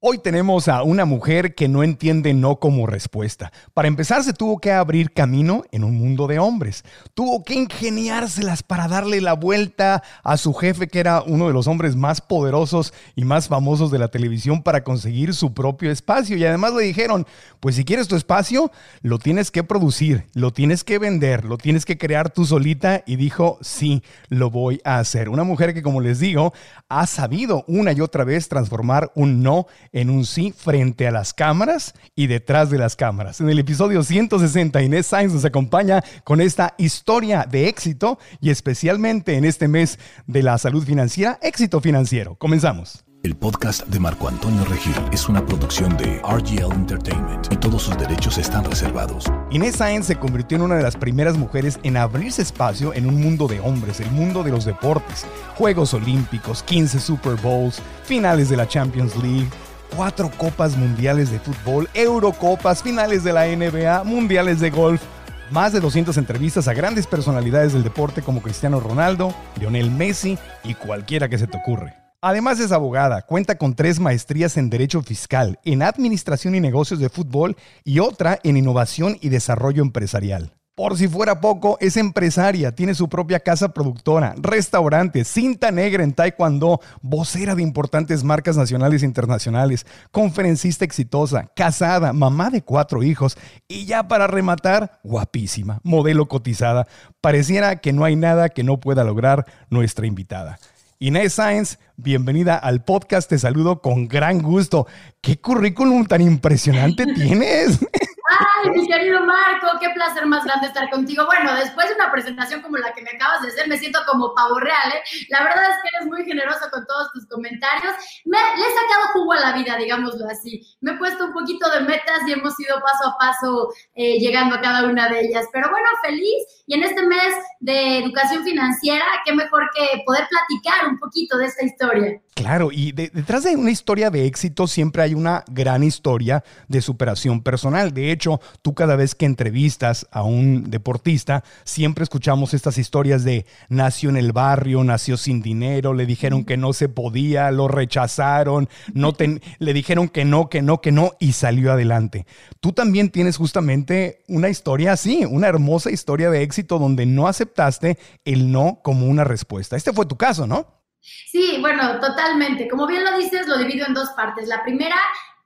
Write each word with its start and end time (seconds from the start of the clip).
Hoy 0.00 0.18
tenemos 0.18 0.68
a 0.68 0.84
una 0.84 1.06
mujer 1.06 1.56
que 1.56 1.66
no 1.66 1.82
entiende 1.82 2.32
no 2.32 2.60
como 2.60 2.86
respuesta. 2.86 3.50
Para 3.74 3.88
empezar, 3.88 4.22
se 4.22 4.32
tuvo 4.32 4.60
que 4.60 4.70
abrir 4.70 5.10
camino 5.10 5.64
en 5.72 5.82
un 5.82 5.98
mundo 5.98 6.28
de 6.28 6.38
hombres. 6.38 6.84
Tuvo 7.14 7.42
que 7.42 7.54
ingeniárselas 7.54 8.62
para 8.62 8.86
darle 8.86 9.20
la 9.20 9.32
vuelta 9.32 10.04
a 10.22 10.36
su 10.36 10.54
jefe, 10.54 10.86
que 10.86 11.00
era 11.00 11.22
uno 11.22 11.48
de 11.48 11.52
los 11.52 11.66
hombres 11.66 11.96
más 11.96 12.20
poderosos 12.20 12.94
y 13.16 13.24
más 13.24 13.48
famosos 13.48 13.90
de 13.90 13.98
la 13.98 14.06
televisión, 14.06 14.62
para 14.62 14.84
conseguir 14.84 15.34
su 15.34 15.52
propio 15.52 15.90
espacio. 15.90 16.36
Y 16.36 16.44
además 16.44 16.74
le 16.74 16.84
dijeron, 16.84 17.26
pues 17.58 17.74
si 17.74 17.84
quieres 17.84 18.06
tu 18.06 18.14
espacio, 18.14 18.70
lo 19.02 19.18
tienes 19.18 19.50
que 19.50 19.64
producir, 19.64 20.26
lo 20.32 20.52
tienes 20.52 20.84
que 20.84 21.00
vender, 21.00 21.44
lo 21.44 21.58
tienes 21.58 21.84
que 21.84 21.98
crear 21.98 22.30
tú 22.30 22.44
solita. 22.44 23.02
Y 23.04 23.16
dijo, 23.16 23.58
sí, 23.62 24.04
lo 24.28 24.48
voy 24.48 24.80
a 24.84 25.00
hacer. 25.00 25.28
Una 25.28 25.42
mujer 25.42 25.74
que, 25.74 25.82
como 25.82 26.00
les 26.00 26.20
digo, 26.20 26.54
ha 26.88 27.04
sabido 27.08 27.64
una 27.66 27.90
y 27.90 28.00
otra 28.00 28.22
vez 28.22 28.48
transformar 28.48 29.10
un 29.16 29.42
no 29.42 29.66
en 29.92 30.10
un 30.10 30.24
sí 30.24 30.54
frente 30.56 31.06
a 31.06 31.10
las 31.10 31.34
cámaras 31.34 31.94
y 32.14 32.26
detrás 32.26 32.70
de 32.70 32.78
las 32.78 32.96
cámaras. 32.96 33.40
En 33.40 33.48
el 33.48 33.58
episodio 33.58 34.02
160, 34.02 34.82
Inés 34.82 35.06
Sainz 35.06 35.32
nos 35.32 35.44
acompaña 35.44 36.02
con 36.24 36.40
esta 36.40 36.74
historia 36.78 37.46
de 37.50 37.68
éxito 37.68 38.18
y 38.40 38.50
especialmente 38.50 39.36
en 39.36 39.44
este 39.44 39.68
mes 39.68 39.98
de 40.26 40.42
la 40.42 40.58
salud 40.58 40.84
financiera, 40.84 41.38
éxito 41.42 41.80
financiero. 41.80 42.36
Comenzamos. 42.36 43.04
El 43.24 43.34
podcast 43.34 43.84
de 43.88 43.98
Marco 43.98 44.28
Antonio 44.28 44.64
Regil 44.66 44.94
es 45.10 45.28
una 45.28 45.44
producción 45.44 45.96
de 45.96 46.20
RGL 46.20 46.72
Entertainment 46.72 47.52
y 47.52 47.56
todos 47.56 47.82
sus 47.82 47.98
derechos 47.98 48.38
están 48.38 48.64
reservados. 48.64 49.24
Inés 49.50 49.74
Sáenz 49.74 50.06
se 50.06 50.14
convirtió 50.16 50.54
en 50.54 50.62
una 50.62 50.76
de 50.76 50.84
las 50.84 50.96
primeras 50.96 51.36
mujeres 51.36 51.80
en 51.82 51.96
abrirse 51.96 52.42
espacio 52.42 52.94
en 52.94 53.06
un 53.06 53.20
mundo 53.20 53.48
de 53.48 53.58
hombres, 53.58 53.98
el 53.98 54.10
mundo 54.12 54.44
de 54.44 54.52
los 54.52 54.64
deportes. 54.64 55.26
Juegos 55.56 55.94
Olímpicos, 55.94 56.62
15 56.62 57.00
Super 57.00 57.34
Bowls, 57.34 57.82
finales 58.04 58.50
de 58.50 58.56
la 58.56 58.68
Champions 58.68 59.16
League, 59.16 59.48
cuatro 59.94 60.30
copas 60.36 60.76
mundiales 60.76 61.30
de 61.30 61.38
fútbol, 61.38 61.88
Eurocopas, 61.94 62.82
finales 62.82 63.24
de 63.24 63.32
la 63.32 63.46
NBA, 63.46 64.04
mundiales 64.04 64.60
de 64.60 64.70
golf. 64.70 65.02
Más 65.50 65.72
de 65.72 65.80
200 65.80 66.16
entrevistas 66.18 66.68
a 66.68 66.74
grandes 66.74 67.06
personalidades 67.06 67.72
del 67.72 67.82
deporte 67.82 68.22
como 68.22 68.42
Cristiano 68.42 68.80
Ronaldo, 68.80 69.34
Lionel 69.58 69.90
Messi 69.90 70.36
y 70.62 70.74
cualquiera 70.74 71.28
que 71.28 71.38
se 71.38 71.46
te 71.46 71.56
ocurre. 71.56 71.94
Además 72.20 72.58
es 72.58 72.72
abogada, 72.72 73.22
cuenta 73.22 73.56
con 73.56 73.74
tres 73.74 74.00
maestrías 74.00 74.56
en 74.56 74.70
Derecho 74.70 75.02
Fiscal, 75.02 75.58
en 75.64 75.82
Administración 75.82 76.56
y 76.56 76.60
Negocios 76.60 76.98
de 76.98 77.08
Fútbol 77.08 77.56
y 77.84 78.00
otra 78.00 78.40
en 78.42 78.56
Innovación 78.56 79.16
y 79.20 79.28
Desarrollo 79.28 79.82
Empresarial. 79.82 80.57
Por 80.78 80.96
si 80.96 81.08
fuera 81.08 81.40
poco, 81.40 81.76
es 81.80 81.96
empresaria, 81.96 82.70
tiene 82.70 82.94
su 82.94 83.08
propia 83.08 83.40
casa 83.40 83.70
productora, 83.70 84.36
restaurante, 84.38 85.24
cinta 85.24 85.72
negra 85.72 86.04
en 86.04 86.12
Taekwondo, 86.12 86.80
vocera 87.02 87.56
de 87.56 87.64
importantes 87.64 88.22
marcas 88.22 88.56
nacionales 88.56 89.02
e 89.02 89.06
internacionales, 89.06 89.86
conferencista 90.12 90.84
exitosa, 90.84 91.50
casada, 91.56 92.12
mamá 92.12 92.50
de 92.50 92.62
cuatro 92.62 93.02
hijos 93.02 93.36
y 93.66 93.86
ya 93.86 94.06
para 94.06 94.28
rematar, 94.28 95.00
guapísima, 95.02 95.80
modelo 95.82 96.28
cotizada. 96.28 96.86
Pareciera 97.20 97.80
que 97.80 97.92
no 97.92 98.04
hay 98.04 98.14
nada 98.14 98.48
que 98.48 98.62
no 98.62 98.78
pueda 98.78 99.02
lograr 99.02 99.46
nuestra 99.70 100.06
invitada. 100.06 100.60
Inés 101.00 101.32
Sáenz, 101.32 101.80
bienvenida 101.96 102.54
al 102.54 102.84
podcast, 102.84 103.28
te 103.28 103.40
saludo 103.40 103.82
con 103.82 104.06
gran 104.06 104.42
gusto. 104.42 104.86
¿Qué 105.22 105.40
currículum 105.40 106.06
tan 106.06 106.20
impresionante 106.20 107.04
tienes? 107.16 107.80
Ay, 108.28 108.70
mi 108.70 108.86
querido 108.86 109.24
Marco, 109.24 109.78
qué 109.80 109.88
placer 109.90 110.26
más 110.26 110.44
grande 110.44 110.66
estar 110.66 110.90
contigo. 110.90 111.24
Bueno, 111.24 111.54
después 111.54 111.88
de 111.88 111.94
una 111.94 112.12
presentación 112.12 112.60
como 112.60 112.76
la 112.76 112.92
que 112.92 113.02
me 113.02 113.10
acabas 113.10 113.40
de 113.40 113.48
hacer, 113.48 113.68
me 113.68 113.78
siento 113.78 114.00
como 114.06 114.34
pavo 114.34 114.60
real, 114.60 114.92
¿eh? 114.92 115.02
La 115.30 115.42
verdad 115.44 115.70
es 115.70 115.76
que 115.82 115.96
eres 115.96 116.08
muy 116.08 116.24
generoso 116.24 116.68
con 116.70 116.84
todos 116.86 117.10
tus 117.12 117.26
comentarios. 117.26 117.94
Me, 118.26 118.36
le 118.36 118.62
he 118.62 118.74
sacado 118.74 119.12
jugo 119.14 119.32
a 119.32 119.40
la 119.40 119.52
vida, 119.52 119.76
digámoslo 119.76 120.26
así. 120.28 120.60
Me 120.80 120.92
he 120.92 120.98
puesto 120.98 121.24
un 121.24 121.32
poquito 121.32 121.70
de 121.70 121.80
metas 121.80 122.20
y 122.26 122.32
hemos 122.32 122.58
ido 122.60 122.76
paso 122.82 123.08
a 123.08 123.18
paso 123.18 123.68
eh, 123.94 124.18
llegando 124.18 124.56
a 124.56 124.60
cada 124.60 124.86
una 124.86 125.08
de 125.08 125.20
ellas. 125.20 125.46
Pero 125.50 125.70
bueno, 125.70 125.88
feliz. 126.02 126.64
Y 126.66 126.74
en 126.74 126.82
este 126.82 127.06
mes 127.06 127.34
de 127.60 127.98
educación 127.98 128.44
financiera, 128.44 129.06
qué 129.24 129.34
mejor 129.34 129.70
que 129.74 130.02
poder 130.04 130.28
platicar 130.28 130.86
un 130.86 130.98
poquito 130.98 131.38
de 131.38 131.46
esta 131.46 131.64
historia. 131.64 132.20
Claro, 132.34 132.68
y 132.70 132.92
detrás 132.92 133.42
de 133.42 133.56
una 133.56 133.72
historia 133.72 134.10
de 134.10 134.26
éxito 134.26 134.68
siempre 134.68 135.02
hay 135.02 135.14
una 135.14 135.42
gran 135.48 135.82
historia 135.82 136.44
de 136.68 136.80
superación 136.80 137.42
personal. 137.42 137.92
De 137.92 138.12
hecho, 138.12 138.17
tú 138.62 138.74
cada 138.74 138.96
vez 138.96 139.14
que 139.14 139.26
entrevistas 139.26 140.06
a 140.10 140.22
un 140.22 140.70
deportista, 140.70 141.44
siempre 141.64 142.04
escuchamos 142.04 142.54
estas 142.54 142.78
historias 142.78 143.24
de 143.24 143.46
nació 143.68 144.10
en 144.10 144.16
el 144.16 144.32
barrio, 144.32 144.84
nació 144.84 145.16
sin 145.16 145.42
dinero, 145.42 145.94
le 145.94 146.06
dijeron 146.06 146.44
que 146.44 146.56
no 146.56 146.72
se 146.72 146.88
podía, 146.88 147.50
lo 147.50 147.68
rechazaron, 147.68 148.68
no 148.92 149.12
le 149.58 149.72
dijeron 149.72 150.08
que 150.08 150.24
no, 150.24 150.48
que 150.48 150.62
no, 150.62 150.80
que 150.80 150.92
no, 150.92 151.12
y 151.18 151.32
salió 151.32 151.72
adelante. 151.72 152.26
Tú 152.60 152.72
también 152.72 153.10
tienes 153.10 153.36
justamente 153.36 154.22
una 154.28 154.48
historia 154.48 154.92
así, 154.92 155.24
una 155.24 155.48
hermosa 155.48 155.90
historia 155.90 156.30
de 156.30 156.42
éxito 156.42 156.78
donde 156.78 157.06
no 157.06 157.28
aceptaste 157.28 157.98
el 158.24 158.50
no 158.50 158.80
como 158.82 159.06
una 159.06 159.24
respuesta. 159.24 159.76
Este 159.76 159.92
fue 159.92 160.06
tu 160.06 160.16
caso, 160.16 160.46
¿no? 160.46 160.78
Sí, 161.00 161.58
bueno, 161.60 162.00
totalmente. 162.00 162.68
Como 162.68 162.86
bien 162.86 163.04
lo 163.04 163.16
dices, 163.16 163.46
lo 163.46 163.58
divido 163.58 163.86
en 163.86 163.94
dos 163.94 164.10
partes. 164.10 164.48
La 164.48 164.62
primera 164.62 164.96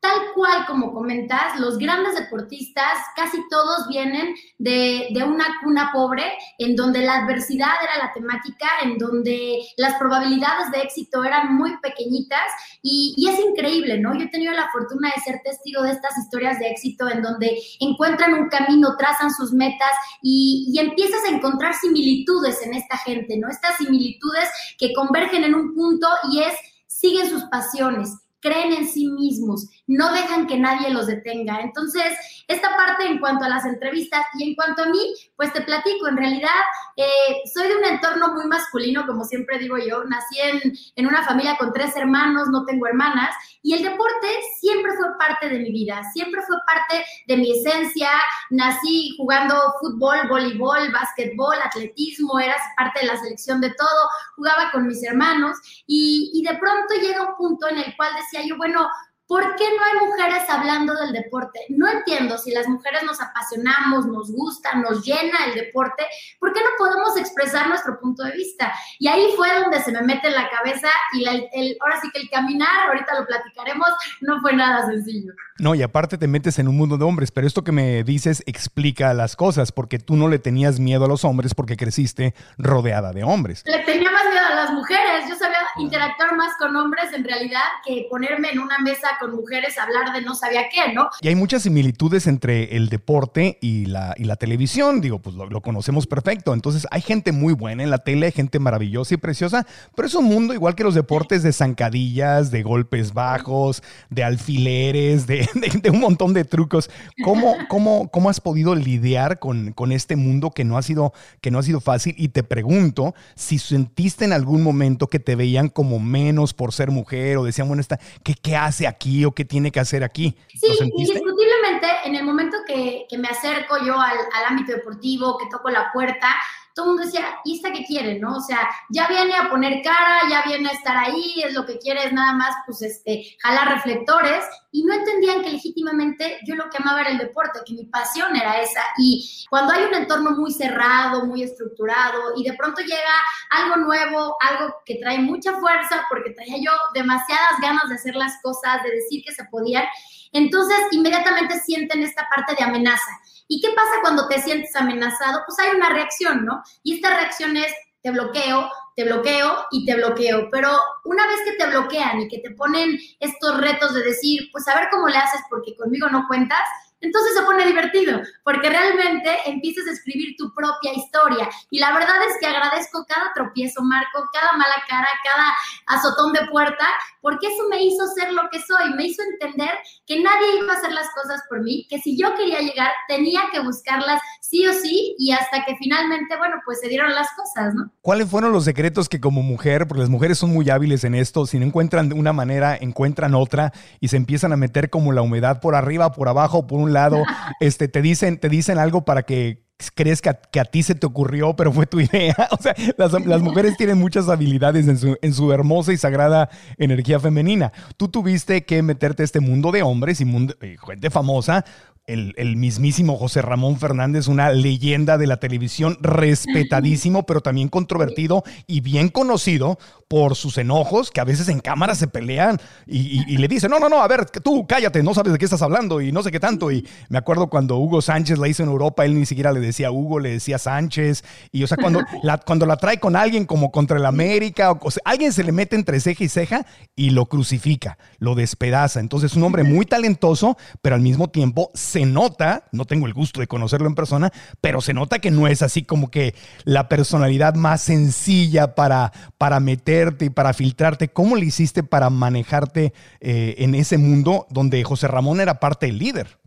tal 0.03 0.33
cual 0.35 0.67
como 0.67 0.93
comentas, 0.93 1.61
los 1.61 1.79
grandes 1.79 2.17
deportistas 2.17 2.99
casi 3.15 3.39
todos 3.49 3.87
vienen 3.89 4.35
de, 4.59 5.09
una 5.25 5.45
cuna 5.63 5.91
pobre, 5.93 6.25
en 6.59 6.75
donde 6.75 7.03
la 7.03 7.23
adversidad 7.23 7.71
era 7.81 8.05
la 8.05 8.13
temática, 8.13 8.67
en 8.83 8.99
donde 8.99 9.61
las 9.77 9.95
probabilidades 9.99 10.73
de 10.73 10.81
éxito 10.81 11.23
eran 11.23 11.55
muy 11.55 11.79
pequeñitas 11.79 12.43
y, 12.83 13.15
es 13.31 13.39
increíble, 13.39 14.01
¿no? 14.01 14.13
Yo 14.19 14.25
he 14.25 14.29
tenido 14.29 14.53
la 14.53 14.69
fortuna 14.73 15.13
de 15.15 15.23
ser 15.23 15.41
testigo 15.45 15.83
de 15.83 15.93
estas 15.93 16.19
historias 16.19 16.59
de 16.59 16.71
éxito 16.71 17.09
en 17.09 17.23
donde 17.23 17.57
encuentran 17.79 18.35
un 18.35 18.49
camino, 18.49 18.97
trazan 18.99 19.31
sus 19.33 19.53
metas 19.53 19.93
y, 20.21 20.69
y 20.75 20.81
empiezas 20.81 21.23
a 21.25 21.35
encontrar 21.37 21.75
similitudes 21.75 22.61
en 22.67 22.75
esta 22.75 22.99
gente, 22.99 23.39
¿no? 23.39 23.49
Estas 23.49 23.77
similitudes 23.77 24.49
que 24.79 24.93
convergen 24.95 25.45
en 25.45 25.55
un 25.55 25.73
punto 25.77 26.09
y 26.33 26.43
es 26.43 26.55
siguen 26.89 27.31
sus 27.31 27.45
pasiones, 27.45 28.11
creen 28.43 28.73
en 28.73 28.89
sí 28.89 29.07
mismos, 29.07 29.69
no 29.87 30.13
dejan 30.13 30.47
que 30.47 30.59
nadie 30.59 30.91
los 30.91 31.07
detenga. 31.07 31.61
Entonces, 31.61 32.13
esta 32.49 32.77
parte 32.77 33.07
en 33.07 33.19
cuanto 33.19 33.45
a 33.45 33.49
las 33.49 33.65
entrevistas 33.65 34.25
y 34.39 34.49
en 34.49 34.55
cuanto 34.55 34.83
a 34.83 34.87
mí, 34.87 35.15
pues 35.37 35.53
te 35.53 35.63
platico, 35.63 36.09
en 36.09 36.17
realidad 36.17 36.51
eh, 36.97 37.43
soy 37.53 37.69
de 37.69 37.77
un 37.77 37.85
entorno 37.85 38.33
muy 38.35 38.47
masculino, 38.47 39.07
como 39.07 39.25
siempre 39.25 39.59
digo 39.59 39.77
yo, 39.79 40.05
nací 40.05 40.39
en, 40.41 40.73
en 40.97 41.07
una 41.07 41.25
familia 41.25 41.57
con 41.57 41.73
tres 41.73 41.97
hermanos, 41.97 42.49
no 42.49 42.65
tengo 42.65 42.87
hermanas, 42.87 43.35
y 43.63 43.75
el 43.75 43.83
deporte 43.83 44.29
siempre 44.61 44.93
fue 44.97 45.07
parte 45.19 45.49
de 45.49 45.59
mi 45.59 45.71
vida, 45.71 46.03
siempre 46.13 46.43
fue 46.43 46.57
parte 46.67 47.05
de 47.27 47.37
mi 47.37 47.59
esencia, 47.59 48.11
nací 48.51 49.15
jugando 49.17 49.55
fútbol, 49.81 50.29
voleibol, 50.29 50.93
básquetbol, 50.93 51.57
atletismo, 51.65 52.39
eras 52.39 52.61
parte 52.77 53.01
de 53.01 53.07
la 53.07 53.17
selección 53.17 53.61
de 53.61 53.71
todo, 53.71 54.09
jugaba 54.37 54.71
con 54.73 54.87
mis 54.87 55.03
hermanos 55.05 55.57
y, 55.87 56.31
y 56.35 56.43
de 56.43 56.57
pronto 56.59 56.95
llega 57.01 57.29
un 57.29 57.37
punto 57.37 57.69
en 57.69 57.79
el 57.79 57.97
cual 57.97 58.13
decía 58.17 58.47
yo, 58.47 58.57
bueno, 58.57 58.89
¿por 59.33 59.57
qué 59.57 59.65
no 59.65 59.83
hay 59.83 60.07
mujeres 60.09 60.43
hablando 60.47 60.95
del 60.95 61.13
deporte? 61.15 61.61
No 61.71 61.89
entiendo 61.89 62.37
si 62.37 62.51
las 62.51 62.69
mujeres 62.69 63.03
nos 63.03 63.19
apasionamos, 63.19 64.05
nos 64.05 64.31
gusta, 64.31 64.75
nos 64.75 65.03
llena 65.07 65.47
el 65.47 65.55
deporte, 65.55 66.05
¿por 66.39 66.53
qué 66.53 66.61
no 66.61 66.69
podemos 66.77 67.17
expresar 67.17 67.67
nuestro 67.67 67.99
punto 67.99 68.25
de 68.25 68.33
vista? 68.33 68.71
Y 68.99 69.09
ahí 69.09 69.29
fue 69.35 69.49
donde 69.59 69.81
se 69.81 69.91
me 69.91 70.03
mete 70.03 70.29
en 70.29 70.35
la 70.35 70.51
cabeza 70.51 70.89
y 71.15 71.27
el, 71.27 71.79
ahora 71.81 71.99
sí 72.03 72.11
que 72.13 72.21
el 72.21 72.29
caminar, 72.29 72.89
ahorita 72.89 73.21
lo 73.21 73.27
platicaremos, 73.27 73.89
no 74.21 74.39
fue 74.43 74.53
nada 74.53 74.85
sencillo. 74.85 75.33
No, 75.59 75.75
y 75.75 75.83
aparte 75.83 76.19
te 76.19 76.29
metes 76.29 76.59
en 76.59 76.69
un 76.69 76.77
mundo 76.77 76.99
de 76.99 77.05
hombres, 77.05 77.31
pero 77.31 77.47
esto 77.47 77.65
que 77.65 77.73
me 77.73 78.05
dices 78.05 78.43
explica 78.45 79.15
las 79.15 79.35
cosas, 79.35 79.73
porque 79.73 79.99
tú 79.99 80.15
no 80.15 80.29
le 80.29 80.41
tenías 80.41 80.79
miedo 80.79 81.07
a 81.07 81.09
los 81.09 81.25
hombres 81.25 81.55
porque 81.55 81.79
creciste 81.79 82.35
rodeada 82.59 83.13
de 83.13 83.25
hombres. 83.25 83.63
Le 83.65 83.79
tenía 83.79 84.11
más 84.11 84.25
miedo 84.29 84.45
a 84.45 84.55
las 84.57 84.73
mujeres, 84.73 85.27
yo 85.27 85.37
interactuar 85.79 86.37
más 86.37 86.57
con 86.59 86.75
hombres 86.77 87.13
en 87.13 87.25
realidad 87.25 87.63
que 87.85 88.07
ponerme 88.11 88.51
en 88.51 88.59
una 88.59 88.79
mesa 88.79 89.09
con 89.21 89.35
mujeres 89.35 89.79
a 89.79 89.85
hablar 89.85 90.13
de 90.13 90.23
no 90.23 90.35
sabía 90.35 90.69
qué, 90.69 90.93
¿no? 90.93 91.09
Y 91.21 91.29
hay 91.29 91.35
muchas 91.35 91.63
similitudes 91.63 92.27
entre 92.27 92.77
el 92.77 92.89
deporte 92.89 93.59
y 93.61 93.87
la, 93.87 94.15
y 94.17 94.25
la 94.25 94.37
televisión, 94.37 95.01
digo, 95.01 95.21
pues 95.21 95.37
lo, 95.37 95.61
conocemos 95.61 96.07
perfecto, 96.07 96.55
entonces 96.55 96.87
hay 96.91 97.01
gente 97.01 97.33
muy 97.33 97.53
buena 97.53 97.83
en 97.83 97.91
la 97.91 97.99
tele, 97.99 98.33
gente 98.33 98.59
maravillosa 98.59 99.15
y 99.15 99.17
preciosa, 99.17 99.67
pero 99.95 100.09
es 100.09 100.15
un 100.15 100.25
mundo 100.25 100.55
igual 100.55 100.75
que 100.75 100.85
los 100.85 100.95
deportes 100.95 101.43
de 101.43 101.53
zancadillas, 101.53 102.51
de 102.51 102.63
golpes 102.63 103.13
bajos, 103.13 103.83
de 104.11 104.25
alfileres, 104.25 105.27
de, 105.27 105.49
de, 105.55 105.91
un 105.91 106.01
montón 106.01 106.35
de 106.35 106.45
trucos. 106.45 106.91
¿Cómo, 107.25 107.55
cómo, 107.69 108.09
cómo 108.09 108.31
has 108.31 108.41
podido 108.41 108.75
lidiar 108.75 109.39
con, 109.39 109.73
con 109.73 109.93
este 109.93 110.17
mundo 110.17 110.51
que 110.51 110.65
no, 110.65 110.77
ha 110.77 110.83
sido, 110.83 111.13
que 111.41 111.51
no 111.51 111.59
ha 111.59 111.63
sido 111.63 111.81
fácil? 111.81 112.15
Y 112.19 112.29
te 112.29 112.43
pregunto 112.43 113.15
si 113.35 113.59
sentiste 113.59 114.25
en 114.25 114.33
algún 114.33 114.63
momento 114.63 115.07
que 115.07 115.19
te 115.19 115.37
veían 115.37 115.62
como 115.69 115.99
menos 115.99 116.55
por 116.55 116.73
ser 116.73 116.91
mujer 116.91 117.37
o 117.39 117.45
decían, 117.45 117.69
bueno, 117.69 117.81
esta, 117.81 117.99
¿qué, 118.23 118.35
qué 118.35 118.57
hace 118.57 118.87
aquí 118.87 119.25
o 119.25 119.33
qué 119.33 119.45
tiene 119.45 119.71
que 119.71 119.81
hacer 119.81 120.05
aquí? 120.05 120.37
Sí, 120.49 120.67
indiscutiblemente, 120.81 121.87
en 122.05 122.17
el 122.17 122.25
momento 122.25 122.59
que, 122.67 123.07
que 123.09 123.19
me 123.19 123.29
acerco 123.29 123.77
yo 123.85 124.01
al, 124.01 124.19
al 124.19 124.45
ámbito 124.49 124.73
deportivo, 124.73 125.39
que 125.39 125.47
toco 125.51 125.71
la 125.71 125.91
puerta, 125.93 126.29
todo 126.75 126.87
el 126.87 126.91
mundo 126.91 127.05
decía, 127.05 127.39
¿y 127.45 127.57
esta 127.57 127.73
qué 127.73 127.85
quiere, 127.85 128.19
no? 128.19 128.37
O 128.37 128.41
sea, 128.41 128.69
ya 128.91 129.09
viene 129.09 129.35
a 129.35 129.51
poner 129.51 129.83
cara, 129.83 130.21
ya 130.29 130.43
viene 130.47 130.69
a 130.69 130.73
estar 130.73 130.97
ahí, 130.97 131.43
es 131.45 131.55
lo 131.55 131.67
que 131.67 131.79
quiere, 131.79 132.05
es 132.05 132.13
nada 132.13 132.33
más, 132.33 132.55
pues, 132.67 132.83
este, 132.83 133.37
jalar 133.41 133.75
reflectores, 133.75 134.45
y 134.71 134.85
no 134.85 134.95
entendían 134.95 135.43
que 135.43 135.51
legítimamente 135.51 136.39
yo 136.47 136.55
lo 136.55 136.71
que 136.71 136.79
amaba 136.79 137.03
era 137.03 137.11
el 137.11 137.19
deporte, 137.19 137.61
que 137.67 137.75
mi 137.75 137.85
pasión 137.85 138.35
era 138.35 138.61
esa, 138.61 138.83
y 138.97 139.47
cuando 139.51 139.73
hay 139.73 139.85
un 139.85 139.95
entorno 139.95 140.31
muy 140.31 140.51
cerrado, 140.53 141.27
muy 141.27 141.43
estructurado, 141.43 142.33
y 142.37 142.45
de 142.45 142.55
pronto 142.55 142.81
llega 142.81 143.15
algo 143.51 143.77
nuevo, 143.77 144.37
algo 144.41 144.75
que 144.87 144.97
trae 144.97 145.19
mucha 145.19 145.53
fuerza, 145.59 146.07
porque 146.09 146.31
traía 146.31 146.57
yo 146.59 146.73
demasiadas 146.95 147.61
ganas 147.61 147.89
de 147.89 147.97
hacer 147.97 148.17
las 148.17 148.41
cosas, 148.43 148.83
de 148.83 148.91
decir 148.91 149.23
que 149.25 149.35
se 149.35 149.45
podían, 149.47 149.85
entonces 150.33 150.79
inmediatamente 150.91 151.61
sienten 151.61 152.03
esta 152.03 152.27
parte 152.35 152.55
de 152.55 152.65
amenaza. 152.65 153.21
¿Y 153.49 153.61
qué 153.61 153.69
pasa 153.75 154.01
cuando 154.01 154.29
te 154.29 154.41
sientes 154.41 154.75
amenazado? 154.75 155.43
Pues 155.47 155.59
hay 155.59 155.77
una 155.77 155.91
reacción, 155.91 156.45
¿no? 156.45 156.63
Y 156.83 156.97
esta 156.97 157.11
reacción 157.11 157.57
es 157.57 157.73
te 158.03 158.11
bloqueo, 158.11 158.71
te 158.97 159.05
bloqueo 159.05 159.67
y 159.71 159.85
te 159.85 159.95
bloqueo. 159.95 160.49
Pero 160.51 160.71
una 161.05 161.27
vez 161.27 161.41
que 161.45 161.53
te 161.53 161.71
bloquean 161.71 162.23
y 162.23 162.29
que 162.29 162.39
te 162.39 162.51
ponen 162.51 162.99
estos 163.21 163.61
retos 163.61 163.95
de 163.95 164.03
decir, 164.03 164.49
pues 164.53 164.67
a 164.69 164.75
ver 164.75 164.89
cómo 164.91 165.09
le 165.09 165.19
haces 165.19 165.41
porque 165.49 165.77
conmigo 165.77 166.09
no 166.09 166.27
cuentas, 166.27 166.63
entonces 167.03 167.35
se 167.35 167.43
pone 167.43 167.67
divertido, 167.67 168.21
porque 168.45 168.71
realmente 168.71 169.31
empiezas 169.47 169.87
a 169.87 169.93
escribir 169.93 170.37
tu 170.39 170.53
propia 170.55 170.95
historia. 170.95 171.49
Y 171.71 171.79
la 171.79 171.93
verdad 171.93 172.17
es 172.29 172.35
que 172.41 172.47
agradezco 172.47 173.05
cada 173.07 173.33
tropiezo, 173.35 173.83
Marco, 173.83 174.29
cada 174.33 174.53
mala 174.57 174.77
cara, 174.89 175.09
cada 175.23 175.53
azotón 175.87 176.33
de 176.33 176.47
puerta, 176.51 176.87
porque 177.21 177.49
eso 177.49 177.69
me 177.69 177.83
hizo 177.83 178.07
ser 178.09 178.33
lo 178.33 178.43
que 178.51 178.61
soy, 178.61 178.95
me 178.95 179.07
hizo 179.07 179.23
entender 179.23 179.71
que 180.07 180.21
nadie 180.23 180.59
iba 180.63 180.73
a 180.73 180.77
hacer 180.77 180.93
las 180.93 181.09
cosas 181.11 181.43
por 181.49 181.63
mí, 181.63 181.87
que 181.91 181.99
si 181.99 182.17
yo 182.17 182.35
quería 182.35 182.61
llegar, 182.61 182.91
tenía 183.09 183.43
que 183.53 183.61
buscarlas 183.61 184.21
sí 184.41 184.67
o 184.67 184.73
sí, 184.73 185.15
y 185.19 185.33
hasta 185.33 185.65
que 185.65 185.77
finalmente, 185.77 186.37
bueno, 186.37 186.57
pues 186.65 186.81
se 186.81 186.89
dieron 186.89 187.15
las 187.15 187.29
cosas, 187.33 187.75
¿no? 187.75 187.91
¿Cuáles 188.01 188.29
fueron 188.29 188.53
los 188.53 188.65
secretos 188.65 189.09
que 189.09 189.21
como 189.21 189.43
mujer, 189.43 189.87
porque 189.87 190.01
las 190.01 190.11
mujeres 190.11 190.39
son 190.39 190.53
muy 190.53 190.69
hábiles 190.71 191.05
en 191.05 191.15
esto, 191.15 191.47
si 191.47 191.59
no 191.59 191.67
encuentran 191.67 192.13
una 192.13 192.33
manera, 192.33 192.77
encuentran 192.77 193.35
otra 193.35 193.73
y 194.01 194.09
se 194.09 194.17
empiezan 194.17 194.53
a 194.53 194.57
meter 194.57 194.91
como 194.91 195.13
la 195.13 195.23
humedad 195.23 195.61
por 195.61 195.75
arriba, 195.75 196.13
por 196.13 196.29
abajo, 196.29 196.67
por 196.67 196.81
un 196.81 196.92
lado, 196.93 197.23
este, 197.61 197.89
te, 197.89 198.03
dicen, 198.03 198.39
te 198.39 198.49
dicen 198.49 198.79
algo 198.79 199.05
para 199.05 199.23
que 199.23 199.63
crees 199.91 200.23
que 200.23 200.31
a, 200.31 200.65
ti 200.65 200.83
se 200.83 200.95
te 200.95 201.07
ocurrió, 201.07 201.57
pero 201.57 201.73
fue 201.73 201.87
tu 201.87 202.01
idea. 202.01 202.37
O 202.53 202.63
sea, 202.63 202.75
las, 202.97 203.43
mujeres 203.43 203.77
tienen 203.77 203.99
muchas 203.99 204.29
habilidades 204.29 204.87
en 204.87 204.99
su, 204.99 205.17
en 205.21 205.35
su, 205.35 205.53
hermosa 205.53 205.93
y 205.93 205.97
sagrada 205.97 206.51
energía 206.77 207.19
femenina. 207.19 207.73
Tú 207.97 208.09
tuviste 208.09 208.65
que 208.65 208.83
meterte 208.83 209.23
a 209.23 209.25
este 209.25 209.41
mundo 209.41 209.73
de 209.73 209.83
hombres 209.83 210.21
y 210.21 210.25
mundo, 210.25 210.55
eh, 210.61 210.77
gente 210.87 211.11
famosa 211.11 211.65
el, 212.07 212.57
mismísimo 212.57 213.17
José 213.17 213.43
Ramón 213.43 213.79
Fernández, 213.79 214.27
una 214.27 214.51
leyenda 214.51 215.19
de 215.19 215.27
la 215.27 215.39
televisión, 215.39 215.97
respetadísimo, 216.01 217.25
pero 217.25 217.41
también 217.41 217.69
controvertido 217.69 218.43
y 218.67 218.81
bien 218.81 219.09
conocido 219.09 219.79
por 220.09 220.35
sus 220.37 220.59
enojos, 220.59 221.11
que 221.11 221.21
a 221.21 221.25
veces 221.25 221.49
en 221.49 221.61
cámara 221.61 221.95
se 221.95 222.07
pelean 222.07 222.61
y, 222.87 223.37
le 223.37 223.49
dicen, 223.49 223.71
no, 223.71 223.79
no, 223.79 223.89
no, 223.89 224.03
a 224.03 224.09
ver, 224.09 224.27
tú 224.27 224.67
cállate, 224.67 225.03
no 225.03 225.15
sabes 225.15 225.33
de 225.33 225.39
qué 225.39 225.47
estás 225.47 225.63
hablando 225.63 226.01
y 226.01 226.13
no 226.13 226.23
sé 226.23 226.31
qué 226.31 226.41
tanto. 226.41 226.71
Y 226.71 226.87
me 227.09 227.19
acuerdo 227.19 227.49
cuando 227.49 227.79
Hugo 227.79 228.03
Sánchez 228.03 228.39
la 228.39 228.49
hizo 228.49 228.63
en 228.63 228.69
Europa, 228.69 229.05
él 229.05 229.19
ni 229.19 229.25
siquiera 229.25 229.53
le 229.53 229.61
decía 229.61 229.91
Hugo, 229.91 230.19
le 230.19 230.31
decía 230.31 230.59
Sánchez. 230.59 231.25
Y 231.51 231.63
o 231.63 231.67
sea, 231.67 231.79
cuando 231.79 232.03
la, 232.23 232.39
cuando 232.39 232.67
la 232.67 232.77
trae 232.77 232.99
con 232.99 233.17
alguien 233.17 233.47
como 233.47 233.71
contra 233.71 233.97
el 233.97 234.05
América, 234.05 234.73
o, 234.73 234.91
sea, 234.91 235.03
alguien 235.07 235.33
se 235.33 235.45
le 235.45 235.53
mete 235.53 235.77
entre 235.77 235.99
ceja 236.01 236.25
y 236.25 236.29
ceja 236.29 236.67
y 236.95 237.11
lo 237.11 237.27
crucifica, 237.27 237.97
lo 238.19 238.35
despedaza. 238.35 239.01
Entonces, 239.01 239.35
un 239.35 239.45
hombre 239.45 239.63
muy 239.63 239.87
talentoso, 239.87 240.59
pero 240.83 240.95
al 240.95 241.01
mismo 241.01 241.31
tiempo 241.31 241.71
se 241.93 242.07
nota, 242.07 242.65
no 242.73 242.87
tengo 242.87 243.07
el 243.07 243.13
gusto 243.13 243.41
de 243.41 243.47
conocerlo 243.47 243.87
en 243.87 243.95
persona, 243.95 244.33
pero 244.61 244.81
se 244.81 244.95
nota 244.95 245.19
que 245.19 245.31
no 245.31 245.47
es 245.47 245.61
así 245.61 245.85
como 245.85 246.11
que 246.11 246.35
la 246.65 246.89
personalidad 246.89 247.55
más 247.55 247.83
sencilla 247.83 248.75
para, 248.75 249.13
para 249.37 249.61
meterte 249.61 250.25
y 250.25 250.31
para 250.31 250.55
filtrarte. 250.55 251.09
¿Cómo 251.09 251.37
le 251.37 251.47
hiciste 251.47 251.83
para 251.83 252.09
manejarte 252.09 252.95
eh, 253.21 253.57
en 253.59 253.75
ese 253.75 253.99
mundo 253.99 254.47
donde 254.49 254.83
José 254.85 255.07
Ramón 255.07 255.41
era 255.41 255.61
parte 255.61 255.87
del 255.87 255.99
líder? 255.99 256.39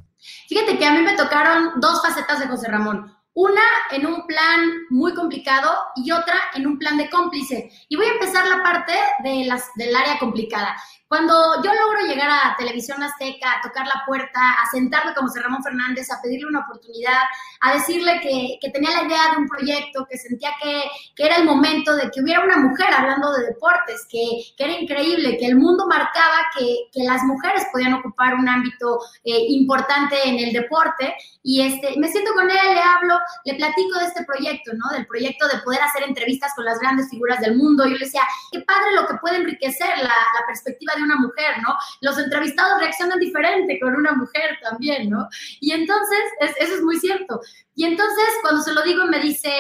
Fíjate 0.50 0.78
que 0.80 0.86
a 0.86 0.94
mí 0.94 1.02
me 1.02 1.16
tocaron 1.16 1.80
dos 1.80 2.02
facetas 2.02 2.40
de 2.40 2.48
José 2.48 2.68
Ramón. 2.70 3.14
Una 3.34 3.62
en 3.92 4.08
un 4.08 4.26
plan 4.26 4.62
muy 4.90 5.14
complicado 5.14 5.70
y 5.96 6.12
otra 6.12 6.36
en 6.56 6.66
un 6.66 6.80
plan 6.80 6.98
de 6.98 7.10
cómplice. 7.10 7.70
Y 7.90 7.98
voy 7.98 8.08
a 8.08 8.14
empezar 8.14 8.48
la 8.48 8.64
parte 8.64 8.94
de 9.24 9.46
las, 9.46 9.66
del 9.76 9.96
área 9.96 10.18
complicada. 10.18 10.76
Cuando 11.08 11.34
yo 11.64 11.72
logro 11.72 12.08
llegar 12.08 12.30
a 12.30 12.56
Televisión 12.58 13.02
Azteca, 13.04 13.54
a 13.54 13.62
tocar 13.62 13.86
la 13.86 14.04
puerta, 14.08 14.40
a 14.54 14.66
sentarme 14.72 15.14
como 15.14 15.28
José 15.28 15.40
Ramón 15.42 15.62
Fernández, 15.62 16.12
a 16.12 16.20
pedirle 16.20 16.48
una 16.48 16.62
oportunidad, 16.62 17.22
a 17.62 17.74
decirle 17.74 18.20
que, 18.22 18.58
que 18.60 18.72
tenía 18.72 18.90
la 18.90 19.08
idea 19.08 19.32
de 19.32 19.38
un 19.38 19.48
proyecto, 19.48 20.08
que 20.10 20.18
sentía 20.18 20.50
que, 20.62 20.84
que, 21.16 21.26
era 21.26 21.36
el 21.36 21.46
momento 21.46 21.96
de 21.96 22.10
que 22.10 22.22
hubiera 22.22 22.44
una 22.44 22.58
mujer 22.58 22.88
hablando 22.92 23.32
de 23.34 23.46
deportes, 23.46 24.08
que, 24.10 24.26
que 24.58 24.64
era 24.64 24.74
increíble, 24.74 25.38
que 25.38 25.46
el 25.46 25.58
mundo 25.58 25.86
marcaba 25.88 26.50
que, 26.58 26.90
las 27.06 27.22
mujeres 27.24 27.68
podían 27.72 27.94
ocupar 27.94 28.34
un 28.34 28.50
ámbito 28.50 29.00
eh, 29.24 29.46
importante 29.50 30.16
en 30.26 30.40
el 30.40 30.54
deporte. 30.54 31.14
Y 31.44 31.62
este, 31.62 32.00
me 32.00 32.08
siento 32.08 32.34
con 32.34 32.50
él, 32.50 32.58
le 32.74 32.82
hablo, 32.82 33.20
le 33.44 33.54
platico 33.54 34.00
de 34.00 34.06
este 34.06 34.24
proyecto, 34.24 34.72
¿no? 34.74 34.90
Del 34.92 35.06
proyecto 35.06 35.48
de 35.48 35.60
poder 35.60 35.84
hacer 35.84 36.02
entrevistas 36.02 36.54
con 36.56 36.66
las 36.66 36.80
grandes 36.80 37.08
figuras 37.12 37.40
del 37.42 37.56
mundo. 37.56 37.86
Yo 37.86 37.92
le 37.92 38.06
decía, 38.06 38.24
qué 38.52 38.62
padre 38.62 38.96
lo 38.96 39.06
que 39.06 39.14
puede 39.16 39.38
enriquecer 39.38 39.90
la, 40.00 40.08
la 40.08 40.46
perspectiva 40.48 40.95
de 40.96 41.04
una 41.04 41.18
mujer, 41.18 41.56
¿no? 41.62 41.76
Los 42.02 42.18
entrevistados 42.18 42.80
reaccionan 42.80 43.20
diferente 43.20 43.80
con 43.80 43.96
una 43.96 44.14
mujer 44.14 44.58
también, 44.64 45.10
¿no? 45.10 45.28
Y 45.60 45.72
entonces, 45.72 46.20
eso 46.40 46.76
es 46.76 46.82
muy 46.82 46.98
cierto. 46.98 47.42
Y 47.76 47.86
entonces, 47.86 48.26
cuando 48.42 48.62
se 48.62 48.74
lo 48.74 48.82
digo, 48.84 49.06
me 49.06 49.20
dice, 49.20 49.52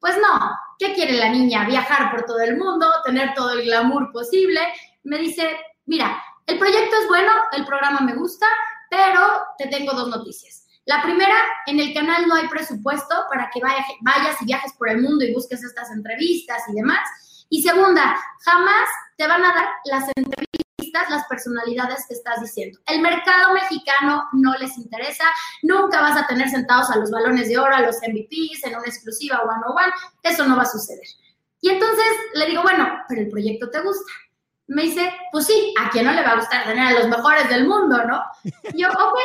pues 0.00 0.16
no, 0.16 0.50
¿qué 0.78 0.94
quiere 0.94 1.12
la 1.12 1.28
niña? 1.28 1.64
Viajar 1.64 2.10
por 2.10 2.24
todo 2.24 2.40
el 2.40 2.56
mundo, 2.56 2.86
tener 3.04 3.34
todo 3.34 3.52
el 3.52 3.64
glamour 3.64 4.10
posible. 4.12 4.60
Me 5.04 5.18
dice, 5.18 5.56
mira, 5.86 6.22
el 6.46 6.58
proyecto 6.58 6.96
es 7.00 7.08
bueno, 7.08 7.32
el 7.52 7.64
programa 7.64 8.00
me 8.00 8.14
gusta, 8.14 8.46
pero 8.90 9.20
te 9.58 9.68
tengo 9.68 9.92
dos 9.92 10.08
noticias. 10.08 10.66
La 10.84 11.00
primera, 11.02 11.36
en 11.66 11.78
el 11.78 11.94
canal 11.94 12.26
no 12.26 12.34
hay 12.34 12.48
presupuesto 12.48 13.14
para 13.30 13.48
que 13.50 13.60
vayas 13.60 14.42
y 14.42 14.44
viajes 14.44 14.72
por 14.72 14.88
el 14.88 15.00
mundo 15.00 15.24
y 15.24 15.32
busques 15.32 15.62
estas 15.62 15.92
entrevistas 15.92 16.62
y 16.68 16.74
demás. 16.74 17.46
Y 17.48 17.62
segunda, 17.62 18.18
jamás 18.44 18.88
te 19.16 19.26
van 19.28 19.44
a 19.44 19.54
dar 19.54 19.68
las 19.84 20.08
entrevistas 20.16 20.61
las 20.92 21.26
personalidades 21.26 22.06
que 22.06 22.14
estás 22.14 22.40
diciendo. 22.40 22.78
El 22.86 23.00
mercado 23.00 23.54
mexicano 23.54 24.28
no 24.32 24.54
les 24.58 24.76
interesa, 24.78 25.24
nunca 25.62 26.00
vas 26.00 26.16
a 26.16 26.26
tener 26.26 26.48
sentados 26.48 26.90
a 26.90 26.96
los 26.96 27.10
balones 27.10 27.48
de 27.48 27.58
oro, 27.58 27.74
a 27.74 27.80
los 27.80 27.96
MVPs 27.96 28.64
en 28.64 28.76
una 28.76 28.86
exclusiva 28.86 29.42
one 29.42 29.62
on 29.66 29.76
one, 29.76 29.92
eso 30.22 30.46
no 30.46 30.56
va 30.56 30.62
a 30.62 30.66
suceder. 30.66 31.06
Y 31.60 31.70
entonces 31.70 32.06
le 32.34 32.46
digo, 32.46 32.62
bueno, 32.62 32.88
pero 33.08 33.22
el 33.22 33.30
proyecto 33.30 33.70
te 33.70 33.80
gusta. 33.80 34.12
Me 34.66 34.82
dice, 34.82 35.12
pues 35.30 35.46
sí, 35.46 35.74
¿a 35.78 35.90
quién 35.90 36.06
no 36.06 36.12
le 36.12 36.22
va 36.22 36.32
a 36.32 36.36
gustar 36.36 36.64
tener 36.64 36.86
a 36.86 36.98
los 36.98 37.08
mejores 37.08 37.48
del 37.48 37.68
mundo, 37.68 38.02
no? 38.04 38.22
Y 38.72 38.82
yo, 38.82 38.88
ok. 38.88 39.18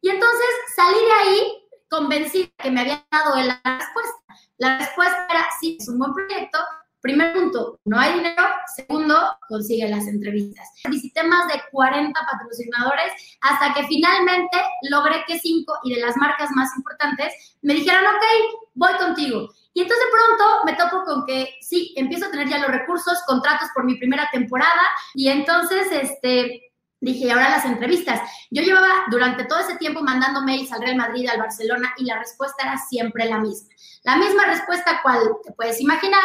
Y 0.00 0.10
entonces 0.10 0.46
salí 0.74 0.98
de 1.04 1.12
ahí 1.12 1.68
convencida 1.88 2.48
que 2.58 2.70
me 2.70 2.80
había 2.80 3.06
dado 3.10 3.36
la 3.36 3.60
respuesta. 3.64 4.18
La 4.58 4.78
respuesta 4.78 5.26
era, 5.30 5.46
sí, 5.60 5.78
es 5.80 5.88
un 5.88 5.98
buen 5.98 6.12
proyecto, 6.12 6.58
Primer 7.04 7.34
punto, 7.34 7.78
no 7.84 8.00
hay 8.00 8.14
dinero. 8.14 8.42
Segundo, 8.74 9.14
consigue 9.46 9.86
las 9.90 10.06
entrevistas. 10.06 10.66
Visité 10.88 11.22
más 11.22 11.46
de 11.48 11.60
40 11.70 12.18
patrocinadores 12.18 13.12
hasta 13.42 13.74
que 13.74 13.86
finalmente 13.86 14.56
logré 14.88 15.22
que 15.26 15.38
cinco 15.38 15.74
y 15.84 15.92
de 15.92 16.00
las 16.00 16.16
marcas 16.16 16.48
más 16.52 16.70
importantes 16.78 17.58
me 17.60 17.74
dijeran, 17.74 18.06
ok, 18.06 18.58
voy 18.72 18.94
contigo. 18.94 19.50
Y 19.74 19.82
entonces 19.82 20.02
de 20.06 20.12
pronto 20.12 20.44
me 20.64 20.72
topo 20.76 21.04
con 21.04 21.26
que 21.26 21.50
sí, 21.60 21.92
empiezo 21.94 22.24
a 22.24 22.30
tener 22.30 22.48
ya 22.48 22.56
los 22.60 22.70
recursos, 22.70 23.22
contratos 23.26 23.68
por 23.74 23.84
mi 23.84 23.96
primera 23.96 24.30
temporada 24.32 24.80
y 25.14 25.28
entonces 25.28 25.86
este 25.92 26.72
dije, 27.04 27.30
ahora 27.30 27.50
las 27.50 27.64
entrevistas. 27.64 28.20
Yo 28.50 28.62
llevaba 28.62 28.88
durante 29.10 29.44
todo 29.44 29.60
ese 29.60 29.76
tiempo 29.76 30.02
mandando 30.02 30.42
mails 30.42 30.72
al 30.72 30.80
Real 30.80 30.96
Madrid, 30.96 31.28
al 31.28 31.38
Barcelona, 31.38 31.92
y 31.98 32.04
la 32.04 32.18
respuesta 32.18 32.62
era 32.62 32.78
siempre 32.78 33.26
la 33.26 33.38
misma. 33.38 33.68
La 34.04 34.16
misma 34.16 34.46
respuesta 34.46 35.00
cual 35.02 35.20
te 35.44 35.52
puedes 35.52 35.80
imaginar, 35.80 36.20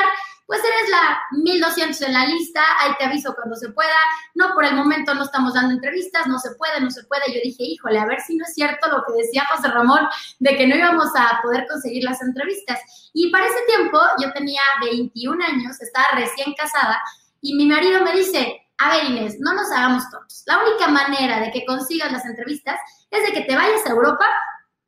pues 0.50 0.62
eres 0.62 0.90
la 0.90 1.22
1200 1.44 2.02
en 2.02 2.14
la 2.14 2.26
lista, 2.26 2.60
ahí 2.80 2.90
te 2.98 3.06
aviso 3.06 3.36
cuando 3.36 3.56
se 3.56 3.70
pueda, 3.70 3.94
no, 4.34 4.56
por 4.56 4.66
el 4.66 4.74
momento 4.74 5.14
no 5.14 5.24
estamos 5.26 5.54
dando 5.54 5.76
entrevistas, 5.76 6.26
no 6.26 6.40
se 6.40 6.56
puede, 6.56 6.82
no 6.82 6.90
se 6.90 7.04
puede. 7.04 7.32
Yo 7.32 7.40
dije, 7.44 7.62
híjole, 7.66 8.00
a 8.00 8.08
ver 8.08 8.20
si 8.22 8.36
no 8.36 8.44
es 8.46 8.56
cierto 8.56 8.90
lo 8.90 9.04
que 9.06 9.22
decía 9.22 9.46
José 9.46 9.68
Ramón 9.68 10.08
de 10.40 10.58
que 10.58 10.66
no 10.66 10.76
íbamos 10.76 11.10
a 11.16 11.40
poder 11.44 11.68
conseguir 11.70 12.04
las 12.04 12.20
entrevistas. 12.24 12.80
Y 13.14 13.30
para 13.32 13.46
ese 13.46 13.60
tiempo 13.68 14.02
yo 14.20 14.34
tenía 14.34 14.62
21 14.82 15.46
años, 15.46 15.80
estaba 15.82 16.08
recién 16.16 16.56
casada, 16.56 17.00
y 17.42 17.54
mi 17.54 17.68
marido 17.68 18.04
me 18.04 18.14
dice, 18.14 18.68
a 18.80 18.90
ver, 18.90 19.06
Inés, 19.06 19.38
no 19.40 19.54
nos 19.54 19.72
hagamos 19.72 20.10
tontos. 20.10 20.42
La 20.48 20.64
única 20.64 20.88
manera 20.88 21.42
de 21.42 21.52
que 21.52 21.64
consigas 21.64 22.12
las 22.12 22.26
entrevistas 22.26 22.80
es 23.12 23.24
de 23.24 23.34
que 23.34 23.42
te 23.42 23.56
vayas 23.56 23.86
a 23.86 23.92
Europa 23.92 24.26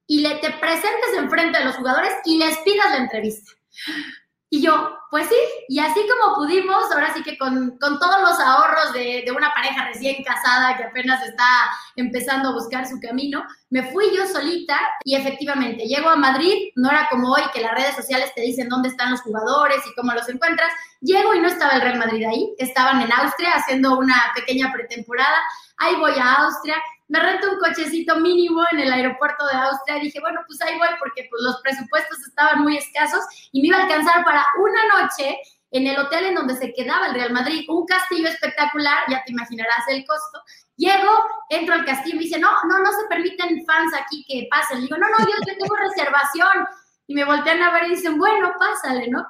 y 0.08 0.22
le 0.22 0.38
te 0.38 0.50
presentes 0.54 1.14
enfrente 1.18 1.60
de 1.60 1.66
los 1.66 1.76
jugadores 1.76 2.14
y 2.26 2.40
les 2.40 2.58
pidas 2.60 2.90
la 2.90 2.98
entrevista. 2.98 3.52
Y 4.54 4.62
yo, 4.62 5.00
pues 5.10 5.30
sí, 5.30 5.36
y 5.70 5.80
así 5.80 6.02
como 6.10 6.36
pudimos, 6.36 6.92
ahora 6.92 7.14
sí 7.14 7.24
que 7.24 7.38
con, 7.38 7.80
todos 7.80 8.22
los 8.22 8.38
ahorros 8.38 8.92
de, 8.92 9.24
de, 9.26 9.32
una 9.32 9.54
pareja 9.54 9.86
recién 9.86 10.22
casada 10.26 10.76
que 10.76 10.84
apenas 10.84 11.26
está 11.26 11.46
empezando 11.96 12.50
a 12.50 12.54
buscar 12.54 12.86
su 12.86 13.00
camino, 13.00 13.46
me 13.70 13.90
fui 13.94 14.14
yo 14.14 14.28
solita 14.28 14.78
y 15.06 15.16
efectivamente 15.16 15.86
llego 15.86 16.10
a 16.10 16.18
Madrid, 16.18 16.54
no 16.76 16.92
era 16.92 17.08
como 17.10 17.32
hoy 17.32 17.44
que 17.54 17.62
las 17.62 17.72
redes 17.76 17.96
sociales 17.96 18.34
te 18.36 18.42
dicen 18.42 18.68
dónde 18.68 18.90
están 18.90 19.12
los 19.12 19.22
jugadores 19.22 19.78
y 19.90 19.96
cómo 19.96 20.12
los 20.12 20.28
encuentras, 20.28 20.74
llego 21.00 21.34
y 21.34 21.40
no 21.40 21.48
estaba 21.48 21.72
el 21.72 21.82
Real 21.82 22.00
Madrid 22.00 22.26
ahí, 22.26 22.54
estaban 22.58 23.02
en 23.02 23.14
Austria 23.14 23.54
haciendo 23.56 23.98
una 23.98 24.34
pequeña 24.36 24.70
pretemporada, 24.74 25.38
ahí 25.78 25.96
voy 25.96 26.20
a 26.20 26.34
Austria, 26.34 26.76
me 27.12 27.20
rento 27.20 27.52
un 27.52 27.60
cochecito 27.60 28.16
mínimo 28.22 28.64
en 28.72 28.80
el 28.80 28.92
aeropuerto 28.92 29.46
de 29.46 29.54
Austria 29.54 30.00
dije, 30.00 30.22
bueno, 30.22 30.40
pues 30.48 30.62
ahí 30.62 30.78
voy 30.78 30.88
porque 30.98 31.28
pues, 31.30 31.42
los 31.44 31.62
presupuestos 31.62 32.18
estaban 32.26 32.62
muy 32.62 32.78
escasos 32.78 33.20
y 33.52 33.62
me 33.62 33.68
iba 33.68 33.78
a 33.80 33.84
alcanzar 33.84 34.24
para 34.24 34.46
una 34.58 35.02
noche 35.02 35.38
en 35.72 35.88
el 35.88 36.00
hotel 36.00 36.28
en 36.28 36.36
donde 36.36 36.56
se 36.56 36.72
quedaba 36.72 37.08
el 37.08 37.14
Real 37.14 37.34
Madrid, 37.34 37.66
un 37.68 37.86
castillo 37.86 38.30
espectacular, 38.30 39.04
ya 39.10 39.22
te 39.26 39.34
imaginarás 39.34 39.86
el 39.90 40.06
costo. 40.06 40.42
Llego, 40.78 41.12
entro 41.50 41.76
al 41.76 41.84
castillo 41.84 42.16
y 42.16 42.20
me 42.20 42.24
dice, 42.24 42.40
no, 42.40 42.50
no, 42.70 42.80
no 42.80 42.92
se 42.94 43.08
permiten 43.10 43.66
fans 43.66 43.94
aquí 43.94 44.24
que 44.26 44.48
pasen. 44.50 44.78
Le 44.78 44.84
digo, 44.84 44.98
no, 44.98 45.08
no, 45.10 45.20
yo, 45.20 45.36
yo 45.48 45.58
tengo 45.58 45.76
reservación. 45.76 46.66
Y 47.08 47.14
me 47.14 47.26
voltean 47.26 47.62
a 47.62 47.74
ver 47.74 47.88
y 47.88 47.96
dicen, 47.96 48.18
bueno, 48.18 48.54
pásale, 48.58 49.10
¿no? 49.10 49.28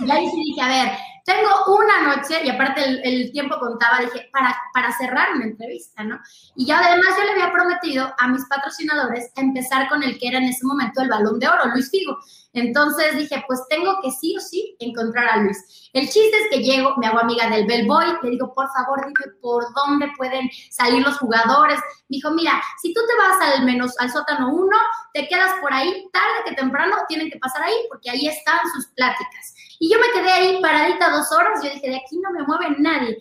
Y 0.00 0.10
ahí 0.10 0.28
sí 0.28 0.42
dije, 0.44 0.60
a 0.60 0.68
ver, 0.68 0.98
tengo 1.24 1.48
una 1.76 2.14
noche, 2.14 2.44
y 2.44 2.50
aparte 2.50 2.82
el, 2.84 3.30
tiempo 3.32 3.56
contaba, 3.58 4.00
dije, 4.00 4.28
para, 4.32 4.56
para 4.74 4.92
cerrar 4.92 5.34
una 5.34 5.44
entrevista, 5.44 6.02
¿no? 6.02 6.20
Y 6.56 6.66
ya 6.66 6.78
además 6.78 7.14
yo 7.16 7.24
le 7.24 7.32
había 7.32 7.52
prometido 7.52 8.14
a 8.18 8.28
mis 8.28 8.44
patrocinadores 8.46 9.30
empezar 9.36 9.88
con 9.88 10.02
el 10.02 10.18
que 10.18 10.28
era 10.28 10.38
en 10.38 10.44
ese 10.44 10.66
momento 10.66 11.00
el 11.02 11.08
balón 11.08 11.38
de 11.38 11.48
oro, 11.48 11.66
Luis 11.72 11.90
Figo. 11.90 12.18
Entonces 12.54 13.16
dije, 13.16 13.42
pues 13.46 13.60
tengo 13.68 13.98
que 14.02 14.10
sí 14.10 14.34
o 14.36 14.40
sí 14.40 14.76
encontrar 14.78 15.28
a 15.28 15.36
Luis. 15.38 15.90
El 15.92 16.04
chiste 16.08 16.36
es 16.36 16.50
que 16.50 16.62
llego, 16.62 16.94
me 16.98 17.06
hago 17.06 17.20
amiga 17.20 17.48
del 17.48 17.66
Bellboy, 17.66 18.06
le 18.22 18.30
digo, 18.30 18.52
por 18.54 18.68
favor, 18.72 19.00
dime 19.06 19.34
por 19.40 19.64
dónde 19.74 20.10
pueden 20.16 20.50
salir 20.70 21.02
los 21.02 21.18
jugadores. 21.18 21.80
Dijo, 22.08 22.30
mira, 22.30 22.62
si 22.80 22.92
tú 22.92 23.00
te 23.06 23.14
vas 23.16 23.54
al 23.54 23.64
menos 23.64 23.98
al 23.98 24.10
sótano 24.10 24.52
1, 24.52 24.76
te 25.14 25.28
quedas 25.28 25.52
por 25.60 25.72
ahí, 25.72 26.08
tarde 26.12 26.44
que 26.46 26.54
temprano 26.54 26.96
tienen 27.08 27.30
que 27.30 27.38
pasar 27.38 27.62
ahí 27.62 27.74
porque 27.88 28.10
ahí 28.10 28.26
están 28.26 28.60
sus 28.74 28.86
pláticas. 28.88 29.54
Y 29.78 29.92
yo 29.92 29.98
me 29.98 30.10
quedé 30.12 30.32
ahí 30.32 30.62
paradita 30.62 31.10
dos 31.10 31.32
horas, 31.32 31.60
yo 31.62 31.70
dije, 31.70 31.88
de 31.88 31.96
aquí 31.96 32.18
no 32.18 32.30
me 32.30 32.44
mueve 32.44 32.76
nadie, 32.78 33.18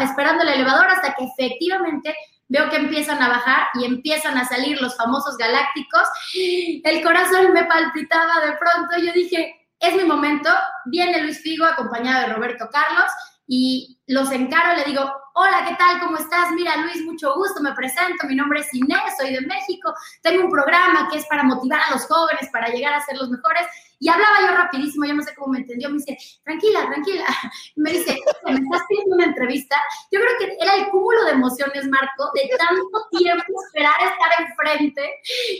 esperando 0.00 0.42
el 0.42 0.48
elevador 0.48 0.86
hasta 0.86 1.14
que 1.14 1.24
efectivamente 1.24 2.14
veo 2.48 2.70
que 2.70 2.76
empiezan 2.76 3.22
a 3.22 3.28
bajar 3.28 3.68
y 3.74 3.84
empiezan 3.84 4.36
a 4.38 4.44
salir 4.44 4.80
los 4.80 4.96
famosos 4.96 5.36
galácticos. 5.36 6.02
El 6.34 7.02
corazón 7.02 7.52
me 7.52 7.64
palpitaba 7.64 8.40
de 8.46 8.52
pronto. 8.52 8.96
Yo 9.04 9.12
dije, 9.12 9.68
es 9.80 9.96
mi 9.96 10.04
momento. 10.04 10.50
Viene 10.86 11.22
Luis 11.22 11.40
Figo 11.42 11.64
acompañado 11.64 12.28
de 12.28 12.34
Roberto 12.34 12.68
Carlos 12.70 13.10
y 13.46 13.98
los 14.06 14.30
encaro, 14.32 14.76
le 14.76 14.84
digo, 14.84 15.10
hola, 15.34 15.64
¿qué 15.68 15.74
tal? 15.76 16.00
¿Cómo 16.00 16.16
estás? 16.16 16.50
Mira, 16.52 16.76
Luis, 16.76 17.04
mucho 17.04 17.34
gusto, 17.34 17.60
me 17.60 17.72
presento, 17.72 18.26
mi 18.26 18.34
nombre 18.34 18.60
es 18.60 18.72
Inés, 18.72 19.16
soy 19.18 19.34
de 19.34 19.40
México, 19.42 19.92
tengo 20.22 20.44
un 20.44 20.50
programa 20.50 21.08
que 21.10 21.18
es 21.18 21.26
para 21.26 21.42
motivar 21.42 21.80
a 21.80 21.92
los 21.92 22.06
jóvenes, 22.06 22.48
para 22.52 22.68
llegar 22.68 22.94
a 22.94 23.04
ser 23.04 23.16
los 23.18 23.28
mejores 23.28 23.66
y 23.98 24.08
hablaba 24.08 24.40
yo 24.40 24.56
rapidísimo, 24.56 25.06
yo 25.06 25.14
no 25.14 25.22
sé 25.22 25.34
cómo 25.34 25.52
me 25.52 25.58
entendió, 25.58 25.88
me 25.88 25.96
dice, 25.96 26.16
tranquila, 26.44 26.86
tranquila. 26.86 27.26
me 27.76 27.92
dice, 27.92 28.18
¿me 28.46 28.54
estás 28.54 28.82
pidiendo 28.88 29.14
una 29.14 29.26
entrevista? 29.26 29.76
Yo 30.10 30.20
creo 30.20 30.32
que 30.38 30.56
era 30.60 30.74
el 30.76 30.88
cúmulo 30.90 31.24
de 31.24 31.32
emociones, 31.32 31.86
Marco, 31.88 32.30
de 32.34 32.50
tanto 32.56 33.08
tiempo 33.18 33.44
esperar 33.66 33.94
estar 34.00 34.46
enfrente. 34.46 35.10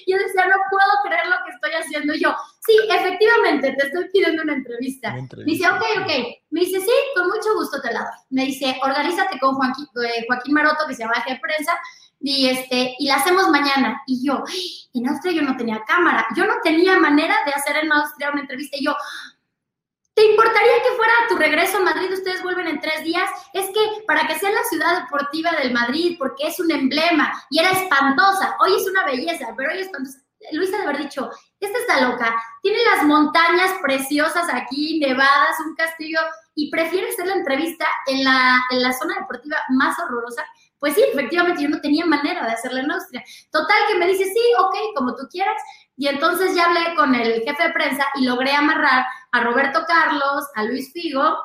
Yo 0.07 0.19
decía, 0.19 0.47
no 0.47 0.57
puedo 0.71 0.93
creer 1.05 1.27
lo 1.27 1.37
que 1.45 1.53
estoy 1.53 1.73
haciendo. 1.73 2.15
Y 2.15 2.21
yo, 2.21 2.35
sí, 2.61 2.79
efectivamente, 2.89 3.75
te 3.79 3.87
estoy 3.87 4.09
pidiendo 4.11 4.43
una 4.43 4.55
entrevista. 4.55 5.13
Me 5.13 5.45
dice, 5.45 5.69
ok, 5.69 5.83
ok. 6.03 6.11
Me 6.51 6.61
dice, 6.61 6.81
sí, 6.81 6.93
con 7.17 7.27
mucho 7.29 7.55
gusto 7.55 7.81
te 7.81 7.93
la 7.93 8.01
doy. 8.01 8.19
Me 8.31 8.45
dice, 8.47 8.79
organízate 8.83 9.39
con 9.39 9.55
Joaquín, 9.55 9.87
eh, 10.05 10.25
Joaquín 10.29 10.55
Maroto, 10.55 10.87
que 10.87 10.95
se 10.95 11.03
llama 11.03 11.15
jefe 11.17 11.35
de 11.35 11.41
prensa, 11.41 11.73
y, 12.21 12.49
este, 12.49 12.95
y 12.99 13.07
la 13.07 13.17
hacemos 13.17 13.49
mañana. 13.49 14.03
Y 14.07 14.27
yo, 14.27 14.43
en 14.93 15.09
Austria 15.09 15.33
yo 15.35 15.43
no 15.43 15.57
tenía 15.57 15.85
cámara, 15.87 16.27
yo 16.37 16.47
no 16.47 16.55
tenía 16.63 16.99
manera 16.99 17.37
de 17.45 17.53
hacer 17.53 17.77
en 17.77 17.93
Austria 17.93 18.31
una 18.31 18.43
entrevista. 18.43 18.77
Y 18.79 18.85
yo, 18.85 18.97
¿te 20.15 20.25
importaría 20.25 20.83
que 20.83 20.97
fuera 20.97 21.13
tu 21.29 21.37
regreso 21.37 21.79
a 21.79 21.81
Madrid? 21.81 22.13
Ustedes 22.13 22.43
vuelven 22.43 22.69
en 22.69 22.81
tres 22.81 23.05
días. 23.05 23.29
Es 23.53 23.67
que 23.67 24.05
para 24.07 24.27
que 24.27 24.39
sea 24.39 24.51
la 24.51 24.65
ciudad 24.71 25.03
deportiva 25.03 25.53
del 25.53 25.73
Madrid, 25.73 26.17
porque 26.19 26.49
es 26.49 26.59
un 26.61 26.71
emblema 26.71 27.33
y 27.51 27.59
era 27.59 27.71
espantosa. 27.71 28.57
Hoy 28.61 28.75
es 28.77 28.87
una 28.89 29.05
belleza, 29.05 29.55
pero 29.57 29.71
hoy 29.71 29.81
es 29.81 29.87
espantosa. 29.87 30.19
Luis 30.53 30.71
de 30.71 30.77
haber 30.77 30.99
dicho, 30.99 31.31
esta 31.59 31.79
está 31.79 32.01
loca, 32.09 32.35
tiene 32.63 32.79
las 32.95 33.05
montañas 33.05 33.73
preciosas 33.83 34.47
aquí, 34.53 34.99
nevadas, 34.99 35.59
un 35.67 35.75
castillo, 35.75 36.21
y 36.55 36.71
prefiere 36.71 37.09
hacer 37.09 37.27
la 37.27 37.35
entrevista 37.35 37.87
en 38.07 38.25
la, 38.25 38.63
en 38.71 38.83
la 38.83 38.93
zona 38.93 39.15
deportiva 39.21 39.57
más 39.71 39.99
horrorosa. 39.99 40.45
Pues 40.85 40.97
sí, 40.97 41.03
efectivamente, 41.15 41.63
yo 41.63 41.71
no 41.71 41.81
tenía 41.81 42.05
manera 42.05 42.45
de 42.45 42.53
hacerla 42.53 42.81
en 42.81 42.91
Austria. 42.91 43.25
Total, 43.51 43.75
que 43.89 43.95
me 43.95 44.07
dice, 44.07 44.25
sí, 44.25 44.41
ok, 44.59 44.77
como 44.95 45.17
tú 45.17 45.27
quieras. 45.31 45.57
Y 45.97 46.09
entonces 46.09 46.55
ya 46.55 46.67
hablé 46.67 46.95
con 46.95 47.15
el 47.15 47.41
jefe 47.43 47.63
de 47.63 47.73
prensa 47.73 48.05
y 48.17 48.27
logré 48.27 48.53
amarrar 48.53 49.07
a 49.33 49.41
Roberto 49.41 49.81
Carlos, 49.89 50.45
a 50.55 50.65
Luis 50.65 50.93
Figo 50.93 51.39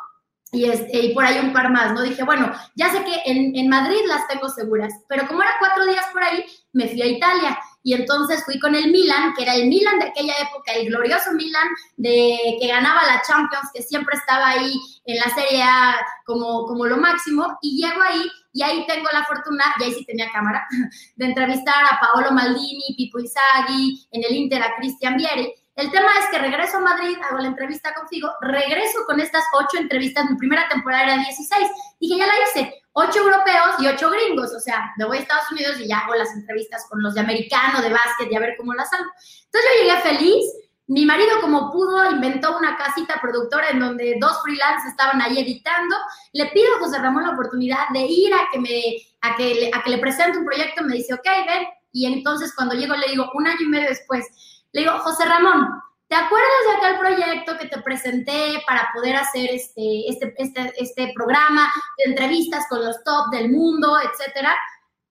y, 0.52 0.66
este, 0.66 1.00
y 1.00 1.14
por 1.14 1.24
ahí 1.24 1.40
un 1.40 1.54
par 1.54 1.72
más, 1.72 1.94
¿no? 1.94 2.02
Dije, 2.02 2.22
bueno, 2.24 2.52
ya 2.76 2.92
sé 2.92 3.02
que 3.06 3.32
en, 3.32 3.56
en 3.56 3.70
Madrid 3.70 4.02
las 4.08 4.28
tengo 4.28 4.50
seguras, 4.50 4.92
pero 5.08 5.26
como 5.26 5.42
era 5.42 5.56
cuatro 5.60 5.86
días 5.86 6.08
por 6.12 6.22
ahí, 6.22 6.44
me 6.74 6.90
fui 6.90 7.02
a 7.02 7.06
Italia 7.06 7.58
y 7.82 7.94
entonces 7.94 8.44
fui 8.44 8.60
con 8.60 8.76
el 8.76 8.92
Milan, 8.92 9.34
que 9.36 9.44
era 9.44 9.56
el 9.56 9.68
Milan 9.68 10.00
de 10.00 10.08
aquella 10.08 10.34
época, 10.42 10.74
el 10.74 10.88
glorioso 10.88 11.32
Milan 11.32 11.68
de 11.96 12.58
que 12.60 12.68
ganaba 12.68 13.04
la 13.04 13.22
Champions, 13.22 13.70
que 13.74 13.84
siempre 13.84 14.18
estaba 14.18 14.50
ahí 14.50 14.74
en 15.06 15.16
la 15.16 15.34
Serie 15.34 15.64
A 15.64 15.96
como, 16.26 16.66
como 16.66 16.86
lo 16.88 16.98
máximo, 16.98 17.58
y 17.62 17.82
llego 17.82 18.02
ahí 18.02 18.30
y 18.54 18.64
ahí 18.64 18.86
tengo 18.88 19.10
la 19.12 19.24
fortuna, 19.26 19.76
y 19.80 19.84
ahí 19.84 19.94
sí 19.94 20.06
tenía 20.06 20.32
cámara, 20.32 20.68
de 21.16 21.26
entrevistar 21.26 21.86
a 21.86 22.00
Paolo 22.00 22.32
Maldini, 22.32 22.96
Pipo 22.98 23.20
Izaghi, 23.20 24.08
en 24.12 24.24
el 24.24 24.36
Inter 24.36 24.64
a 24.64 24.76
Cristian 24.76 25.18
Vieri. 25.18 25.54
El 25.76 25.92
tema 25.92 26.10
es 26.20 26.26
que 26.30 26.40
regreso 26.40 26.78
a 26.78 26.82
Madrid, 26.82 27.18
hago 27.24 27.40
la 27.40 27.48
entrevista 27.48 27.94
contigo, 27.94 28.30
regreso 28.42 29.06
con 29.06 29.22
estas 29.22 29.46
ocho 29.54 29.78
entrevistas, 29.78 30.30
mi 30.30 30.36
primera 30.36 30.68
temporada 30.68 31.04
era 31.04 31.16
16, 31.16 31.70
dije, 32.02 32.18
ya 32.18 32.28
la 32.28 32.34
hice, 32.34 32.82
ocho 32.92 33.20
europeos 33.20 33.76
y 33.80 33.88
ocho 33.88 34.10
gringos, 34.10 34.52
o 34.54 34.60
sea, 34.60 34.92
me 34.98 35.06
voy 35.06 35.18
a 35.18 35.20
Estados 35.22 35.50
Unidos 35.52 35.80
y 35.80 35.88
ya 35.88 36.00
hago 36.00 36.16
las 36.16 36.34
entrevistas 36.34 36.86
con 36.90 37.02
los 37.02 37.14
de 37.14 37.22
americano, 37.22 37.82
de 37.82 37.92
básquet 37.92 38.30
y 38.30 38.36
a 38.36 38.42
ver 38.42 38.56
cómo 38.58 38.74
las 38.74 38.92
hago. 38.92 39.06
Entonces 39.46 39.72
yo 39.78 39.84
llegué 39.84 40.02
feliz, 40.02 40.46
mi 40.90 41.06
marido 41.06 41.40
como 41.40 41.72
pudo 41.72 42.12
inventó 42.12 42.58
una 42.58 42.76
casita 42.76 43.20
productora 43.22 43.70
en 43.70 43.80
donde 43.80 44.18
dos 44.20 44.42
freelancers 44.42 44.90
estaban 44.90 45.22
ahí 45.22 45.40
editando, 45.40 45.96
le 46.34 46.48
pido 46.48 46.76
a 46.76 46.80
José 46.80 46.98
Ramón 46.98 47.24
la 47.24 47.34
oportunidad 47.34 47.90
de 47.94 48.02
ir 48.02 48.34
a 48.34 48.50
que, 48.52 48.60
me, 48.60 48.82
a 49.22 49.36
que, 49.36 49.54
le, 49.54 49.72
a 49.72 49.84
que 49.84 49.92
le 49.92 50.00
presente 50.00 50.40
un 50.40 50.46
proyecto, 50.46 50.84
me 50.84 50.96
dice, 50.96 51.14
ok, 51.14 51.26
ven, 51.46 51.68
y 51.92 52.08
entonces 52.08 52.54
cuando 52.56 52.74
llego 52.74 52.96
le 52.96 53.08
digo, 53.08 53.30
un 53.36 53.48
año 53.48 53.62
y 53.62 53.68
medio 53.68 53.88
después, 53.88 54.26
le 54.72 54.82
digo, 54.82 54.98
José 55.00 55.26
Ramón, 55.26 55.68
¿Te 56.10 56.16
acuerdas 56.16 56.50
de 56.66 56.88
aquel 56.88 56.98
proyecto 56.98 57.58
que 57.60 57.68
te 57.68 57.84
presenté 57.84 58.64
para 58.68 58.90
poder 58.96 59.16
hacer 59.16 59.52
este, 59.52 60.10
este, 60.10 60.34
este, 60.40 60.74
este 60.76 61.14
programa 61.14 61.72
de 62.00 62.10
entrevistas 62.10 62.66
con 62.68 62.84
los 62.84 63.04
top 63.04 63.30
del 63.30 63.52
mundo, 63.52 63.96
etcétera? 64.00 64.56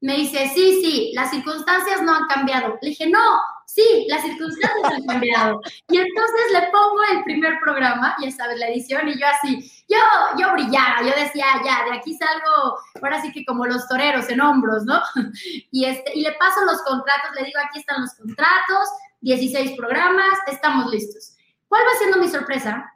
Me 0.01 0.17
dice, 0.17 0.51
sí, 0.53 0.81
sí, 0.83 1.13
las 1.15 1.31
circunstancias 1.31 2.03
no 2.03 2.17
han 2.17 2.27
cambiado. 2.27 2.81
Le 2.83 2.89
dije, 2.89 3.09
no, 3.09 3.39
sí, 3.69 4.07
las 4.09 4.23
circunstancias 4.23 4.93
han 4.93 5.05
cambiado. 5.05 5.61
Y 5.89 5.99
entonces 5.99 6.53
le 6.53 6.63
pongo 6.71 7.03
el 7.13 7.23
primer 7.25 7.61
programa, 7.61 8.17
ya 8.21 8.31
sabes, 8.31 8.59
la 8.59 8.69
edición, 8.69 9.09
y 9.09 9.21
yo 9.21 9.27
así, 9.27 9.71
yo, 9.89 9.99
yo 10.39 10.53
brillaba, 10.53 11.03
yo 11.03 11.15
decía, 11.15 11.45
ya, 11.65 11.85
de 11.85 11.99
aquí 11.99 12.15
salgo, 12.15 12.79
ahora 13.03 13.21
sí 13.21 13.31
que 13.31 13.45
como 13.45 13.67
los 13.67 13.87
toreros 13.87 14.29
en 14.31 14.41
hombros, 14.41 14.85
¿no? 14.85 15.01
Y, 15.71 15.85
este, 15.85 16.13
y 16.17 16.23
le 16.23 16.33
paso 16.33 16.65
los 16.65 16.81
contratos, 16.83 17.31
le 17.37 17.45
digo, 17.45 17.61
aquí 17.63 17.81
están 17.81 18.01
los 18.01 18.15
contratos, 18.15 18.89
16 19.21 19.77
programas, 19.77 20.39
estamos 20.47 20.91
listos. 20.91 21.37
¿Cuál 21.69 21.83
va 21.83 21.99
siendo 21.99 22.19
mi 22.19 22.29
sorpresa? 22.29 22.91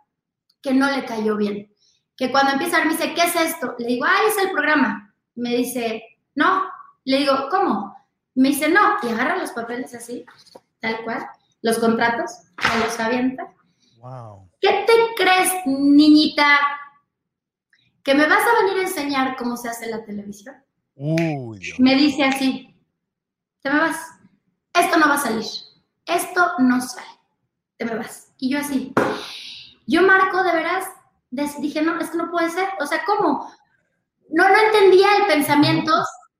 Que 0.62 0.72
no 0.72 0.90
le 0.90 1.04
cayó 1.04 1.36
bien. 1.36 1.70
Que 2.16 2.30
cuando 2.30 2.52
empieza 2.52 2.82
me 2.84 2.92
dice, 2.92 3.12
¿qué 3.14 3.22
es 3.24 3.36
esto? 3.36 3.74
Le 3.78 3.86
digo, 3.86 4.06
ah, 4.06 4.20
es 4.26 4.38
el 4.38 4.50
programa. 4.52 5.14
Me 5.34 5.50
dice, 5.56 6.02
no. 6.34 6.64
Le 7.04 7.18
digo, 7.18 7.48
¿cómo? 7.50 7.91
Me 8.34 8.48
dice, 8.48 8.68
no. 8.68 8.96
Y 9.02 9.08
agarra 9.08 9.36
los 9.36 9.50
papeles 9.52 9.94
así, 9.94 10.24
tal 10.80 11.02
cual, 11.04 11.26
los 11.62 11.78
contratos, 11.78 12.30
me 12.56 12.84
los 12.84 12.98
avienta. 12.98 13.52
Wow. 13.98 14.48
¿Qué 14.60 14.84
te 14.86 15.22
crees, 15.22 15.52
niñita? 15.66 16.58
¿Que 18.02 18.14
me 18.14 18.26
vas 18.26 18.42
a 18.42 18.64
venir 18.64 18.78
a 18.78 18.88
enseñar 18.88 19.36
cómo 19.36 19.56
se 19.56 19.68
hace 19.68 19.86
la 19.86 20.04
televisión? 20.04 20.56
Uy, 20.94 21.72
me 21.78 21.94
dice 21.94 22.24
así, 22.24 22.74
te 23.60 23.70
me 23.70 23.78
vas. 23.78 23.96
Esto 24.74 24.98
no 24.98 25.08
va 25.08 25.14
a 25.14 25.18
salir. 25.18 25.46
Esto 26.04 26.52
no 26.58 26.80
sale. 26.80 27.06
Te 27.76 27.84
me 27.84 27.94
vas. 27.94 28.32
Y 28.38 28.50
yo 28.50 28.58
así. 28.58 28.92
Yo, 29.86 30.02
Marco, 30.02 30.42
de 30.42 30.52
veras, 30.52 30.86
dije, 31.30 31.82
no, 31.82 31.98
esto 32.00 32.16
no 32.16 32.30
puede 32.30 32.50
ser. 32.50 32.68
O 32.80 32.86
sea, 32.86 33.04
¿cómo? 33.04 33.52
No, 34.30 34.48
no 34.48 34.56
entendía 34.56 35.16
el 35.18 35.26
pensamiento. 35.26 35.92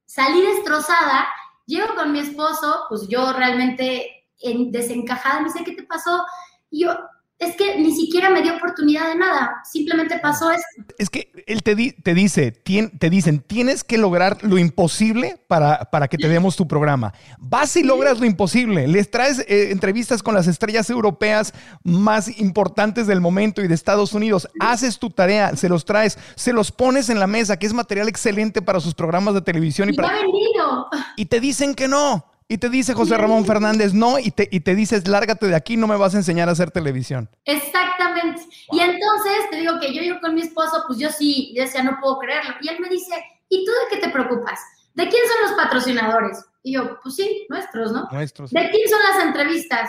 Salí 0.04 0.42
destrozada. 0.42 1.28
Llego 1.73 1.95
con 1.95 2.12
mi 2.12 2.19
esposo, 2.19 2.85
pues 2.91 3.09
yo 3.09 3.33
realmente 3.33 4.26
en, 4.41 4.71
desencajada. 4.71 5.41
Me 5.41 5.47
dice, 5.47 5.64
¿qué 5.64 5.73
te 5.73 5.85
pasó? 5.85 6.23
Y 6.69 6.85
yo, 6.85 6.95
es 7.42 7.56
que 7.56 7.78
ni 7.78 7.94
siquiera 7.94 8.30
me 8.30 8.40
dio 8.40 8.54
oportunidad 8.54 9.08
de 9.08 9.16
nada, 9.16 9.62
simplemente 9.70 10.18
pasó 10.20 10.50
esto. 10.50 10.94
Es 10.99 11.11
que 11.11 11.32
él 11.46 11.62
te, 11.62 11.75
te 11.75 12.14
dice, 12.14 12.52
te 12.52 13.11
dicen, 13.11 13.40
tienes 13.40 13.82
que 13.82 13.99
lograr 13.99 14.38
lo 14.42 14.58
imposible 14.58 15.40
para, 15.49 15.90
para 15.90 16.08
que 16.08 16.18
te 16.18 16.28
demos 16.28 16.54
tu 16.54 16.68
programa. 16.68 17.12
Vas 17.38 17.76
y 17.76 17.82
logras 17.82 18.20
lo 18.20 18.26
imposible, 18.26 18.87
les 18.87 19.11
traes 19.11 19.40
eh, 19.40 19.70
entrevistas 19.72 20.22
con 20.22 20.34
las 20.34 20.46
estrellas 20.46 20.88
europeas 20.88 21.52
más 21.82 22.38
importantes 22.38 23.06
del 23.06 23.20
momento 23.20 23.61
y 23.62 23.68
de 23.68 23.75
Estados 23.75 24.12
Unidos, 24.12 24.49
haces 24.61 24.99
tu 24.99 25.11
tarea, 25.11 25.56
se 25.56 25.68
los 25.68 25.84
traes, 25.84 26.18
se 26.37 26.52
los 26.52 26.70
pones 26.70 27.11
en 27.11 27.18
la 27.18 27.26
mesa, 27.26 27.58
que 27.58 27.66
es 27.66 27.72
material 27.72 28.08
excelente 28.08 28.62
para 28.62 28.80
sus 28.80 28.94
programas 28.94 29.34
de 29.34 29.42
televisión. 29.42 29.88
Y, 29.88 29.94
y 29.94 29.96
para... 29.96 30.12
Y 31.16 31.26
te 31.26 31.40
dicen 31.40 31.75
que 31.75 31.88
no. 31.88 32.31
Y 32.52 32.59
te 32.59 32.68
dice 32.68 32.92
José 32.92 33.16
Ramón 33.16 33.47
Fernández, 33.47 33.94
no, 33.94 34.18
y 34.18 34.30
te, 34.30 34.47
y 34.52 34.61
te 34.61 34.75
dices, 34.75 35.09
lárgate 35.09 35.47
de 35.47 35.54
aquí, 35.54 35.78
no 35.78 35.87
me 35.87 35.97
vas 35.97 36.14
a 36.14 36.18
enseñar 36.18 36.50
a 36.50 36.52
hacer 36.52 36.71
televisión. 36.71 37.30
Exactamente. 37.47 38.42
Y 38.71 38.78
entonces 38.78 39.32
te 39.50 39.56
digo 39.56 39.80
que 39.80 39.94
yo 39.94 40.02
yo 40.02 40.21
con 40.21 40.35
mi 40.35 40.42
esposo, 40.42 40.85
pues 40.87 40.99
yo 40.99 41.09
sí, 41.09 41.54
yo 41.56 41.62
decía, 41.62 41.82
no 41.82 41.97
puedo 41.99 42.18
creerlo. 42.18 42.56
Y 42.61 42.68
él 42.68 42.76
me 42.78 42.90
dice, 42.90 43.14
¿y 43.49 43.64
tú 43.64 43.71
de 43.71 43.97
qué 43.97 44.06
te 44.06 44.12
preocupas? 44.12 44.61
¿De 44.92 45.09
quién 45.09 45.23
son 45.26 45.50
los 45.50 45.64
patrocinadores? 45.64 46.44
Y 46.62 46.75
yo, 46.75 47.00
pues 47.02 47.14
sí, 47.14 47.47
nuestros, 47.49 47.90
¿no? 47.90 48.06
Nuestros. 48.12 48.50
¿De 48.50 48.68
quién 48.68 48.87
son 48.87 49.00
las 49.02 49.25
entrevistas? 49.25 49.88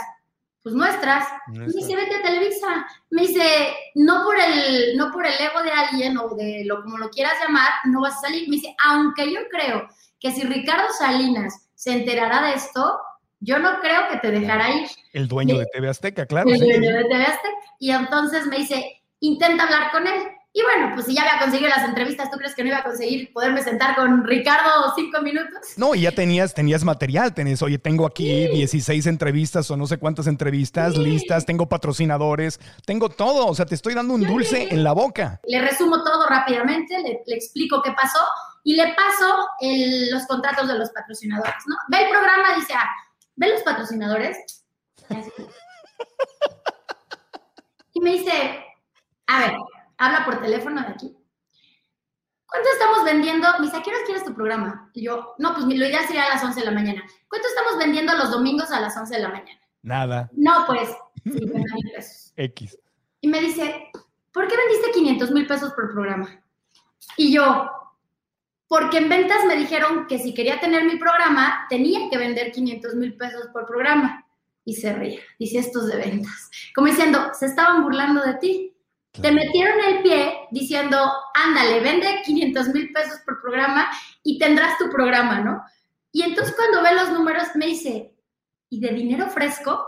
Pues 0.62 0.74
nuestras. 0.74 1.28
Me 1.50 1.66
dice, 1.66 1.98
vete 1.98 2.16
a 2.16 2.22
Televisa. 2.22 2.88
Me 3.10 3.24
dice, 3.24 3.76
no 3.96 4.24
por 4.24 4.40
el, 4.40 4.96
no 4.96 5.12
por 5.12 5.26
el 5.26 5.34
ego 5.34 5.64
de 5.64 5.72
alguien 5.72 6.18
o 6.18 6.34
de 6.34 6.64
lo 6.64 6.82
como 6.82 6.98
lo 6.98 7.10
quieras 7.10 7.34
llamar, 7.46 7.72
no 7.88 8.00
vas 8.00 8.20
a 8.20 8.22
salir. 8.22 8.48
Me 8.48 8.56
dice, 8.56 8.74
aunque 8.86 9.34
yo 9.34 9.42
creo 9.52 9.86
que 10.18 10.32
si 10.32 10.44
Ricardo 10.44 10.88
Salinas 10.98 11.60
se 11.84 11.92
enterará 11.92 12.48
de 12.48 12.54
esto, 12.54 12.98
yo 13.42 13.60
no 13.60 13.82
creo 13.82 14.08
que 14.10 14.18
te 14.20 14.32
dejará 14.32 14.74
ir. 14.74 14.88
El 15.12 15.28
dueño 15.28 15.58
de 15.58 15.66
TV 15.66 15.90
Azteca, 15.90 16.26
claro. 16.26 16.50
El 16.50 16.58
dueño 16.58 16.96
de 16.96 17.04
TV 17.04 17.26
Azteca. 17.26 17.56
Y 17.78 17.92
entonces 17.92 18.48
me 18.48 18.60
dice, 18.60 19.04
intenta 19.20 19.66
hablar 19.66 19.92
con 19.92 20.08
él. 20.08 20.22
Y 20.54 20.62
bueno, 20.62 20.92
pues 20.94 21.08
si 21.08 21.16
ya 21.16 21.24
había 21.24 21.42
conseguido 21.42 21.68
las 21.68 21.84
entrevistas, 21.84 22.32
¿tú 22.32 22.38
crees 22.38 22.56
que 22.56 22.64
no 22.64 22.70
iba 22.70 22.78
a 22.78 22.84
conseguir 22.84 23.34
poderme 23.34 23.62
sentar 23.64 23.96
con 23.96 24.24
Ricardo 24.24 24.94
cinco 24.96 25.22
minutos? 25.22 25.60
No, 25.76 25.94
y 25.94 26.02
ya 26.02 26.14
tenías, 26.14 26.54
tenías 26.54 26.86
material, 26.86 27.34
tenés, 27.34 27.62
oye, 27.62 27.80
tengo 27.80 28.06
aquí 28.06 28.48
16 28.48 29.06
entrevistas 29.08 29.70
o 29.70 29.76
no 29.76 29.86
sé 29.86 29.98
cuántas 29.98 30.28
entrevistas 30.28 30.96
listas, 30.96 31.46
tengo 31.46 31.68
patrocinadores, 31.68 32.62
tengo 32.86 33.10
todo, 33.10 33.48
o 33.48 33.56
sea, 33.56 33.66
te 33.66 33.76
estoy 33.76 33.94
dando 33.94 34.14
un 34.14 34.26
dulce 34.26 34.70
en 34.72 34.86
la 34.86 34.94
boca. 34.94 35.42
Le 35.46 35.60
resumo 35.60 36.02
todo 36.02 36.28
rápidamente, 36.30 36.98
le, 37.00 37.24
le 37.26 37.36
explico 37.36 37.82
qué 37.82 37.92
pasó 37.92 38.20
y 38.64 38.76
le 38.76 38.94
paso 38.94 39.48
los 40.12 40.26
contratos 40.26 40.68
de 40.68 40.78
los 40.78 40.90
patrocinadores, 40.92 41.64
¿no? 41.68 41.76
Ve 41.90 42.06
el 42.06 42.10
programa, 42.10 42.56
dice, 42.56 42.74
ah, 42.74 42.90
ve 43.36 43.50
los 43.50 43.62
patrocinadores. 43.64 44.38
Y 47.94 48.00
me 48.00 48.14
dice, 48.14 48.66
a 49.28 49.40
ver, 49.40 49.54
habla 49.98 50.26
por 50.26 50.42
teléfono 50.42 50.82
de 50.82 50.88
aquí. 50.88 51.18
¿Cuánto 52.46 52.70
estamos 52.70 53.04
vendiendo? 53.04 53.48
Me 53.60 53.66
dice, 53.66 53.78
¿a 53.78 53.84
qué 53.84 53.90
hora 53.90 54.06
quieres 54.06 54.24
tu 54.24 54.34
programa? 54.34 54.90
Y 54.94 55.04
yo, 55.04 55.36
no, 55.40 55.54
pues 55.54 55.66
lo 55.66 55.74
ideal 55.74 56.06
sería 56.06 56.26
a 56.26 56.30
las 56.30 56.44
11 56.44 56.60
de 56.60 56.66
la 56.66 56.72
mañana. 56.72 57.04
¿Cuánto 57.28 57.48
estamos 57.48 57.78
vendiendo 57.78 58.16
los 58.16 58.32
domingos 58.32 58.72
a 58.72 58.80
las 58.80 58.96
11 58.96 59.16
de 59.16 59.22
la 59.22 59.30
mañana? 59.30 59.60
Nada. 59.82 60.30
No, 60.34 60.66
pues, 60.68 60.90
50 61.24 61.76
mil 61.76 61.92
pesos. 61.96 62.34
X. 62.38 62.78
Y 63.22 63.28
me 63.28 63.42
dice, 63.42 63.92
¿por 64.32 64.48
qué 64.48 64.56
vendiste 64.56 64.92
500 64.92 65.32
mil 65.32 65.48
pesos 65.48 65.74
por 65.74 65.92
programa? 65.92 66.30
Y 67.18 67.34
yo, 67.34 67.70
porque 68.68 68.98
en 68.98 69.10
ventas 69.10 69.46
me 69.46 69.56
dijeron 69.56 70.08
que 70.08 70.20
si 70.20 70.34
quería 70.34 70.60
tener 70.60 70.86
mi 70.86 70.98
programa, 70.98 71.66
tenía 71.70 72.10
que 72.10 72.18
vender 72.18 72.52
500 72.52 72.96
mil 72.96 73.16
pesos 73.16 73.48
por 73.54 73.66
programa. 73.66 74.26
Y 74.66 74.76
se 74.76 74.94
ríe, 74.94 75.20
dice 75.38 75.60
estos 75.60 75.88
de 75.88 75.98
ventas. 75.98 76.50
Como 76.74 76.88
diciendo, 76.88 77.32
se 77.34 77.48
estaban 77.48 77.84
burlando 77.84 78.24
de 78.24 78.36
ti. 78.36 78.76
Te 79.12 79.32
metieron 79.32 79.80
el 79.80 80.02
pie 80.02 80.48
diciendo, 80.52 80.98
ándale, 81.36 81.82
vende 81.82 82.22
500 82.26 82.70
mil 82.70 82.92
pesos 82.92 83.20
por 83.26 83.42
programa 83.42 83.90
y 84.24 84.40
tendrás 84.40 84.78
tu 84.78 84.90
programa, 84.90 85.40
¿no? 85.42 85.64
Y 86.12 86.24
entonces 86.24 86.56
cuando 86.56 86.82
ve 86.82 86.96
los 86.96 87.12
números 87.12 87.50
me 87.56 87.68
dice, 87.68 88.16
¿y 88.70 88.80
de 88.80 88.90
dinero 88.90 89.28
fresco? 89.30 89.86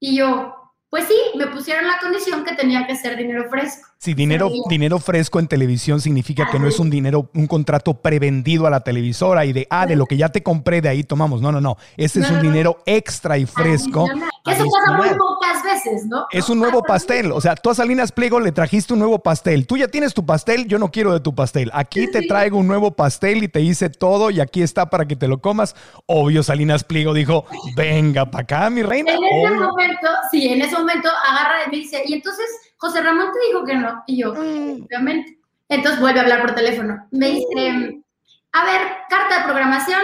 Y 0.00 0.16
yo, 0.16 0.72
pues 0.88 1.04
sí, 1.04 1.16
me 1.36 1.46
pusieron 1.46 1.86
la 1.86 1.98
condición 2.00 2.44
que 2.44 2.54
tenía 2.54 2.86
que 2.86 2.96
ser 2.96 3.16
dinero 3.16 3.48
fresco. 3.48 3.88
Sí, 3.98 4.12
dinero, 4.12 4.50
dinero 4.68 4.98
fresco 4.98 5.40
en 5.40 5.48
televisión 5.48 6.02
significa 6.02 6.48
que 6.50 6.58
no 6.58 6.68
es 6.68 6.78
un 6.78 6.90
dinero, 6.90 7.30
un 7.34 7.46
contrato 7.46 7.94
prevendido 7.94 8.66
a 8.66 8.70
la 8.70 8.80
televisora 8.80 9.46
y 9.46 9.54
de, 9.54 9.66
ah, 9.70 9.86
de 9.86 9.96
lo 9.96 10.04
que 10.04 10.18
ya 10.18 10.28
te 10.28 10.42
compré, 10.42 10.82
de 10.82 10.90
ahí 10.90 11.02
tomamos. 11.02 11.40
No, 11.40 11.50
no, 11.50 11.62
no. 11.62 11.78
Ese 11.96 12.20
es 12.20 12.30
un 12.30 12.42
dinero 12.42 12.82
extra 12.84 13.38
y 13.38 13.46
fresco. 13.46 14.06
Eso 14.46 14.64
pasa 14.70 14.96
muy 14.98 15.08
pocas 15.08 15.64
veces, 15.64 16.06
¿no? 16.06 16.26
Es 16.30 16.48
un 16.50 16.58
nuevo 16.58 16.82
pastel. 16.82 17.32
O 17.32 17.40
sea, 17.40 17.56
tú 17.56 17.70
a 17.70 17.74
Salinas 17.74 18.12
Pliego 18.12 18.38
le 18.38 18.52
trajiste 18.52 18.92
un 18.92 18.98
nuevo 18.98 19.18
pastel. 19.18 19.66
Tú 19.66 19.78
ya 19.78 19.88
tienes 19.88 20.12
tu 20.12 20.26
pastel, 20.26 20.68
yo 20.68 20.78
no 20.78 20.90
quiero 20.90 21.12
de 21.12 21.20
tu 21.20 21.34
pastel. 21.34 21.70
Aquí 21.72 22.06
te 22.10 22.22
traigo 22.22 22.58
un 22.58 22.66
nuevo 22.66 22.92
pastel 22.92 23.42
y 23.42 23.48
te 23.48 23.60
hice 23.62 23.88
todo 23.88 24.30
y 24.30 24.40
aquí 24.40 24.62
está 24.62 24.90
para 24.90 25.06
que 25.06 25.16
te 25.16 25.26
lo 25.26 25.40
comas. 25.40 25.74
Obvio, 26.04 26.42
Salinas 26.42 26.84
Pliego 26.84 27.14
dijo, 27.14 27.46
venga 27.74 28.30
para 28.30 28.42
acá, 28.42 28.70
mi 28.70 28.82
reina. 28.82 29.12
En 29.14 29.24
ese 29.24 29.54
momento, 29.54 30.08
sí, 30.30 30.48
en 30.48 30.60
ese 30.60 30.76
momento 30.76 31.08
agarra 31.28 31.64
y 31.66 31.70
me 31.70 31.76
dice, 31.78 32.02
y 32.06 32.12
entonces 32.12 32.46
José 32.78 33.02
Ramón 33.02 33.30
te 33.32 33.46
dijo 33.46 33.64
que 33.64 33.74
no. 33.74 34.02
Y 34.06 34.18
yo, 34.18 34.34
mm. 34.34 34.84
obviamente. 34.84 35.38
Entonces 35.68 36.00
vuelve 36.00 36.20
a 36.20 36.22
hablar 36.22 36.42
por 36.42 36.54
teléfono. 36.54 37.06
Me 37.10 37.30
dice, 37.30 38.02
a 38.52 38.64
ver, 38.64 38.80
carta 39.08 39.38
de 39.38 39.44
programación. 39.44 40.00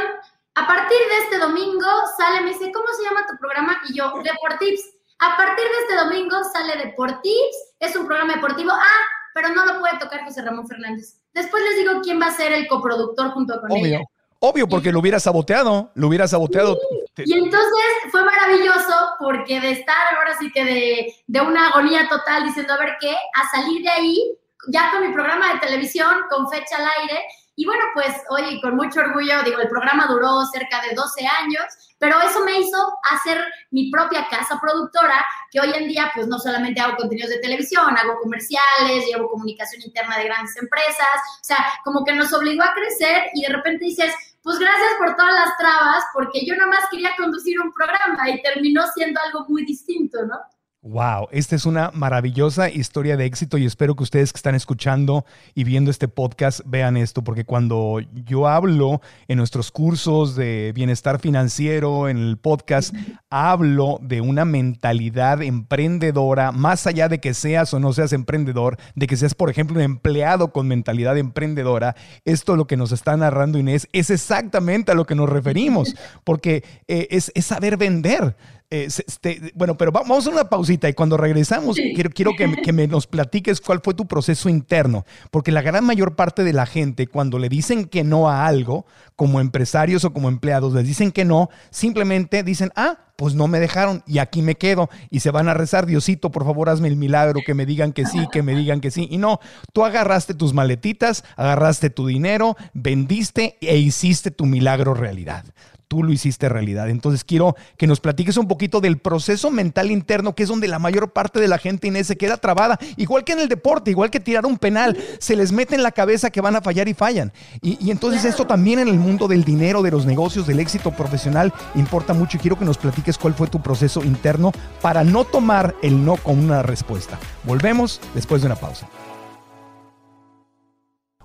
A 0.54 0.66
partir 0.66 0.98
de 0.98 1.18
este 1.24 1.38
domingo 1.38 1.86
sale, 2.16 2.42
me 2.42 2.50
dice, 2.50 2.70
¿cómo 2.72 2.86
se 2.96 3.04
llama 3.04 3.26
tu 3.26 3.36
programa? 3.38 3.78
Y 3.88 3.96
yo, 3.96 4.12
Deportips. 4.22 4.82
A 5.18 5.36
partir 5.36 5.64
de 5.64 5.78
este 5.82 5.96
domingo 5.96 6.36
sale 6.52 6.76
Deportips. 6.76 7.74
Es 7.78 7.96
un 7.96 8.06
programa 8.06 8.34
deportivo. 8.34 8.72
Ah, 8.72 9.02
pero 9.34 9.48
no 9.50 9.64
lo 9.64 9.78
puede 9.80 9.98
tocar 9.98 10.24
José 10.24 10.42
Ramón 10.42 10.66
Fernández. 10.66 11.18
Después 11.32 11.62
les 11.64 11.76
digo 11.76 12.00
quién 12.02 12.20
va 12.20 12.26
a 12.26 12.36
ser 12.36 12.52
el 12.52 12.68
coproductor 12.68 13.30
junto 13.30 13.60
con 13.60 13.72
Obvio. 13.72 14.00
Obvio, 14.40 14.68
porque 14.68 14.90
lo 14.90 14.98
hubiera 14.98 15.20
saboteado, 15.20 15.92
lo 15.94 16.08
hubiera 16.08 16.26
saboteado. 16.26 16.76
Y 17.16 17.32
entonces 17.34 17.84
fue 18.10 18.24
maravilloso 18.24 18.94
porque 19.18 19.60
de 19.60 19.72
estar 19.72 20.14
ahora 20.14 20.36
sí 20.38 20.50
que 20.50 20.64
de, 20.64 21.14
de, 21.26 21.40
una 21.40 21.68
agonía 21.68 22.08
total 22.08 22.44
diciendo 22.44 22.72
a 22.72 22.78
ver 22.78 22.96
qué, 23.00 23.14
a 23.34 23.48
salir 23.50 23.82
de 23.82 23.90
ahí, 23.90 24.38
ya 24.68 24.90
con 24.90 25.06
mi 25.06 25.12
programa 25.12 25.52
de 25.52 25.60
televisión, 25.60 26.14
con 26.30 26.48
fecha 26.48 26.76
al 26.76 26.88
aire. 27.00 27.22
Y 27.54 27.66
bueno, 27.66 27.84
pues 27.92 28.14
oye, 28.30 28.60
con 28.62 28.76
mucho 28.76 29.00
orgullo, 29.00 29.42
digo, 29.44 29.60
el 29.60 29.68
programa 29.68 30.06
duró 30.06 30.46
cerca 30.46 30.80
de 30.80 30.94
12 30.94 31.26
años, 31.26 31.64
pero 31.98 32.18
eso 32.20 32.42
me 32.44 32.58
hizo 32.58 32.78
hacer 33.10 33.44
mi 33.70 33.90
propia 33.90 34.26
casa 34.30 34.58
productora, 34.58 35.24
que 35.50 35.60
hoy 35.60 35.70
en 35.74 35.86
día 35.86 36.10
pues 36.14 36.26
no 36.28 36.38
solamente 36.38 36.80
hago 36.80 36.96
contenidos 36.96 37.30
de 37.30 37.40
televisión, 37.40 37.94
hago 37.96 38.18
comerciales, 38.22 39.06
llevo 39.06 39.28
comunicación 39.28 39.82
interna 39.82 40.16
de 40.16 40.24
grandes 40.24 40.56
empresas, 40.56 41.18
o 41.42 41.44
sea, 41.44 41.58
como 41.84 42.04
que 42.04 42.14
nos 42.14 42.32
obligó 42.32 42.62
a 42.62 42.72
crecer 42.72 43.24
y 43.34 43.42
de 43.42 43.52
repente 43.52 43.84
dices, 43.84 44.14
pues 44.42 44.58
gracias 44.58 44.94
por 44.98 45.14
todas 45.16 45.34
las 45.34 45.56
trabas, 45.56 46.04
porque 46.12 46.44
yo 46.44 46.54
nada 46.56 46.70
más 46.70 46.88
quería 46.90 47.10
conducir 47.16 47.60
un 47.60 47.72
programa 47.72 48.28
y 48.30 48.42
terminó 48.42 48.82
siendo 48.92 49.20
algo 49.20 49.46
muy 49.48 49.64
distinto, 49.64 50.24
¿no? 50.26 50.40
Wow, 50.84 51.28
esta 51.30 51.54
es 51.54 51.64
una 51.64 51.92
maravillosa 51.94 52.68
historia 52.68 53.16
de 53.16 53.24
éxito 53.24 53.56
y 53.56 53.64
espero 53.66 53.94
que 53.94 54.02
ustedes 54.02 54.32
que 54.32 54.38
están 54.38 54.56
escuchando 54.56 55.24
y 55.54 55.62
viendo 55.62 55.92
este 55.92 56.08
podcast 56.08 56.58
vean 56.64 56.96
esto, 56.96 57.22
porque 57.22 57.44
cuando 57.44 58.00
yo 58.12 58.48
hablo 58.48 59.00
en 59.28 59.38
nuestros 59.38 59.70
cursos 59.70 60.34
de 60.34 60.72
bienestar 60.74 61.20
financiero, 61.20 62.08
en 62.08 62.18
el 62.18 62.36
podcast, 62.36 62.92
hablo 63.30 64.00
de 64.02 64.22
una 64.22 64.44
mentalidad 64.44 65.40
emprendedora, 65.40 66.50
más 66.50 66.88
allá 66.88 67.08
de 67.08 67.20
que 67.20 67.32
seas 67.32 67.72
o 67.72 67.78
no 67.78 67.92
seas 67.92 68.12
emprendedor, 68.12 68.76
de 68.96 69.06
que 69.06 69.16
seas, 69.16 69.36
por 69.36 69.50
ejemplo, 69.50 69.76
un 69.76 69.82
empleado 69.82 70.52
con 70.52 70.66
mentalidad 70.66 71.16
emprendedora, 71.16 71.94
esto 72.24 72.56
lo 72.56 72.66
que 72.66 72.76
nos 72.76 72.90
está 72.90 73.16
narrando 73.16 73.60
Inés 73.60 73.86
es 73.92 74.10
exactamente 74.10 74.90
a 74.90 74.96
lo 74.96 75.06
que 75.06 75.14
nos 75.14 75.28
referimos, 75.28 75.94
porque 76.24 76.64
eh, 76.88 77.06
es, 77.12 77.30
es 77.36 77.46
saber 77.46 77.76
vender. 77.76 78.34
Eh, 78.74 78.86
este, 78.86 79.52
bueno, 79.54 79.76
pero 79.76 79.92
vamos 79.92 80.26
a 80.26 80.30
una 80.30 80.44
pausita 80.44 80.88
y 80.88 80.94
cuando 80.94 81.18
regresamos 81.18 81.76
quiero, 81.76 82.08
quiero 82.08 82.32
que, 82.34 82.50
que, 82.62 82.72
me 82.72 82.86
nos 82.86 83.06
platiques 83.06 83.60
cuál 83.60 83.82
fue 83.84 83.92
tu 83.92 84.06
proceso 84.06 84.48
interno, 84.48 85.04
porque 85.30 85.52
la 85.52 85.60
gran 85.60 85.84
mayor 85.84 86.16
parte 86.16 86.42
de 86.42 86.54
la 86.54 86.64
gente 86.64 87.06
cuando 87.06 87.38
le 87.38 87.50
dicen 87.50 87.84
que 87.84 88.02
no 88.02 88.30
a 88.30 88.46
algo, 88.46 88.86
como 89.14 89.40
empresarios 89.40 90.06
o 90.06 90.14
como 90.14 90.30
empleados, 90.30 90.72
les 90.72 90.86
dicen 90.86 91.12
que 91.12 91.26
no, 91.26 91.50
simplemente 91.68 92.42
dicen, 92.42 92.72
ah, 92.74 92.96
pues 93.16 93.34
no 93.34 93.46
me 93.46 93.60
dejaron 93.60 94.02
y 94.06 94.20
aquí 94.20 94.40
me 94.40 94.54
quedo 94.54 94.88
y 95.10 95.20
se 95.20 95.30
van 95.30 95.50
a 95.50 95.54
rezar, 95.54 95.84
Diosito, 95.84 96.30
por 96.30 96.46
favor 96.46 96.70
hazme 96.70 96.88
el 96.88 96.96
milagro, 96.96 97.40
que 97.44 97.52
me 97.52 97.66
digan 97.66 97.92
que 97.92 98.06
sí, 98.06 98.26
que 98.32 98.42
me 98.42 98.56
digan 98.56 98.80
que 98.80 98.90
sí. 98.90 99.06
Y 99.10 99.18
no, 99.18 99.38
tú 99.74 99.84
agarraste 99.84 100.32
tus 100.32 100.54
maletitas, 100.54 101.24
agarraste 101.36 101.90
tu 101.90 102.06
dinero, 102.06 102.56
vendiste 102.72 103.58
e 103.60 103.76
hiciste 103.76 104.30
tu 104.30 104.46
milagro 104.46 104.94
realidad 104.94 105.44
tú 105.92 106.02
lo 106.02 106.10
hiciste 106.10 106.48
realidad. 106.48 106.88
Entonces 106.88 107.22
quiero 107.22 107.54
que 107.76 107.86
nos 107.86 108.00
platiques 108.00 108.38
un 108.38 108.48
poquito 108.48 108.80
del 108.80 108.96
proceso 108.96 109.50
mental 109.50 109.90
interno, 109.90 110.34
que 110.34 110.44
es 110.44 110.48
donde 110.48 110.66
la 110.66 110.78
mayor 110.78 111.12
parte 111.12 111.38
de 111.38 111.48
la 111.48 111.58
gente 111.58 111.88
Inés 111.88 112.06
se 112.06 112.16
queda 112.16 112.38
trabada, 112.38 112.78
igual 112.96 113.24
que 113.24 113.32
en 113.32 113.40
el 113.40 113.48
deporte, 113.50 113.90
igual 113.90 114.10
que 114.10 114.18
tirar 114.18 114.46
un 114.46 114.56
penal, 114.56 114.96
se 115.18 115.36
les 115.36 115.52
mete 115.52 115.74
en 115.74 115.82
la 115.82 115.92
cabeza 115.92 116.30
que 116.30 116.40
van 116.40 116.56
a 116.56 116.62
fallar 116.62 116.88
y 116.88 116.94
fallan. 116.94 117.30
Y, 117.60 117.76
y 117.78 117.90
entonces 117.90 118.24
esto 118.24 118.46
también 118.46 118.78
en 118.78 118.88
el 118.88 118.98
mundo 118.98 119.28
del 119.28 119.44
dinero, 119.44 119.82
de 119.82 119.90
los 119.90 120.06
negocios, 120.06 120.46
del 120.46 120.60
éxito 120.60 120.92
profesional, 120.92 121.52
importa 121.74 122.14
mucho 122.14 122.38
y 122.38 122.40
quiero 122.40 122.58
que 122.58 122.64
nos 122.64 122.78
platiques 122.78 123.18
cuál 123.18 123.34
fue 123.34 123.48
tu 123.48 123.60
proceso 123.60 124.02
interno 124.02 124.50
para 124.80 125.04
no 125.04 125.26
tomar 125.26 125.74
el 125.82 126.02
no 126.02 126.16
como 126.16 126.42
una 126.42 126.62
respuesta. 126.62 127.18
Volvemos 127.44 128.00
después 128.14 128.40
de 128.40 128.46
una 128.46 128.56
pausa. 128.56 128.88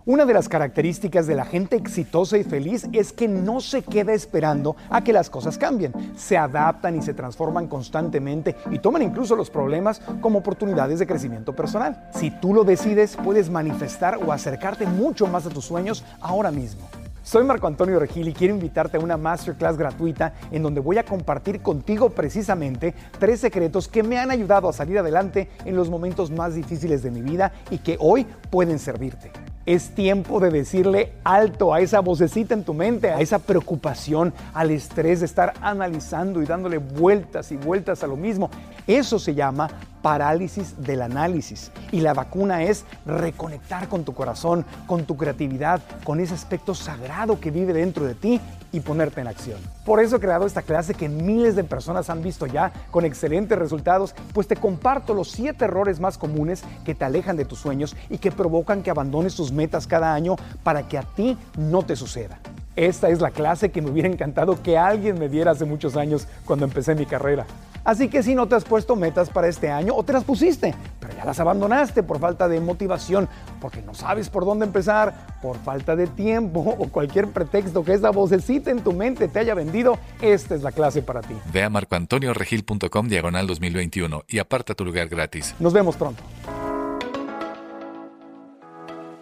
Una 0.07 0.25
de 0.25 0.33
las 0.33 0.47
características 0.47 1.27
de 1.27 1.35
la 1.35 1.43
gente 1.43 1.75
exitosa 1.75 2.37
y 2.37 2.45
feliz 2.45 2.87
es 2.93 3.11
que 3.11 3.27
no 3.27 3.59
se 3.59 3.81
queda 3.81 4.13
esperando 4.13 4.77
a 4.89 5.03
que 5.03 5.11
las 5.11 5.29
cosas 5.29 5.57
cambien. 5.57 5.91
Se 6.15 6.37
adaptan 6.37 6.95
y 6.95 7.01
se 7.01 7.13
transforman 7.13 7.67
constantemente 7.67 8.55
y 8.71 8.79
toman 8.79 9.01
incluso 9.01 9.35
los 9.35 9.49
problemas 9.49 9.99
como 10.21 10.39
oportunidades 10.39 10.99
de 10.99 11.07
crecimiento 11.07 11.53
personal. 11.53 12.09
Si 12.13 12.31
tú 12.31 12.53
lo 12.53 12.63
decides, 12.63 13.17
puedes 13.17 13.49
manifestar 13.49 14.17
o 14.25 14.31
acercarte 14.31 14.85
mucho 14.85 15.27
más 15.27 15.45
a 15.45 15.49
tus 15.49 15.65
sueños 15.65 16.05
ahora 16.21 16.51
mismo. 16.51 16.87
Soy 17.21 17.43
Marco 17.43 17.67
Antonio 17.67 17.99
Regil 17.99 18.29
y 18.29 18.33
quiero 18.33 18.53
invitarte 18.53 18.95
a 18.95 19.01
una 19.01 19.17
masterclass 19.17 19.75
gratuita 19.75 20.35
en 20.51 20.63
donde 20.63 20.79
voy 20.79 20.99
a 20.99 21.03
compartir 21.03 21.59
contigo 21.59 22.11
precisamente 22.11 22.95
tres 23.19 23.41
secretos 23.41 23.89
que 23.89 24.03
me 24.03 24.17
han 24.17 24.31
ayudado 24.31 24.69
a 24.69 24.73
salir 24.73 24.99
adelante 24.99 25.49
en 25.65 25.75
los 25.75 25.89
momentos 25.89 26.31
más 26.31 26.55
difíciles 26.55 27.03
de 27.03 27.11
mi 27.11 27.21
vida 27.21 27.51
y 27.71 27.79
que 27.79 27.97
hoy 27.99 28.25
pueden 28.49 28.79
servirte. 28.79 29.33
Es 29.67 29.89
tiempo 29.89 30.39
de 30.39 30.49
decirle 30.49 31.11
alto 31.25 31.73
a 31.73 31.81
esa 31.81 31.99
vocecita 31.99 32.53
en 32.53 32.63
tu 32.63 32.73
mente, 32.73 33.11
a 33.11 33.19
esa 33.19 33.37
preocupación, 33.37 34.33
al 34.53 34.71
estrés 34.71 35.19
de 35.19 35.25
estar 35.25 35.55
analizando 35.59 36.41
y 36.41 36.45
dándole 36.45 36.77
vueltas 36.77 37.51
y 37.51 37.57
vueltas 37.57 38.01
a 38.01 38.07
lo 38.07 38.15
mismo. 38.15 38.49
Eso 38.87 39.19
se 39.19 39.35
llama 39.35 39.69
parálisis 40.01 40.81
del 40.81 41.01
análisis. 41.01 41.69
Y 41.91 41.99
la 41.99 42.13
vacuna 42.13 42.63
es 42.63 42.85
reconectar 43.05 43.89
con 43.89 44.05
tu 44.05 44.13
corazón, 44.13 44.65
con 44.85 45.03
tu 45.03 45.17
creatividad, 45.17 45.81
con 46.05 46.21
ese 46.21 46.33
aspecto 46.33 46.73
sagrado 46.73 47.37
que 47.37 47.51
vive 47.51 47.73
dentro 47.73 48.05
de 48.05 48.15
ti 48.15 48.39
y 48.71 48.79
ponerte 48.79 49.21
en 49.21 49.27
acción. 49.27 49.59
Por 49.85 50.01
eso 50.01 50.17
he 50.17 50.19
creado 50.19 50.45
esta 50.45 50.61
clase 50.61 50.93
que 50.93 51.09
miles 51.09 51.55
de 51.55 51.63
personas 51.63 52.09
han 52.09 52.21
visto 52.21 52.45
ya 52.45 52.71
con 52.91 53.05
excelentes 53.05 53.57
resultados, 53.57 54.13
pues 54.33 54.47
te 54.47 54.55
comparto 54.55 55.13
los 55.13 55.31
siete 55.31 55.65
errores 55.65 55.99
más 55.99 56.17
comunes 56.17 56.63
que 56.85 56.95
te 56.95 57.05
alejan 57.05 57.37
de 57.37 57.45
tus 57.45 57.59
sueños 57.59 57.95
y 58.09 58.17
que 58.17 58.31
provocan 58.31 58.83
que 58.83 58.89
abandones 58.89 59.35
tus 59.35 59.51
metas 59.51 59.87
cada 59.87 60.13
año 60.13 60.35
para 60.63 60.87
que 60.87 60.97
a 60.97 61.03
ti 61.03 61.37
no 61.57 61.83
te 61.83 61.95
suceda. 61.95 62.39
Esta 62.75 63.09
es 63.09 63.21
la 63.21 63.31
clase 63.31 63.71
que 63.71 63.81
me 63.81 63.89
hubiera 63.89 64.07
encantado 64.07 64.61
que 64.61 64.77
alguien 64.77 65.17
me 65.17 65.29
diera 65.29 65.51
hace 65.51 65.65
muchos 65.65 65.97
años 65.97 66.27
cuando 66.45 66.65
empecé 66.65 66.93
mi 66.93 67.07
carrera. 67.07 67.47
Así 67.83 68.09
que 68.09 68.23
si 68.23 68.35
no 68.35 68.47
te 68.47 68.55
has 68.55 68.63
puesto 68.63 68.95
metas 68.95 69.29
para 69.29 69.47
este 69.47 69.69
año 69.69 69.93
o 69.95 70.03
te 70.03 70.13
las 70.13 70.23
pusiste, 70.23 70.73
pero 70.99 71.15
ya 71.15 71.25
las 71.25 71.39
abandonaste 71.39 72.03
por 72.03 72.19
falta 72.19 72.47
de 72.47 72.59
motivación, 72.59 73.29
porque 73.61 73.81
no 73.81 73.93
sabes 73.93 74.29
por 74.29 74.45
dónde 74.45 74.65
empezar, 74.65 75.39
por 75.41 75.57
falta 75.57 75.95
de 75.95 76.07
tiempo 76.07 76.59
o 76.77 76.87
cualquier 76.89 77.27
pretexto 77.27 77.83
que 77.83 77.93
esa 77.93 78.11
vocecita 78.11 78.71
en 78.71 78.81
tu 78.81 78.93
mente 78.93 79.27
te 79.27 79.39
haya 79.39 79.53
vendido, 79.53 79.97
esta 80.21 80.55
es 80.55 80.63
la 80.63 80.71
clase 80.71 81.01
para 81.01 81.21
ti. 81.21 81.35
Ve 81.51 81.63
a 81.63 81.69
marcoantonioregil.com 81.69 83.07
diagonal 83.07 83.47
2021 83.47 84.23
y 84.27 84.39
aparta 84.39 84.73
tu 84.73 84.85
lugar 84.85 85.07
gratis. 85.07 85.55
Nos 85.59 85.73
vemos 85.73 85.95
pronto. 85.95 86.23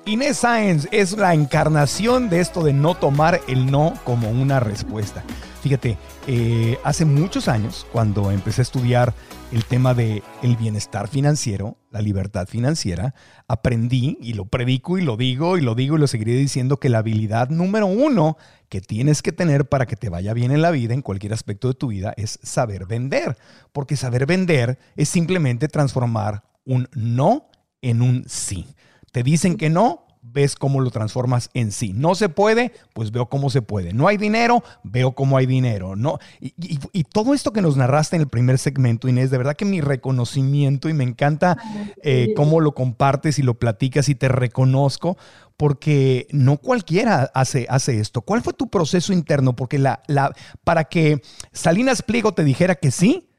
Inés 0.08 0.38
Sáenz 0.38 0.88
es 0.91 1.13
la 1.13 1.34
encarnación 1.34 2.30
de 2.30 2.39
esto 2.39 2.63
de 2.63 2.74
no 2.74 2.94
tomar 2.94 3.41
el 3.48 3.72
no 3.72 3.96
como 4.04 4.30
una 4.30 4.60
respuesta. 4.60 5.24
Fíjate, 5.65 5.97
eh, 6.28 6.78
hace 6.84 7.06
muchos 7.06 7.47
años, 7.47 7.88
cuando 7.91 8.30
empecé 8.30 8.62
a 8.62 8.69
estudiar 8.69 9.15
el 9.51 9.65
tema 9.65 9.95
de 9.95 10.21
el 10.43 10.58
bienestar 10.58 11.08
financiero, 11.08 11.80
la 11.89 12.01
libertad 12.01 12.47
financiera, 12.47 13.15
aprendí 13.47 14.15
y 14.21 14.34
lo 14.34 14.45
predico 14.45 14.99
y 14.99 15.01
lo 15.01 15.17
digo 15.17 15.58
y 15.58 15.62
lo 15.62 15.73
digo 15.73 15.95
y 15.95 15.99
lo 15.99 16.06
seguiré 16.06 16.34
diciendo 16.34 16.78
que 16.80 16.89
la 16.89 16.99
habilidad 16.99 17.49
número 17.49 17.88
uno 17.88 18.38
que 18.69 18.80
tienes 18.80 19.23
que 19.23 19.32
tener 19.32 19.67
para 19.67 19.88
que 19.88 19.95
te 19.95 20.10
vaya 20.10 20.36
bien 20.36 20.51
en 20.51 20.62
la 20.62 20.69
vida, 20.69 20.93
en 20.93 21.01
cualquier 21.01 21.34
aspecto 21.34 21.69
de 21.69 21.73
tu 21.73 21.88
vida, 21.88 22.13
es 22.15 22.38
saber 22.43 22.86
vender. 22.86 23.36
Porque 23.71 23.97
saber 23.97 24.28
vender 24.28 24.78
es 24.95 25.10
simplemente 25.10 25.67
transformar 25.67 26.43
un 26.63 26.88
no 26.93 27.49
en 27.82 28.04
un 28.04 28.23
sí. 28.28 28.67
Te 29.12 29.23
dicen 29.23 29.58
que 29.58 29.71
no, 29.71 30.05
ves 30.31 30.55
cómo 30.55 30.81
lo 30.81 30.91
transformas 30.91 31.49
en 31.53 31.71
sí. 31.71 31.93
No 31.93 32.15
se 32.15 32.29
puede, 32.29 32.73
pues 32.93 33.11
veo 33.11 33.27
cómo 33.27 33.49
se 33.49 33.61
puede. 33.61 33.93
No 33.93 34.07
hay 34.07 34.17
dinero, 34.17 34.63
veo 34.83 35.13
cómo 35.13 35.38
hay 35.38 35.45
dinero. 35.45 35.95
No, 35.95 36.19
y, 36.39 36.53
y, 36.57 36.79
y, 36.91 37.03
todo 37.03 37.33
esto 37.33 37.53
que 37.53 37.61
nos 37.61 37.77
narraste 37.77 38.15
en 38.15 38.23
el 38.23 38.27
primer 38.27 38.57
segmento, 38.57 39.07
Inés, 39.07 39.31
de 39.31 39.38
verdad 39.38 39.55
que 39.55 39.65
mi 39.65 39.81
reconocimiento 39.81 40.89
y 40.89 40.93
me 40.93 41.03
encanta 41.03 41.57
eh, 42.03 42.33
cómo 42.35 42.59
lo 42.59 42.73
compartes 42.73 43.39
y 43.39 43.43
lo 43.43 43.55
platicas 43.55 44.09
y 44.09 44.15
te 44.15 44.27
reconozco. 44.27 45.17
Porque 45.57 46.27
no 46.31 46.57
cualquiera 46.57 47.31
hace, 47.33 47.65
hace 47.69 48.01
esto. 48.01 48.21
¿Cuál 48.21 48.41
fue 48.41 48.51
tu 48.51 48.69
proceso 48.69 49.13
interno? 49.13 49.55
Porque 49.55 49.79
la, 49.79 50.03
la, 50.07 50.35
para 50.65 50.83
que 50.83 51.21
Salinas 51.53 52.01
Pliego 52.01 52.33
te 52.33 52.43
dijera 52.43 52.75
que 52.75 52.91
sí, 52.91 53.29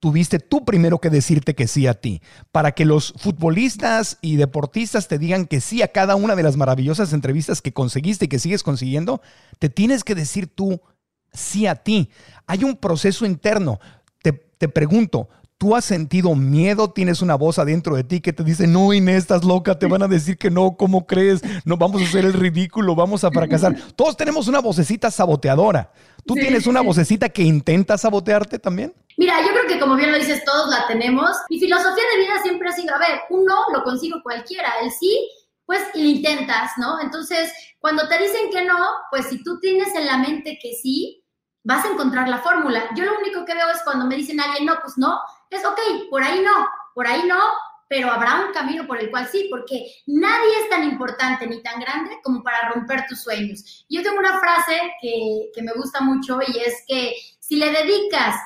tuviste 0.00 0.38
tú 0.38 0.64
primero 0.64 1.00
que 1.00 1.10
decirte 1.10 1.54
que 1.54 1.66
sí 1.66 1.86
a 1.86 1.94
ti. 1.94 2.22
Para 2.52 2.72
que 2.72 2.84
los 2.84 3.14
futbolistas 3.16 4.18
y 4.20 4.36
deportistas 4.36 5.08
te 5.08 5.18
digan 5.18 5.46
que 5.46 5.60
sí 5.60 5.82
a 5.82 5.88
cada 5.88 6.16
una 6.16 6.36
de 6.36 6.42
las 6.42 6.56
maravillosas 6.56 7.12
entrevistas 7.12 7.62
que 7.62 7.72
conseguiste 7.72 8.26
y 8.26 8.28
que 8.28 8.38
sigues 8.38 8.62
consiguiendo, 8.62 9.20
te 9.58 9.68
tienes 9.68 10.04
que 10.04 10.14
decir 10.14 10.46
tú 10.46 10.80
sí 11.32 11.66
a 11.66 11.76
ti. 11.76 12.10
Hay 12.46 12.64
un 12.64 12.76
proceso 12.76 13.26
interno. 13.26 13.78
Te, 14.22 14.32
te 14.32 14.68
pregunto, 14.68 15.28
¿Tú 15.58 15.74
has 15.74 15.86
sentido 15.86 16.34
miedo? 16.34 16.90
¿Tienes 16.90 17.22
una 17.22 17.34
voz 17.34 17.58
adentro 17.58 17.96
de 17.96 18.04
ti 18.04 18.20
que 18.20 18.34
te 18.34 18.44
dice, 18.44 18.66
no, 18.66 18.92
Inés, 18.92 19.16
estás 19.16 19.42
loca, 19.42 19.78
te 19.78 19.86
van 19.86 20.02
a 20.02 20.08
decir 20.08 20.36
que 20.36 20.50
no, 20.50 20.76
¿cómo 20.76 21.06
crees? 21.06 21.40
No, 21.64 21.78
vamos 21.78 22.02
a 22.02 22.04
hacer 22.04 22.26
el 22.26 22.34
ridículo, 22.34 22.94
vamos 22.94 23.24
a 23.24 23.30
fracasar. 23.30 23.74
Todos 23.96 24.18
tenemos 24.18 24.48
una 24.48 24.60
vocecita 24.60 25.10
saboteadora. 25.10 25.92
¿Tú 26.26 26.34
sí, 26.34 26.40
tienes 26.40 26.66
una 26.66 26.82
vocecita 26.82 27.30
que 27.30 27.42
intenta 27.42 27.96
sabotearte 27.96 28.58
también? 28.58 28.92
Mira, 29.16 29.40
yo 29.40 29.48
creo 29.48 29.66
que 29.66 29.80
como 29.80 29.96
bien 29.96 30.12
lo 30.12 30.18
dices, 30.18 30.44
todos 30.44 30.68
la 30.68 30.86
tenemos. 30.86 31.30
Mi 31.48 31.58
filosofía 31.58 32.04
de 32.12 32.20
vida 32.20 32.42
siempre 32.42 32.68
ha 32.68 32.72
sido, 32.72 32.94
a 32.94 32.98
ver, 32.98 33.22
un 33.30 33.44
no 33.44 33.64
lo 33.72 33.82
consigo 33.82 34.22
cualquiera, 34.22 34.74
el 34.82 34.90
sí, 34.90 35.28
pues 35.64 35.82
lo 35.94 36.02
intentas, 36.02 36.72
¿no? 36.76 37.00
Entonces, 37.00 37.52
cuando 37.78 38.06
te 38.08 38.18
dicen 38.18 38.50
que 38.50 38.64
no, 38.64 38.78
pues 39.10 39.26
si 39.26 39.42
tú 39.42 39.58
tienes 39.58 39.94
en 39.94 40.06
la 40.06 40.18
mente 40.18 40.58
que 40.60 40.74
sí, 40.74 41.24
vas 41.64 41.84
a 41.84 41.90
encontrar 41.90 42.28
la 42.28 42.38
fórmula. 42.38 42.90
Yo 42.94 43.04
lo 43.04 43.18
único 43.18 43.44
que 43.44 43.54
veo 43.54 43.68
es 43.70 43.82
cuando 43.82 44.06
me 44.06 44.16
dicen 44.16 44.38
a 44.38 44.44
alguien, 44.44 44.66
no, 44.66 44.78
pues 44.80 44.96
no, 44.98 45.18
es 45.50 45.64
ok, 45.64 45.78
por 46.10 46.22
ahí 46.22 46.40
no, 46.40 46.68
por 46.94 47.06
ahí 47.06 47.22
no, 47.26 47.40
pero 47.88 48.10
habrá 48.10 48.44
un 48.46 48.52
camino 48.52 48.86
por 48.86 49.00
el 49.00 49.10
cual 49.10 49.28
sí, 49.28 49.48
porque 49.50 49.92
nadie 50.06 50.60
es 50.62 50.68
tan 50.68 50.84
importante 50.84 51.46
ni 51.46 51.62
tan 51.62 51.80
grande 51.80 52.18
como 52.22 52.42
para 52.42 52.68
romper 52.68 53.06
tus 53.08 53.22
sueños. 53.22 53.84
Yo 53.88 54.02
tengo 54.02 54.18
una 54.18 54.38
frase 54.38 54.78
que, 55.00 55.50
que 55.54 55.62
me 55.62 55.72
gusta 55.72 56.00
mucho 56.00 56.38
y 56.46 56.58
es 56.58 56.84
que 56.86 57.16
si 57.40 57.56
le 57.56 57.70
dedicas 57.70 58.36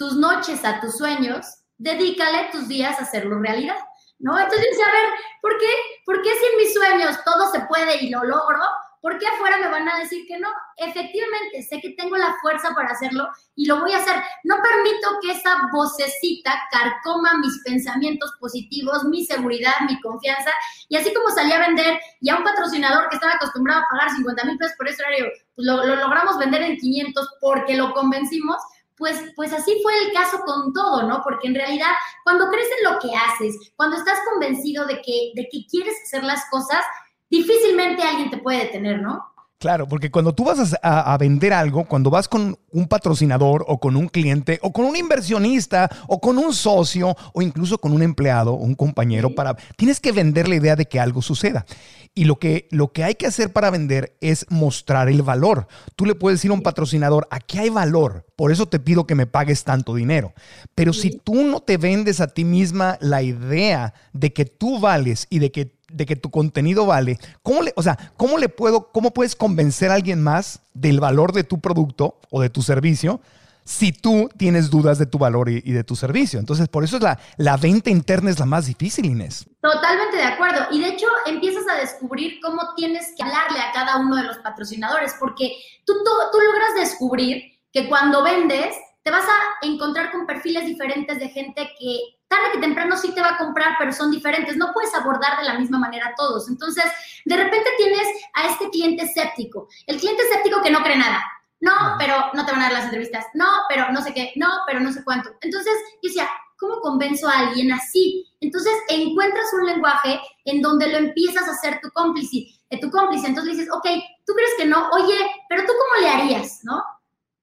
tus 0.00 0.16
noches 0.16 0.64
a 0.64 0.80
tus 0.80 0.96
sueños, 0.96 1.46
dedícale 1.76 2.48
tus 2.50 2.66
días 2.68 2.98
a 2.98 3.02
hacerlo 3.02 3.38
realidad, 3.38 3.76
¿no? 4.18 4.38
Entonces, 4.38 4.78
a 4.80 4.92
ver, 4.92 5.10
¿por 5.42 5.58
qué? 5.58 5.68
¿Por 6.06 6.22
qué 6.22 6.30
si 6.30 6.46
en 6.46 6.56
mis 6.56 6.72
sueños 6.72 7.22
todo 7.22 7.52
se 7.52 7.60
puede 7.66 8.02
y 8.02 8.08
lo 8.08 8.24
logro? 8.24 8.60
¿por 9.00 9.18
qué 9.18 9.26
afuera 9.26 9.58
me 9.58 9.68
van 9.68 9.88
a 9.88 9.98
decir 9.98 10.26
que 10.26 10.38
no? 10.38 10.48
Efectivamente, 10.76 11.62
sé 11.62 11.80
que 11.80 11.90
tengo 11.90 12.16
la 12.16 12.36
fuerza 12.40 12.70
para 12.74 12.90
hacerlo 12.90 13.28
y 13.54 13.66
lo 13.66 13.80
voy 13.80 13.92
a 13.92 13.98
hacer. 13.98 14.22
No 14.44 14.56
permito 14.62 15.08
que 15.22 15.32
esa 15.32 15.56
vocecita 15.72 16.62
carcoma 16.70 17.38
mis 17.38 17.62
pensamientos 17.64 18.32
positivos, 18.38 19.04
mi 19.04 19.24
seguridad, 19.24 19.74
mi 19.88 20.00
confianza. 20.00 20.50
Y 20.88 20.96
así 20.96 21.12
como 21.14 21.30
salí 21.30 21.52
a 21.52 21.66
vender 21.66 22.00
y 22.20 22.30
a 22.30 22.36
un 22.36 22.44
patrocinador 22.44 23.08
que 23.08 23.16
estaba 23.16 23.34
acostumbrado 23.34 23.82
a 23.82 23.88
pagar 23.90 24.10
50 24.10 24.44
mil 24.44 24.58
pesos 24.58 24.76
por 24.76 24.88
ese 24.88 25.02
horario, 25.02 25.26
pues 25.54 25.66
lo, 25.66 25.84
lo 25.84 25.96
logramos 25.96 26.38
vender 26.38 26.62
en 26.62 26.76
500 26.76 27.28
porque 27.40 27.76
lo 27.76 27.92
convencimos, 27.92 28.56
pues, 29.00 29.18
pues 29.34 29.52
así 29.52 29.80
fue 29.82 29.92
el 30.04 30.12
caso 30.12 30.38
con 30.44 30.72
todo, 30.72 31.02
¿no? 31.02 31.22
Porque 31.24 31.48
en 31.48 31.54
realidad, 31.56 31.90
cuando 32.22 32.48
crees 32.50 32.68
en 32.78 32.92
lo 32.92 32.98
que 33.00 33.08
haces, 33.16 33.72
cuando 33.74 33.96
estás 33.96 34.18
convencido 34.30 34.86
de 34.86 35.00
que, 35.00 35.32
de 35.34 35.48
que 35.50 35.66
quieres 35.68 35.94
hacer 36.04 36.22
las 36.22 36.44
cosas, 36.50 36.84
difícilmente 37.30 38.02
alguien 38.02 38.30
te 38.30 38.36
puede 38.36 38.66
detener, 38.66 39.00
¿no? 39.00 39.29
Claro, 39.60 39.86
porque 39.86 40.10
cuando 40.10 40.34
tú 40.34 40.44
vas 40.44 40.74
a, 40.82 41.12
a, 41.12 41.18
vender 41.18 41.52
algo, 41.52 41.84
cuando 41.84 42.08
vas 42.08 42.28
con 42.28 42.58
un 42.72 42.88
patrocinador 42.88 43.62
o 43.68 43.78
con 43.78 43.94
un 43.94 44.08
cliente 44.08 44.58
o 44.62 44.72
con 44.72 44.86
un 44.86 44.96
inversionista 44.96 45.90
o 46.08 46.18
con 46.18 46.38
un 46.38 46.54
socio 46.54 47.14
o 47.34 47.42
incluso 47.42 47.76
con 47.76 47.92
un 47.92 48.02
empleado 48.02 48.54
o 48.54 48.64
un 48.64 48.74
compañero 48.74 49.34
para 49.34 49.54
tienes 49.76 50.00
que 50.00 50.12
vender 50.12 50.48
la 50.48 50.54
idea 50.54 50.76
de 50.76 50.86
que 50.86 50.98
algo 50.98 51.20
suceda. 51.20 51.66
Y 52.14 52.24
lo 52.24 52.38
que, 52.38 52.68
lo 52.70 52.92
que 52.92 53.04
hay 53.04 53.16
que 53.16 53.26
hacer 53.26 53.52
para 53.52 53.70
vender 53.70 54.16
es 54.22 54.46
mostrar 54.48 55.10
el 55.10 55.22
valor. 55.22 55.68
Tú 55.94 56.06
le 56.06 56.14
puedes 56.14 56.38
decir 56.38 56.50
a 56.50 56.54
un 56.54 56.62
patrocinador, 56.62 57.28
aquí 57.30 57.58
hay 57.58 57.68
valor, 57.68 58.26
por 58.36 58.50
eso 58.50 58.66
te 58.66 58.80
pido 58.80 59.06
que 59.06 59.14
me 59.14 59.26
pagues 59.26 59.62
tanto 59.64 59.94
dinero. 59.94 60.32
Pero 60.74 60.94
si 60.94 61.10
tú 61.10 61.44
no 61.44 61.60
te 61.60 61.76
vendes 61.76 62.20
a 62.20 62.28
ti 62.28 62.44
misma 62.44 62.96
la 63.00 63.22
idea 63.22 63.92
de 64.14 64.32
que 64.32 64.46
tú 64.46 64.80
vales 64.80 65.26
y 65.28 65.38
de 65.38 65.52
que 65.52 65.78
de 65.92 66.06
que 66.06 66.16
tu 66.16 66.30
contenido 66.30 66.86
vale, 66.86 67.18
¿cómo 67.42 67.62
le, 67.62 67.72
o 67.76 67.82
sea, 67.82 68.12
cómo 68.16 68.38
le 68.38 68.48
puedo, 68.48 68.90
cómo 68.92 69.12
puedes 69.12 69.36
convencer 69.36 69.90
a 69.90 69.94
alguien 69.94 70.22
más 70.22 70.60
del 70.74 71.00
valor 71.00 71.32
de 71.32 71.44
tu 71.44 71.60
producto 71.60 72.18
o 72.30 72.40
de 72.40 72.50
tu 72.50 72.62
servicio 72.62 73.20
si 73.64 73.92
tú 73.92 74.28
tienes 74.36 74.70
dudas 74.70 74.98
de 74.98 75.06
tu 75.06 75.18
valor 75.18 75.48
y, 75.48 75.60
de 75.60 75.84
tu 75.84 75.94
servicio? 75.94 76.40
Entonces, 76.40 76.68
por 76.68 76.82
eso 76.82 76.96
es 76.96 77.02
la, 77.02 77.18
la 77.36 77.56
venta 77.56 77.90
interna 77.90 78.30
es 78.30 78.38
la 78.38 78.46
más 78.46 78.66
difícil, 78.66 79.06
Inés. 79.06 79.46
Totalmente 79.60 80.16
de 80.16 80.24
acuerdo. 80.24 80.66
Y 80.72 80.80
de 80.80 80.88
hecho, 80.88 81.06
empiezas 81.26 81.64
a 81.68 81.78
descubrir 81.80 82.40
cómo 82.42 82.74
tienes 82.74 83.12
que 83.16 83.22
hablarle 83.22 83.60
a 83.60 83.72
cada 83.72 83.98
uno 83.98 84.16
de 84.16 84.24
los 84.24 84.38
patrocinadores, 84.38 85.14
porque 85.20 85.52
tú, 85.84 85.92
tú, 85.92 86.10
tú 86.32 86.38
logras 86.40 86.74
descubrir 86.76 87.42
que 87.72 87.88
cuando 87.88 88.24
vendes, 88.24 88.74
te 89.02 89.10
vas 89.10 89.24
a 89.24 89.66
encontrar 89.66 90.10
con 90.10 90.26
perfiles 90.26 90.66
diferentes 90.66 91.18
de 91.18 91.28
gente 91.28 91.70
que 91.78 92.19
tarde 92.30 92.52
que 92.52 92.58
temprano 92.58 92.96
sí 92.96 93.12
te 93.12 93.20
va 93.20 93.30
a 93.30 93.38
comprar, 93.38 93.74
pero 93.78 93.92
son 93.92 94.10
diferentes. 94.10 94.56
No 94.56 94.72
puedes 94.72 94.94
abordar 94.94 95.38
de 95.38 95.44
la 95.44 95.58
misma 95.58 95.78
manera 95.78 96.08
a 96.08 96.14
todos. 96.14 96.48
Entonces, 96.48 96.84
de 97.24 97.36
repente 97.36 97.68
tienes 97.76 98.06
a 98.34 98.48
este 98.48 98.70
cliente 98.70 99.02
escéptico, 99.02 99.68
el 99.86 99.98
cliente 99.98 100.22
escéptico 100.22 100.62
que 100.62 100.70
no 100.70 100.82
cree 100.82 100.96
nada. 100.96 101.22
No, 101.60 101.72
pero 101.98 102.14
no 102.32 102.46
te 102.46 102.52
van 102.52 102.62
a 102.62 102.64
dar 102.64 102.72
las 102.72 102.84
entrevistas. 102.84 103.26
No, 103.34 103.46
pero 103.68 103.92
no 103.92 104.00
sé 104.00 104.14
qué. 104.14 104.32
No, 104.36 104.48
pero 104.66 104.80
no 104.80 104.92
sé 104.92 105.04
cuánto. 105.04 105.28
Entonces, 105.42 105.74
yo 106.02 106.08
decía, 106.08 106.30
¿cómo 106.56 106.80
convenzo 106.80 107.28
a 107.28 107.38
alguien 107.40 107.72
así? 107.72 108.26
Entonces, 108.40 108.72
encuentras 108.88 109.52
un 109.52 109.66
lenguaje 109.66 110.20
en 110.46 110.62
donde 110.62 110.88
lo 110.88 110.98
empiezas 110.98 111.46
a 111.48 111.50
hacer 111.50 111.80
tu 111.82 111.90
cómplice, 111.90 112.46
tu 112.80 112.90
cómplice. 112.90 113.26
Entonces 113.26 113.56
dices, 113.56 113.72
ok, 113.72 113.86
tú 114.24 114.32
crees 114.34 114.52
que 114.56 114.64
no, 114.66 114.88
oye, 114.90 115.18
pero 115.48 115.62
tú 115.66 115.72
cómo 115.72 116.02
le 116.02 116.08
harías, 116.08 116.60
¿no? 116.62 116.82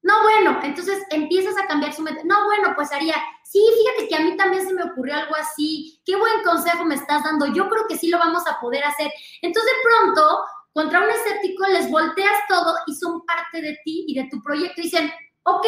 No, 0.08 0.22
bueno, 0.22 0.58
entonces 0.62 1.02
empiezas 1.10 1.54
a 1.58 1.66
cambiar 1.66 1.92
su 1.92 2.00
mente. 2.00 2.22
No, 2.24 2.46
bueno, 2.46 2.72
pues 2.74 2.90
haría, 2.92 3.14
sí, 3.44 3.60
fíjate 3.76 4.08
que 4.08 4.16
a 4.16 4.24
mí 4.24 4.38
también 4.38 4.66
se 4.66 4.72
me 4.72 4.84
ocurrió 4.84 5.16
algo 5.16 5.36
así. 5.36 6.00
Qué 6.06 6.16
buen 6.16 6.42
consejo 6.42 6.82
me 6.86 6.94
estás 6.94 7.24
dando. 7.24 7.44
Yo 7.52 7.68
creo 7.68 7.86
que 7.86 7.98
sí 7.98 8.08
lo 8.08 8.18
vamos 8.18 8.42
a 8.46 8.58
poder 8.58 8.82
hacer. 8.84 9.12
Entonces, 9.42 9.70
de 9.70 9.82
pronto, 9.82 10.38
contra 10.72 11.02
un 11.02 11.10
escéptico 11.10 11.66
les 11.66 11.90
volteas 11.90 12.32
todo 12.48 12.74
y 12.86 12.94
son 12.94 13.20
parte 13.26 13.60
de 13.60 13.78
ti 13.84 14.06
y 14.08 14.14
de 14.14 14.30
tu 14.30 14.42
proyecto. 14.42 14.80
Y 14.80 14.84
dicen, 14.84 15.12
ok, 15.42 15.66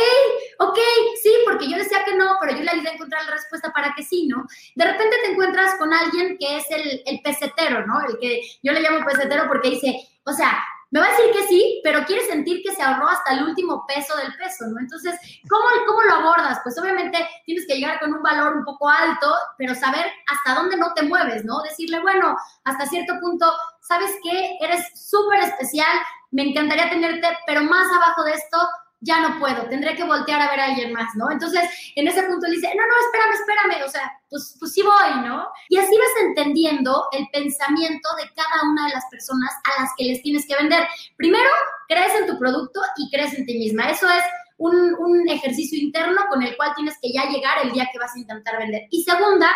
ok, 0.61 0.79
sí, 1.22 1.35
porque 1.44 1.68
yo 1.68 1.76
decía 1.76 2.03
que 2.07 2.14
no, 2.14 2.38
pero 2.40 2.57
yo 2.57 2.62
le 2.62 2.70
ayudé 2.70 2.88
a 2.88 2.94
encontrar 2.94 3.22
la 3.26 3.33
respuesta 3.33 3.70
para 3.74 3.92
que 3.94 4.03
sí, 4.05 4.26
¿no? 4.26 4.46
De 4.74 4.87
repente 4.87 5.18
te 5.22 5.33
encuentras 5.33 5.74
con 5.74 5.92
alguien 5.92 6.38
que 6.38 6.57
es 6.57 6.64
el, 6.70 7.03
el 7.05 7.20
pesetero, 7.20 7.87
¿no? 7.87 8.00
El 8.09 8.18
que 8.18 8.40
yo 8.62 8.72
le 8.72 8.81
llamo 8.81 9.05
pesetero 9.05 9.48
porque 9.48 9.68
dice, 9.68 10.09
o 10.24 10.33
sea, 10.33 10.64
me 10.90 11.00
va 11.00 11.07
a 11.07 11.11
decir 11.11 11.33
que 11.33 11.46
sí, 11.46 11.81
pero 11.85 12.05
quiere 12.05 12.24
sentir 12.26 12.62
que 12.64 12.74
se 12.74 12.83
ahorró 12.83 13.09
hasta 13.09 13.33
el 13.35 13.44
último 13.44 13.87
peso 13.87 14.16
del 14.16 14.35
peso, 14.37 14.66
¿no? 14.66 14.81
Entonces, 14.81 15.14
¿cómo, 15.48 15.64
¿cómo 15.87 16.03
lo 16.03 16.14
abordas? 16.14 16.59
Pues 16.64 16.79
obviamente 16.79 17.18
tienes 17.46 17.66
que 17.66 17.76
llegar 17.76 18.00
con 18.00 18.12
un 18.12 18.22
valor 18.22 18.57
un 18.57 18.64
poco 18.64 18.88
alto, 18.88 19.33
pero 19.57 19.74
saber 19.74 20.07
hasta 20.26 20.61
dónde 20.61 20.76
no 20.76 20.92
te 20.94 21.03
mueves, 21.03 21.44
¿no? 21.44 21.62
Decirle, 21.62 22.00
bueno, 22.00 22.37
hasta 22.64 22.87
cierto 22.87 23.14
punto, 23.20 23.53
¿sabes 23.81 24.11
qué? 24.22 24.59
Eres 24.61 24.85
súper 24.94 25.40
especial, 25.40 25.96
me 26.33 26.42
encantaría 26.42 26.90
tenerte, 26.90 27.29
pero 27.46 27.62
más 27.62 27.87
abajo 27.92 28.24
de 28.24 28.33
esto, 28.33 28.59
ya 29.00 29.20
no 29.20 29.38
puedo, 29.38 29.68
tendré 29.68 29.96
que 29.96 30.04
voltear 30.04 30.40
a 30.40 30.50
ver 30.50 30.60
a 30.60 30.64
alguien 30.66 30.92
más, 30.92 31.14
¿no? 31.16 31.30
Entonces, 31.30 31.62
en 31.96 32.06
ese 32.06 32.22
punto 32.24 32.46
él 32.46 32.52
dice, 32.52 32.70
no, 32.76 32.82
no, 32.86 32.94
espérame, 33.06 33.32
espérame, 33.32 33.86
o 33.86 33.90
sea, 33.90 34.12
pues, 34.28 34.56
pues 34.58 34.72
sí 34.72 34.82
voy, 34.82 35.26
¿no? 35.26 35.46
Y 35.68 35.78
así 35.78 35.96
vas 35.96 36.26
entendiendo 36.26 37.06
el 37.12 37.26
pensamiento 37.32 38.08
de 38.16 38.30
cada 38.34 38.70
una 38.70 38.86
de 38.86 38.94
las 38.94 39.04
personas 39.10 39.50
a 39.64 39.82
las 39.82 39.90
que 39.96 40.04
les 40.04 40.22
tienes 40.22 40.46
que 40.46 40.56
vender. 40.56 40.86
Primero, 41.16 41.48
crees 41.88 42.14
en 42.14 42.26
tu 42.26 42.38
producto 42.38 42.80
y 42.96 43.10
crees 43.10 43.34
en 43.34 43.46
ti 43.46 43.58
misma. 43.58 43.90
Eso 43.90 44.08
es 44.08 44.22
un, 44.58 44.94
un 44.98 45.28
ejercicio 45.28 45.78
interno 45.78 46.20
con 46.28 46.42
el 46.42 46.56
cual 46.56 46.74
tienes 46.74 46.98
que 47.00 47.12
ya 47.12 47.24
llegar 47.24 47.58
el 47.64 47.72
día 47.72 47.88
que 47.90 47.98
vas 47.98 48.14
a 48.14 48.18
intentar 48.18 48.58
vender. 48.58 48.82
Y 48.90 49.02
segunda, 49.02 49.50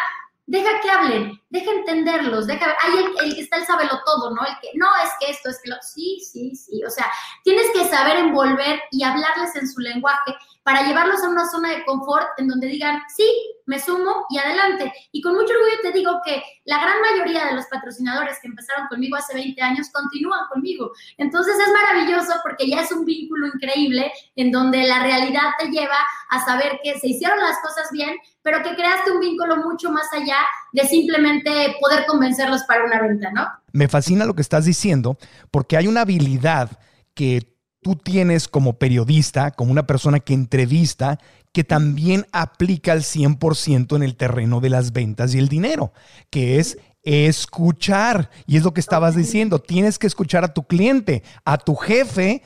deja 0.47 0.81
que 0.81 0.91
hablen, 0.91 1.41
deja 1.49 1.71
entenderlos, 1.71 2.47
deja, 2.47 2.77
hay 2.81 3.05
el, 3.23 3.35
que 3.35 3.41
está 3.41 3.57
el 3.57 3.67
sabelo 3.67 4.01
todo, 4.05 4.31
¿no? 4.35 4.45
El 4.45 4.55
que, 4.61 4.71
no, 4.75 4.87
es 5.03 5.11
que 5.19 5.31
esto, 5.31 5.49
es 5.49 5.61
que 5.63 5.71
lo, 5.71 5.77
sí, 5.81 6.21
sí, 6.21 6.55
sí, 6.55 6.85
o 6.85 6.91
sea, 6.91 7.11
tienes 7.43 7.71
que 7.73 7.85
saber 7.85 8.17
envolver 8.19 8.83
y 8.91 9.05
hablarles 9.05 9.57
en 9.57 9.69
su 9.69 9.81
lenguaje 9.81 10.37
para 10.65 10.87
llevarlos 10.87 11.23
a 11.23 11.29
una 11.29 11.47
zona 11.49 11.71
de 11.71 11.85
confort 11.85 12.27
en 12.39 12.49
donde 12.49 12.67
digan, 12.67 13.03
sí, 13.15 13.25
me 13.67 13.79
sumo 13.79 14.27
y 14.31 14.39
adelante. 14.39 14.93
Y 15.13 15.21
con 15.21 15.35
mucho 15.35 15.53
orgullo 15.53 15.77
te 15.83 15.93
digo 15.93 16.21
que 16.25 16.43
la 16.65 16.79
gran 16.81 17.01
mayoría 17.03 17.47
de 17.47 17.55
los 17.55 17.67
patrocinadores 17.67 18.39
que 18.41 18.49
empezaron 18.49 18.89
conmigo 18.89 19.17
hace 19.17 19.35
20 19.35 19.61
años 19.61 19.91
continúan 19.93 20.47
conmigo. 20.51 20.93
Entonces 21.19 21.55
es 21.59 21.73
maravilloso 21.73 22.33
porque 22.43 22.69
ya 22.69 22.81
es 22.81 22.91
un 22.93 23.05
vínculo 23.05 23.47
increíble 23.47 24.11
en 24.37 24.51
donde 24.51 24.85
la 24.85 25.03
realidad 25.03 25.51
te 25.59 25.69
lleva 25.69 25.99
a 26.31 26.45
saber 26.45 26.81
que 26.83 26.99
se 26.99 27.09
hicieron 27.09 27.39
las 27.39 27.59
cosas 27.61 27.91
bien, 27.93 28.17
pero 28.43 28.63
que 28.63 28.75
creaste 28.75 29.11
un 29.11 29.21
vínculo 29.21 29.59
mucho 29.59 29.91
más 29.91 30.11
allá 30.13 30.39
de 30.73 30.87
simplemente 30.87 31.77
poder 31.79 32.07
convencerlos 32.07 32.63
para 32.65 32.85
una 32.85 33.03
venta, 33.03 33.31
¿no? 33.33 33.47
Me 33.73 33.89
fascina 33.89 34.25
lo 34.25 34.35
que 34.35 34.43
estás 34.43 34.65
diciendo 34.65 35.19
porque 35.51 35.77
hay 35.77 35.89
una 35.89 36.03
habilidad 36.03 36.71
que 37.15 37.54
tú 37.85 37.97
tienes 37.97 38.49
como 38.49 38.79
periodista, 38.79 39.51
como 39.51 39.71
una 39.71 39.87
persona 39.87 40.19
que 40.19 40.33
entrevista, 40.33 41.19
que 41.53 41.65
también 41.65 42.27
aplica 42.33 42.93
al 42.93 43.03
100% 43.03 43.95
en 43.95 44.03
el 44.03 44.17
terreno 44.17 44.61
de 44.61 44.71
las 44.71 44.95
ventas 44.95 45.35
y 45.35 45.39
el 45.39 45.49
dinero, 45.49 45.93
que 46.31 46.59
es 46.59 46.79
escuchar. 47.03 48.31
Y 48.47 48.57
es 48.57 48.65
lo 48.65 48.73
que 48.73 48.81
estabas 48.81 49.15
diciendo, 49.15 49.59
tienes 49.59 49.99
que 49.99 50.07
escuchar 50.07 50.45
a 50.45 50.55
tu 50.55 50.63
cliente, 50.63 51.23
a 51.45 51.59
tu 51.59 51.75
jefe, 51.77 52.41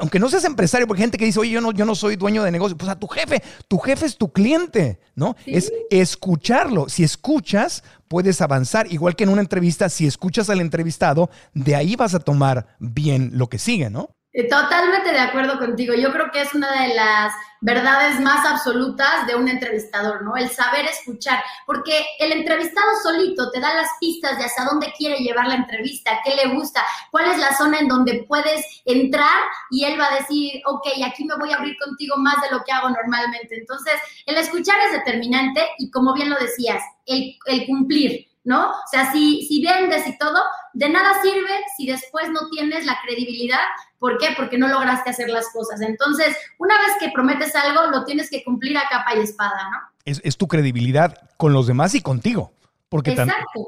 aunque 0.00 0.18
no 0.18 0.30
seas 0.30 0.46
empresario, 0.46 0.86
porque 0.86 1.02
hay 1.02 1.04
gente 1.04 1.18
que 1.18 1.26
dice, 1.26 1.38
oye, 1.38 1.50
yo 1.50 1.60
no, 1.60 1.72
yo 1.72 1.84
no 1.84 1.94
soy 1.94 2.16
dueño 2.16 2.42
de 2.42 2.50
negocio, 2.50 2.78
pues 2.78 2.90
a 2.90 2.98
tu 2.98 3.08
jefe, 3.08 3.42
tu 3.68 3.76
jefe 3.76 4.06
es 4.06 4.16
tu 4.16 4.32
cliente, 4.32 5.00
¿no? 5.14 5.36
Es 5.44 5.70
escucharlo. 5.90 6.88
Si 6.88 7.04
escuchas, 7.04 7.84
puedes 8.08 8.40
avanzar, 8.40 8.90
igual 8.90 9.16
que 9.16 9.24
en 9.24 9.30
una 9.30 9.42
entrevista, 9.42 9.90
si 9.90 10.06
escuchas 10.06 10.48
al 10.48 10.62
entrevistado, 10.62 11.28
de 11.52 11.76
ahí 11.76 11.94
vas 11.94 12.14
a 12.14 12.20
tomar 12.20 12.68
bien 12.78 13.32
lo 13.34 13.50
que 13.50 13.58
sigue, 13.58 13.90
¿no? 13.90 14.16
Totalmente 14.30 15.10
de 15.10 15.18
acuerdo 15.18 15.58
contigo. 15.58 15.94
Yo 15.94 16.12
creo 16.12 16.30
que 16.30 16.42
es 16.42 16.54
una 16.54 16.82
de 16.82 16.94
las 16.94 17.32
verdades 17.60 18.20
más 18.20 18.46
absolutas 18.46 19.26
de 19.26 19.34
un 19.34 19.48
entrevistador, 19.48 20.22
¿no? 20.22 20.36
El 20.36 20.50
saber 20.50 20.84
escuchar, 20.84 21.42
porque 21.66 22.06
el 22.20 22.30
entrevistado 22.32 22.86
solito 23.02 23.50
te 23.50 23.58
da 23.58 23.74
las 23.74 23.88
pistas 23.98 24.38
de 24.38 24.44
hasta 24.44 24.64
dónde 24.64 24.92
quiere 24.96 25.18
llevar 25.18 25.48
la 25.48 25.56
entrevista, 25.56 26.20
qué 26.24 26.36
le 26.36 26.54
gusta, 26.54 26.84
cuál 27.10 27.32
es 27.32 27.38
la 27.38 27.56
zona 27.56 27.80
en 27.80 27.88
donde 27.88 28.26
puedes 28.28 28.64
entrar 28.84 29.40
y 29.70 29.84
él 29.86 29.98
va 29.98 30.12
a 30.12 30.18
decir, 30.18 30.60
ok, 30.66 30.86
aquí 31.04 31.24
me 31.24 31.34
voy 31.36 31.50
a 31.50 31.56
abrir 31.56 31.76
contigo 31.82 32.16
más 32.18 32.40
de 32.42 32.50
lo 32.54 32.62
que 32.62 32.70
hago 32.70 32.90
normalmente. 32.90 33.58
Entonces, 33.58 33.94
el 34.26 34.36
escuchar 34.36 34.76
es 34.86 34.92
determinante 34.92 35.62
y 35.78 35.90
como 35.90 36.14
bien 36.14 36.30
lo 36.30 36.36
decías, 36.36 36.82
el 37.06 37.66
cumplir. 37.66 38.27
¿No? 38.48 38.70
O 38.70 38.88
sea, 38.90 39.12
si, 39.12 39.46
si 39.46 39.62
vendes 39.62 40.06
y 40.06 40.16
todo, 40.16 40.40
de 40.72 40.88
nada 40.88 41.20
sirve 41.22 41.50
si 41.76 41.86
después 41.86 42.30
no 42.30 42.48
tienes 42.50 42.86
la 42.86 42.98
credibilidad. 43.04 43.60
¿Por 43.98 44.16
qué? 44.16 44.28
Porque 44.34 44.56
no 44.56 44.68
lograste 44.68 45.10
hacer 45.10 45.28
las 45.28 45.50
cosas. 45.52 45.82
Entonces, 45.82 46.34
una 46.56 46.74
vez 46.78 46.92
que 46.98 47.10
prometes 47.10 47.54
algo, 47.54 47.90
lo 47.90 48.06
tienes 48.06 48.30
que 48.30 48.42
cumplir 48.42 48.78
a 48.78 48.88
capa 48.88 49.16
y 49.16 49.20
espada, 49.20 49.68
¿no? 49.70 49.78
Es, 50.06 50.38
tu 50.38 50.48
credibilidad 50.48 51.14
con 51.36 51.52
los 51.52 51.66
demás 51.66 51.94
y 51.94 52.00
contigo. 52.00 52.54
Porque 52.88 53.14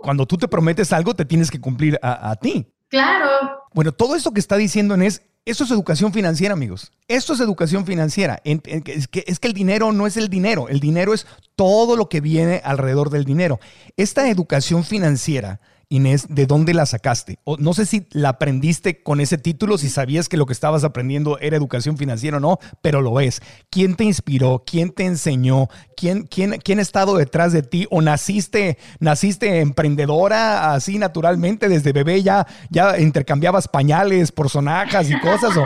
cuando 0.03 0.25
tú 0.25 0.39
te 0.39 0.49
prometes 0.49 0.95
algo, 0.95 1.13
te 1.15 1.27
tienes 1.27 1.51
que 1.51 1.61
cumplir 1.61 1.99
a, 2.01 2.31
a 2.31 2.37
ti. 2.37 2.67
Claro. 2.89 3.29
Bueno, 3.75 3.93
todo 3.93 4.17
esto 4.17 4.33
que 4.33 4.41
está 4.41 4.57
diciendo 4.57 4.95
es 4.95 5.21
eso 5.45 5.65
es 5.65 5.71
educación 5.71 6.13
financiera, 6.13 6.53
amigos. 6.53 6.93
Esto 7.09 7.33
es 7.33 7.41
educación 7.41 7.87
financiera. 7.87 8.41
Es 8.45 9.09
que 9.09 9.49
el 9.49 9.53
dinero 9.53 9.93
no 9.93 10.07
es 10.07 10.17
el 10.17 10.29
dinero. 10.29 10.69
El 10.69 10.81
dinero 10.81 11.15
es 11.15 11.27
todo 11.57 11.97
lo 11.97 12.09
que 12.09 12.21
viene 12.21 12.61
alrededor 12.65 13.11
del 13.11 13.25
dinero. 13.25 13.59
Esta 13.97 14.29
educación 14.29 14.85
financiera 14.85 15.61
Inés, 15.93 16.27
¿de 16.29 16.47
dónde 16.47 16.73
la 16.73 16.87
sacaste? 16.87 17.41
O 17.43 17.57
no 17.57 17.75
sé 17.75 17.85
si 17.85 18.07
la 18.13 18.29
aprendiste 18.29 19.03
con 19.03 19.19
ese 19.21 19.39
título, 19.39 19.77
si 19.77 19.89
sabías 19.89 20.29
que 20.29 20.37
lo 20.37 20.47
que 20.47 20.53
estabas 20.53 20.85
aprendiendo 20.85 21.37
era 21.41 21.57
educación 21.57 21.99
financiera 21.99 22.37
o 22.37 22.41
no, 22.41 22.61
pero 22.81 23.03
lo 23.03 23.19
es. 23.19 23.43
¿Quién 23.71 23.97
te 23.97 24.05
inspiró? 24.05 24.63
¿Quién 24.65 24.93
te 24.93 25.05
enseñó? 25.05 25.67
¿Quién, 25.97 26.29
quién, 26.29 26.61
quién 26.61 26.79
ha 26.79 26.83
estado 26.83 27.17
detrás 27.17 27.53
de 27.53 27.65
ti? 27.65 27.89
¿O 27.91 28.03
naciste, 28.03 28.79
naciste 29.01 29.59
emprendedora 29.59 30.73
así 30.75 30.97
naturalmente 30.97 31.69
desde 31.69 31.93
bebé 31.93 32.23
ya, 32.23 32.47
ya 32.71 32.97
intercambiabas 33.01 33.67
pañales 33.67 34.31
por 34.31 34.49
sonajas 34.49 35.11
y 35.11 35.19
cosas? 35.19 35.57
¿O 35.57 35.65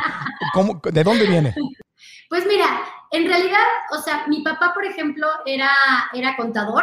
cómo, 0.55 0.81
de 0.91 1.05
dónde 1.05 1.27
viene? 1.27 1.55
Pues 2.31 2.47
mira, 2.49 2.65
en 3.11 3.27
realidad, 3.27 3.61
o 3.93 4.01
sea, 4.01 4.27
mi 4.27 4.43
papá, 4.43 4.73
por 4.73 4.87
ejemplo, 4.87 5.27
era, 5.45 5.71
era 6.15 6.35
contador 6.35 6.83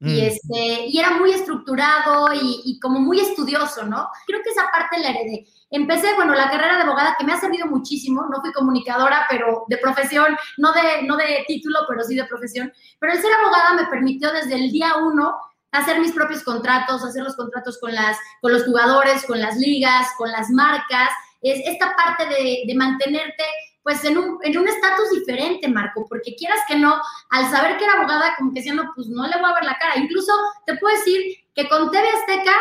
y, 0.00 0.22
mm. 0.22 0.24
este, 0.24 0.86
y 0.86 0.98
era 0.98 1.10
muy 1.10 1.30
estructurado 1.30 2.32
y, 2.32 2.62
y, 2.64 2.80
como 2.80 2.98
muy 3.00 3.20
estudioso, 3.20 3.84
¿no? 3.84 4.08
Creo 4.26 4.40
que 4.42 4.50
esa 4.50 4.70
parte 4.72 4.98
la 4.98 5.10
heredé. 5.10 5.46
Empecé, 5.70 6.14
bueno, 6.14 6.34
la 6.34 6.50
carrera 6.50 6.76
de 6.76 6.82
abogada 6.82 7.16
que 7.18 7.24
me 7.24 7.32
ha 7.34 7.40
servido 7.40 7.66
muchísimo, 7.66 8.26
no 8.30 8.40
fui 8.40 8.50
comunicadora, 8.52 9.26
pero 9.28 9.64
de 9.68 9.76
profesión, 9.76 10.36
no 10.56 10.72
de, 10.72 11.02
no 11.06 11.16
de 11.16 11.44
título, 11.46 11.80
pero 11.86 12.02
sí 12.02 12.14
de 12.14 12.24
profesión. 12.24 12.72
Pero 12.98 13.12
el 13.12 13.20
ser 13.20 13.30
abogada 13.32 13.74
me 13.74 13.86
permitió 13.86 14.32
desde 14.32 14.54
el 14.54 14.72
día 14.72 14.96
uno 14.96 15.36
hacer 15.70 16.00
mis 16.00 16.12
propios 16.12 16.42
contratos, 16.42 17.04
hacer 17.04 17.22
los 17.22 17.36
contratos 17.36 17.78
con, 17.78 17.94
las, 17.94 18.16
con 18.40 18.52
los 18.52 18.64
jugadores, 18.64 19.24
con 19.26 19.38
las 19.38 19.56
ligas, 19.58 20.08
con 20.16 20.32
las 20.32 20.48
marcas. 20.50 21.10
Es 21.42 21.60
esta 21.66 21.94
parte 21.94 22.26
de, 22.26 22.62
de 22.66 22.74
mantenerte 22.74 23.44
pues 23.90 24.04
en 24.04 24.18
un 24.18 24.38
en 24.42 24.68
estatus 24.68 25.10
diferente, 25.10 25.66
Marco, 25.66 26.06
porque 26.08 26.36
quieras 26.36 26.60
que 26.68 26.76
no, 26.76 26.94
al 27.30 27.50
saber 27.50 27.76
que 27.76 27.82
era 27.82 27.94
abogada, 27.94 28.36
como 28.38 28.52
que 28.52 28.60
decía, 28.60 28.72
no, 28.72 28.92
pues 28.94 29.08
no 29.08 29.26
le 29.26 29.36
voy 29.36 29.50
a 29.50 29.54
ver 29.54 29.64
la 29.64 29.78
cara. 29.78 29.96
Incluso 29.96 30.32
te 30.64 30.76
puedo 30.76 30.96
decir 30.96 31.20
que 31.56 31.68
con 31.68 31.90
TV 31.90 32.08
Azteca 32.08 32.52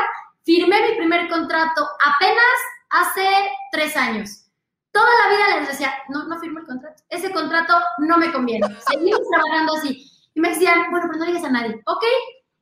firmé 0.43 0.81
mi 0.89 0.95
primer 0.97 1.29
contrato 1.29 1.87
apenas 2.03 2.43
hace 2.89 3.27
tres 3.71 3.95
años. 3.95 4.47
Toda 4.91 5.09
la 5.23 5.29
vida 5.29 5.59
les 5.59 5.67
decía, 5.67 5.93
no, 6.07 6.23
no 6.23 6.39
firmo 6.39 6.61
el 6.61 6.65
contrato. 6.65 7.03
Ese 7.09 7.31
contrato 7.31 7.75
no 7.99 8.17
me 8.17 8.31
conviene. 8.31 8.65
Seguimos 8.89 9.21
trabajando 9.31 9.73
así. 9.75 10.11
Y 10.33 10.39
me 10.39 10.49
decían, 10.49 10.89
bueno, 10.89 11.05
pero 11.09 11.19
no 11.19 11.25
digas 11.25 11.43
a 11.43 11.51
nadie. 11.51 11.79
Ok, 11.85 12.03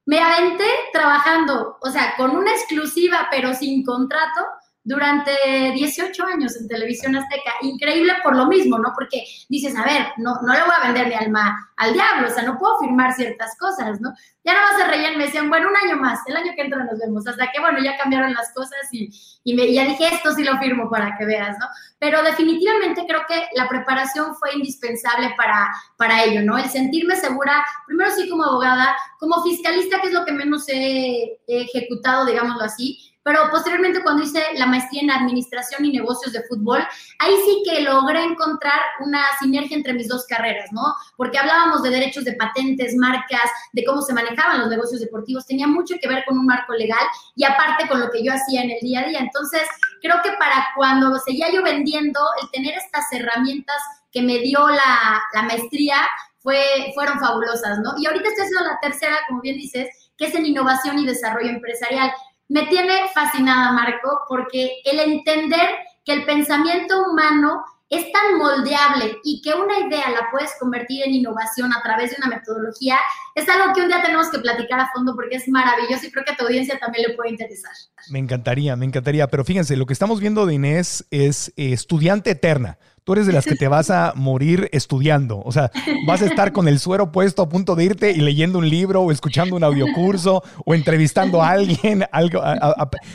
me 0.07 0.19
aventé 0.19 0.67
trabajando, 0.91 1.77
o 1.79 1.89
sea, 1.89 2.15
con 2.17 2.35
una 2.35 2.51
exclusiva, 2.51 3.29
pero 3.31 3.53
sin 3.53 3.85
contrato, 3.85 4.41
durante 4.87 5.31
18 5.73 6.25
años 6.27 6.55
en 6.55 6.67
Televisión 6.69 7.13
Azteca. 7.13 7.51
Increíble 7.61 8.13
por 8.23 8.37
lo 8.37 8.45
mismo, 8.47 8.79
¿no? 8.79 8.93
Porque 8.95 9.25
dices, 9.49 9.75
a 9.75 9.83
ver, 9.83 10.07
no, 10.15 10.39
no 10.41 10.53
le 10.53 10.61
voy 10.61 10.71
a 10.77 10.85
vender 10.85 11.07
mi 11.07 11.13
alma 11.13 11.73
al 11.75 11.91
diablo, 11.91 12.27
o 12.29 12.31
sea, 12.31 12.43
no 12.43 12.57
puedo 12.57 12.79
firmar 12.79 13.13
ciertas 13.13 13.57
cosas, 13.59 13.99
¿no? 13.99 14.13
Ya 14.45 14.53
no 14.53 14.77
se 14.77 14.87
reían, 14.87 15.17
me 15.17 15.25
decían, 15.25 15.49
bueno, 15.49 15.67
un 15.67 15.75
año 15.75 16.01
más, 16.01 16.21
el 16.25 16.37
año 16.37 16.53
que 16.55 16.61
entra 16.61 16.85
nos 16.85 16.97
vemos, 16.99 17.27
hasta 17.27 17.51
que, 17.51 17.59
bueno, 17.59 17.79
ya 17.83 17.97
cambiaron 17.97 18.33
las 18.33 18.53
cosas 18.53 18.79
y, 18.93 19.09
y 19.43 19.53
me, 19.53 19.71
ya 19.73 19.83
dije, 19.83 20.07
esto 20.07 20.31
sí 20.31 20.45
lo 20.45 20.57
firmo 20.57 20.89
para 20.89 21.17
que 21.17 21.25
veas, 21.25 21.57
¿no? 21.59 21.65
Pero 21.99 22.23
definitivamente 22.23 23.03
creo 23.05 23.23
que 23.27 23.43
la 23.55 23.67
preparación 23.67 24.35
fue 24.37 24.55
indispensable 24.55 25.33
para, 25.35 25.69
para 25.97 26.23
ello, 26.23 26.43
¿no? 26.43 26.57
El 26.57 26.69
sentirme 26.69 27.17
segura, 27.17 27.61
primero 27.85 28.09
sí 28.11 28.29
como 28.29 28.45
abogada, 28.45 28.95
como 29.19 29.43
fiscalista, 29.43 29.99
que 29.99 30.07
es 30.07 30.13
lo 30.13 30.23
que 30.23 30.31
menos 30.31 30.63
he 30.69 31.41
ejecutado, 31.45 32.25
digámoslo 32.25 32.63
así, 32.63 33.06
pero 33.27 33.41
posteriormente 33.51 34.01
cuando 34.01 34.23
hice 34.23 34.41
la 34.53 34.67
maestría 34.67 35.01
en 35.01 35.11
administración 35.11 35.83
y 35.83 35.91
negocios 35.91 36.31
de 36.31 36.43
fútbol, 36.43 36.79
ahí 37.19 37.33
sí 37.45 37.61
que 37.65 37.81
logré 37.81 38.23
encontrar 38.23 38.79
una 39.01 39.21
sinergia 39.37 39.75
entre 39.75 39.91
mis 39.91 40.07
dos 40.07 40.25
carreras, 40.27 40.71
¿no? 40.71 40.95
Porque 41.17 41.37
hablábamos 41.37 41.83
de 41.83 41.89
derechos 41.89 42.23
de 42.23 42.37
patentes, 42.37 42.95
marcas, 42.95 43.51
de 43.73 43.83
cómo 43.83 44.01
se 44.01 44.13
manejaban 44.13 44.61
los 44.61 44.69
negocios 44.69 45.01
deportivos, 45.01 45.45
tenía 45.45 45.67
mucho 45.67 45.95
que 46.01 46.07
ver 46.07 46.23
con 46.25 46.39
un 46.39 46.45
marco 46.45 46.71
legal 46.73 47.05
y 47.35 47.43
aparte 47.43 47.85
con 47.89 47.99
lo 47.99 48.09
que 48.11 48.23
yo 48.23 48.31
hacía 48.31 48.61
en 48.63 48.71
el 48.71 48.79
día 48.79 49.01
a 49.01 49.09
día. 49.09 49.19
Entonces, 49.19 49.63
creo 50.01 50.21
que 50.23 50.31
para 50.39 50.69
cuando 50.77 51.19
seguía 51.19 51.51
yo 51.51 51.61
vendiendo, 51.61 52.21
el 52.41 52.49
tener 52.51 52.75
estas 52.75 53.11
herramientas 53.11 53.75
que 54.09 54.21
me 54.21 54.39
dio 54.39 54.69
la, 54.69 55.21
la 55.33 55.41
maestría, 55.41 55.97
fue, 56.39 56.93
fueron 56.95 57.19
fabulosas, 57.19 57.79
¿no? 57.79 57.93
Y 57.97 58.05
ahorita 58.05 58.29
estoy 58.29 58.45
haciendo 58.45 58.69
la 58.69 58.79
tercera, 58.79 59.17
como 59.27 59.41
bien 59.41 59.57
dices, 59.57 59.89
que 60.17 60.27
es 60.27 60.35
en 60.35 60.45
innovación 60.45 60.97
y 60.97 61.05
desarrollo 61.05 61.49
empresarial 61.49 62.09
me 62.49 62.65
tiene 62.67 62.93
fascinada, 63.13 63.71
Marco, 63.71 64.21
porque 64.27 64.81
el 64.85 64.99
entender 64.99 65.67
que 66.05 66.13
el 66.13 66.25
pensamiento 66.25 67.03
humano 67.11 67.63
es 67.89 68.11
tan 68.11 68.37
moldeable 68.37 69.17
y 69.23 69.41
que 69.41 69.53
una 69.53 69.79
idea 69.79 70.09
la 70.09 70.29
puedes 70.29 70.51
convertir 70.59 71.03
en 71.05 71.13
innovación 71.13 71.71
a 71.73 71.81
través 71.81 72.11
de 72.11 72.17
una 72.17 72.35
metodología, 72.35 72.97
es 73.33 73.47
algo 73.47 73.73
que 73.73 73.81
un 73.81 73.87
día 73.87 74.01
tenemos 74.01 74.29
que 74.29 74.39
platicar 74.39 74.79
a 74.79 74.89
fondo 74.93 75.15
porque 75.15 75.37
es 75.37 75.47
maravilloso 75.47 76.05
y 76.05 76.11
creo 76.11 76.25
que 76.25 76.33
a 76.33 76.35
tu 76.35 76.45
audiencia 76.45 76.77
también 76.79 77.07
le 77.07 77.15
puede 77.15 77.31
interesar. 77.31 77.71
Me 78.09 78.19
encantaría, 78.19 78.75
me 78.75 78.85
encantaría, 78.85 79.27
pero 79.27 79.45
fíjense, 79.45 79.77
lo 79.77 79.85
que 79.85 79.93
estamos 79.93 80.19
viendo 80.19 80.45
de 80.45 80.55
Inés 80.55 81.05
es 81.11 81.53
eh, 81.55 81.71
estudiante 81.71 82.31
eterna. 82.31 82.77
Tú 83.07 83.13
eres 83.13 83.25
de 83.25 83.31
las 83.31 83.45
que 83.45 83.55
te 83.55 83.69
vas 83.69 83.89
a 83.89 84.11
morir 84.17 84.67
estudiando, 84.73 85.41
o 85.41 85.53
sea, 85.53 85.71
vas 86.05 86.21
a 86.21 86.25
estar 86.25 86.51
con 86.51 86.67
el 86.67 86.77
suero 86.77 87.09
puesto 87.09 87.41
a 87.41 87.47
punto 87.47 87.73
de 87.73 87.85
irte 87.85 88.11
y 88.11 88.17
leyendo 88.17 88.59
un 88.59 88.69
libro 88.69 89.01
o 89.01 89.13
escuchando 89.13 89.55
un 89.55 89.63
audiocurso 89.63 90.43
o 90.65 90.75
entrevistando 90.75 91.41
a 91.41 91.51
alguien, 91.51 92.03
algo, 92.11 92.43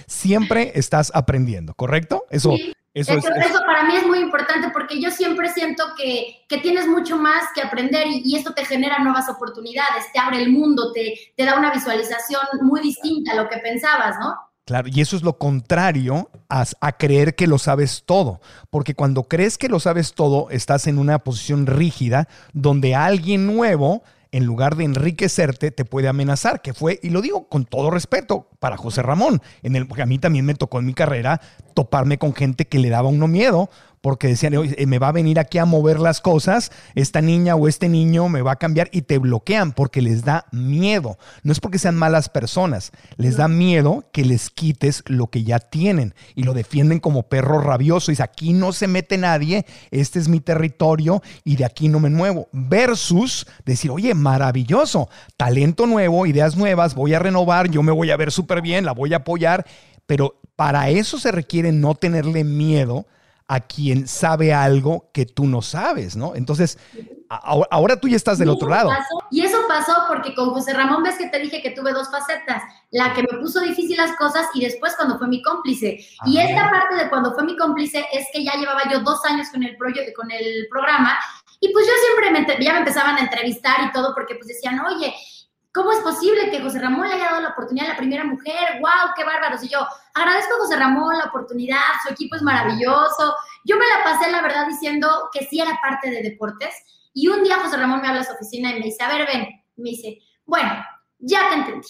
siempre 0.07 0.72
estás 0.76 1.12
aprendiendo, 1.14 1.74
¿correcto? 1.74 2.24
Eso, 2.31 2.55
eso, 2.94 3.18
eso, 3.18 3.61
para 3.66 3.85
mí 3.85 3.94
es 3.94 4.07
muy 4.07 4.20
importante 4.20 4.70
porque 4.72 4.98
yo 4.98 5.11
siempre 5.11 5.50
siento 5.50 5.85
que, 5.94 6.46
que 6.48 6.57
tienes 6.57 6.87
mucho 6.87 7.18
más 7.18 7.44
que 7.55 7.61
aprender 7.61 8.07
y, 8.07 8.22
y, 8.24 8.37
esto 8.37 8.55
te 8.55 8.64
genera 8.64 8.98
nuevas 9.00 9.28
oportunidades, 9.28 10.11
te 10.14 10.20
abre 10.20 10.42
el 10.42 10.50
mundo, 10.50 10.90
te, 10.94 11.18
te 11.37 11.44
da 11.44 11.59
una 11.59 11.70
visualización 11.70 12.40
muy 12.62 12.81
distinta 12.81 13.33
a 13.33 13.35
lo 13.35 13.50
que 13.50 13.59
pensabas, 13.59 14.18
¿no? 14.20 14.52
Claro, 14.64 14.88
y 14.92 15.01
eso 15.01 15.16
es 15.16 15.22
lo 15.22 15.38
contrario 15.38 16.31
a, 16.48 16.64
a, 16.81 16.92
creer 16.92 17.35
que 17.35 17.48
lo 17.48 17.59
sabes 17.59 18.05
todo, 18.07 18.40
porque 18.70 18.94
cuando 18.94 19.25
crees 19.25 19.59
que 19.59 19.68
lo 19.68 19.81
sabes 19.81 20.14
todo, 20.14 20.51
estás 20.51 20.87
en 20.87 20.98
una 20.98 21.18
posición 21.18 21.66
rígida 21.66 22.29
donde 22.53 22.94
alguien 22.94 23.44
nuevo, 23.44 24.05
en 24.31 24.44
lugar 24.46 24.77
de 24.77 24.85
enriquecerte, 24.85 25.72
te 25.72 25.85
puede 25.85 26.07
amenazar, 26.07 26.62
que 26.62 26.75
fue, 26.75 27.01
y 27.03 27.11
lo 27.11 27.20
digo 27.20 27.48
con 27.48 27.64
todo 27.64 27.90
respeto, 27.90 28.48
para 28.61 28.77
José 28.77 29.03
Ramón, 29.03 29.42
en 29.64 29.75
el, 29.75 29.88
porque 29.88 30.03
a 30.03 30.07
mí 30.07 30.20
también 30.20 30.46
me 30.46 30.55
tocó 30.55 30.79
en 30.79 30.87
mi 30.87 30.94
carrera 30.94 31.40
toparme 31.75 32.18
con 32.18 32.33
gente 32.33 32.68
que 32.68 32.79
le 32.79 32.88
daba 32.88 33.09
uno 33.09 33.27
miedo, 33.27 33.68
porque 34.03 34.27
decían, 34.27 34.55
me 34.87 34.99
va 34.99 35.09
a 35.09 35.12
venir 35.12 35.38
aquí 35.38 35.59
a 35.59 35.65
mover 35.65 36.01
las 36.01 36.21
cosas, 36.21 36.73
esta 36.97 37.23
niña 37.23 37.55
o 37.55 37.69
este 37.69 37.88
niño 37.88 38.29
me 38.29 38.43
va 38.43 38.53
a 38.53 38.59
cambiar 38.59 38.91
y 38.93 39.03
te 39.03 39.19
bloquean 39.19 39.73
porque 39.73 40.03
les 40.03 40.25
da 40.25 40.47
miedo. 40.51 41.19
No 41.45 41.53
es 41.53 41.61
porque 41.61 41.79
sean 41.79 41.97
malas 41.97 42.29
personas, 42.29 42.91
les 43.17 43.37
da 43.37 43.47
miedo 43.47 44.05
que 44.12 44.25
les 44.25 44.51
quites 44.51 45.05
lo 45.07 45.29
que 45.29 45.45
ya 45.45 45.61
tienen 45.61 46.15
y 46.35 46.43
lo 46.43 46.53
defienden 46.53 46.99
como 46.99 47.23
perro 47.29 47.61
rabioso. 47.61 48.11
Dice, 48.11 48.25
aquí 48.25 48.53
no 48.53 48.73
se 48.73 48.88
mete 48.88 49.19
nadie, 49.19 49.65
este 49.93 50.19
es 50.19 50.29
mi 50.29 50.41
territorio 50.41 51.23
y 51.45 51.55
de 51.55 51.65
aquí 51.65 51.88
no 51.88 52.01
me 52.01 52.11
muevo. 52.11 52.49
Versus 52.53 53.47
decir, 53.65 53.93
oye, 53.93 54.15
maravilloso, 54.15 55.09
talento 55.37 55.87
nuevo, 55.87 56.27
ideas 56.27 56.57
nuevas, 56.57 56.97
voy 56.97 57.15
a 57.15 57.21
renovar, 57.21 57.71
yo 57.71 57.85
me 57.85 57.93
voy 57.93 58.11
a 58.11 58.17
ver 58.17 58.33
súper 58.33 58.62
bien, 58.62 58.85
la 58.85 58.93
voy 58.93 59.15
a 59.15 59.19
apoyar, 59.19 59.65
pero 60.07 60.41
para 60.57 60.91
eso 60.91 61.21
se 61.21 61.31
requiere 61.31 61.71
no 61.71 61.95
tenerle 61.95 62.43
miedo 62.43 63.07
a 63.53 63.61
quien 63.61 64.09
sabe 64.09 64.55
algo 64.55 65.11
que 65.12 65.27
tú 65.27 65.45
no 65.45 65.61
sabes, 65.61 66.17
¿no? 66.17 66.35
Entonces, 66.35 66.79
ahora 67.29 68.01
tú 68.01 68.09
ya 68.09 68.17
estás 68.17 68.38
del 68.38 68.49
otro 68.49 68.71
lado. 68.71 68.91
y 69.31 69.43
eso 69.43 69.59
pasó 69.69 69.93
porque 70.09 70.35
con 70.35 70.53
José 70.55 70.73
Ramón 70.73 71.03
ves 71.03 71.19
que 71.19 71.29
te 71.29 71.38
dije 71.38 71.61
que 71.61 71.73
tuve 71.73 71.93
dos 71.93 72.11
facetas, 72.11 72.62
la 72.91 73.12
que 73.12 73.21
me 73.21 73.38
puso 73.38 73.61
difícil 73.61 73.99
las 73.99 74.17
cosas 74.17 74.47
y 74.55 74.65
después 74.65 74.95
cuando 74.97 75.19
fue 75.19 75.29
mi 75.29 75.43
cómplice. 75.43 75.99
Y 76.25 76.38
esta 76.38 76.71
parte 76.71 76.95
de 76.95 77.11
cuando 77.11 77.35
fue 77.35 77.45
mi 77.45 77.55
cómplice 77.55 78.07
es 78.11 78.27
que 78.33 78.43
ya 78.43 78.55
llevaba 78.55 78.91
yo 78.91 79.01
dos 79.01 79.23
años 79.27 79.49
con 79.51 79.62
el, 79.62 79.77
proyecto, 79.77 80.12
con 80.17 80.31
el 80.31 80.67
programa 80.71 81.19
y 81.61 81.71
pues 81.75 81.87
yo 81.87 81.93
siempre 82.07 82.57
me, 82.57 82.65
ya 82.65 82.73
me 82.73 82.79
empezaban 82.79 83.17
a 83.17 83.21
entrevistar 83.21 83.87
y 83.87 83.93
todo 83.93 84.15
porque 84.15 84.37
pues 84.37 84.49
decían, 84.49 84.81
oye, 84.81 85.12
¿Cómo 85.73 85.91
es 85.91 86.01
posible 86.01 86.51
que 86.51 86.61
José 86.61 86.81
Ramón 86.81 87.09
le 87.09 87.15
haya 87.15 87.31
dado 87.31 87.41
la 87.41 87.49
oportunidad 87.49 87.87
a 87.87 87.93
la 87.93 87.99
primera 87.99 88.25
mujer? 88.25 88.79
¡Wow! 88.81 89.15
¡Qué 89.17 89.25
bárbaros! 89.25 89.65
Y 89.65 89.69
yo 89.69 89.79
agradezco 90.13 90.55
a 90.55 90.59
José 90.59 90.77
Ramón 90.77 91.17
la 91.17 91.25
oportunidad, 91.25 91.79
su 92.07 92.13
equipo 92.13 92.37
es 92.37 92.43
maravilloso. 92.43 93.35
Yo 93.65 93.79
me 93.79 93.87
la 93.87 94.05
pasé, 94.05 94.31
la 94.31 94.43
verdad, 94.43 94.67
diciendo 94.67 95.31
que 95.33 95.47
sí 95.47 95.61
era 95.61 95.81
parte 95.81 96.11
de 96.11 96.23
deportes. 96.23 96.75
Y 97.15 97.29
un 97.29 97.43
día 97.43 97.59
José 97.61 97.79
Ramón 97.79 98.03
me 98.03 98.09
habla 98.09 98.21
a 98.21 98.25
su 98.25 98.33
oficina 98.33 98.71
y 98.71 98.81
me 98.81 98.85
dice, 98.87 99.03
a 99.03 99.09
ver, 99.09 99.27
ven. 99.27 99.49
Me 99.77 99.91
dice, 99.91 100.19
bueno, 100.45 100.71
ya 101.19 101.49
te 101.49 101.55
entendí. 101.55 101.89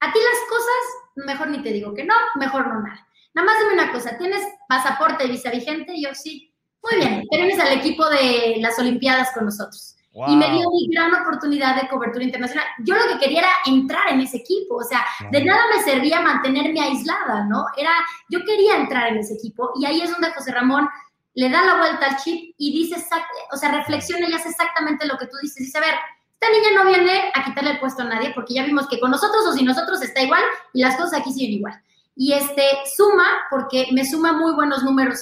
A 0.00 0.12
ti 0.12 0.18
las 0.18 0.48
cosas, 0.50 1.26
mejor 1.26 1.48
ni 1.48 1.62
te 1.62 1.72
digo 1.72 1.94
que 1.94 2.04
no, 2.04 2.14
mejor 2.34 2.66
no 2.68 2.82
nada. 2.82 3.08
Nada 3.32 3.46
más 3.46 3.58
dime 3.60 3.82
una 3.82 3.92
cosa, 3.92 4.18
¿tienes 4.18 4.42
pasaporte 4.68 5.24
y 5.24 5.30
visa 5.30 5.50
vigente? 5.50 5.94
Y 5.94 6.04
yo 6.04 6.14
sí. 6.14 6.54
Muy 6.82 6.96
bien, 6.96 7.24
te 7.30 7.36
vienes 7.38 7.58
al 7.60 7.72
equipo 7.78 8.06
de 8.10 8.56
las 8.58 8.78
Olimpiadas 8.78 9.30
con 9.32 9.46
nosotros. 9.46 9.96
Y 10.14 10.36
me 10.36 10.50
dio 10.50 10.68
mi 10.70 10.88
gran 10.90 11.14
oportunidad 11.14 11.80
de 11.80 11.88
cobertura 11.88 12.24
internacional. 12.24 12.66
Yo 12.84 12.94
lo 12.94 13.06
que 13.08 13.18
quería 13.18 13.40
era 13.40 13.50
entrar 13.64 14.10
en 14.10 14.20
ese 14.20 14.38
equipo, 14.38 14.76
o 14.76 14.84
sea, 14.84 15.02
de 15.30 15.42
nada 15.42 15.62
me 15.74 15.82
servía 15.82 16.20
mantenerme 16.20 16.82
aislada, 16.82 17.46
¿no? 17.46 17.64
Era, 17.78 17.92
yo 18.28 18.40
quería 18.44 18.76
entrar 18.76 19.08
en 19.08 19.18
ese 19.18 19.34
equipo 19.34 19.70
y 19.80 19.86
ahí 19.86 20.02
es 20.02 20.10
donde 20.10 20.30
José 20.32 20.52
Ramón 20.52 20.86
le 21.34 21.48
da 21.48 21.62
la 21.62 21.78
vuelta 21.78 22.06
al 22.06 22.16
chip 22.16 22.54
y 22.58 22.72
dice, 22.72 23.02
o 23.50 23.56
sea, 23.56 23.72
reflexiona 23.72 24.28
y 24.28 24.34
hace 24.34 24.50
exactamente 24.50 25.06
lo 25.06 25.16
que 25.16 25.26
tú 25.26 25.36
dices. 25.40 25.56
Dice, 25.56 25.78
a 25.78 25.80
ver, 25.80 25.94
esta 26.34 26.52
niña 26.52 26.82
no 26.82 26.90
viene 26.90 27.32
a 27.34 27.44
quitarle 27.44 27.70
el 27.70 27.80
puesto 27.80 28.02
a 28.02 28.06
nadie 28.06 28.32
porque 28.34 28.54
ya 28.54 28.64
vimos 28.64 28.88
que 28.88 29.00
con 29.00 29.10
nosotros 29.10 29.46
o 29.46 29.52
sin 29.52 29.64
nosotros 29.64 30.02
está 30.02 30.22
igual 30.22 30.42
y 30.74 30.82
las 30.82 30.96
cosas 30.96 31.20
aquí 31.20 31.32
siguen 31.32 31.52
igual. 31.52 31.82
Y 32.14 32.34
este 32.34 32.62
suma 32.94 33.26
porque 33.50 33.88
me 33.92 34.04
suma 34.04 34.32
muy 34.32 34.52
buenos 34.52 34.82
números 34.82 35.20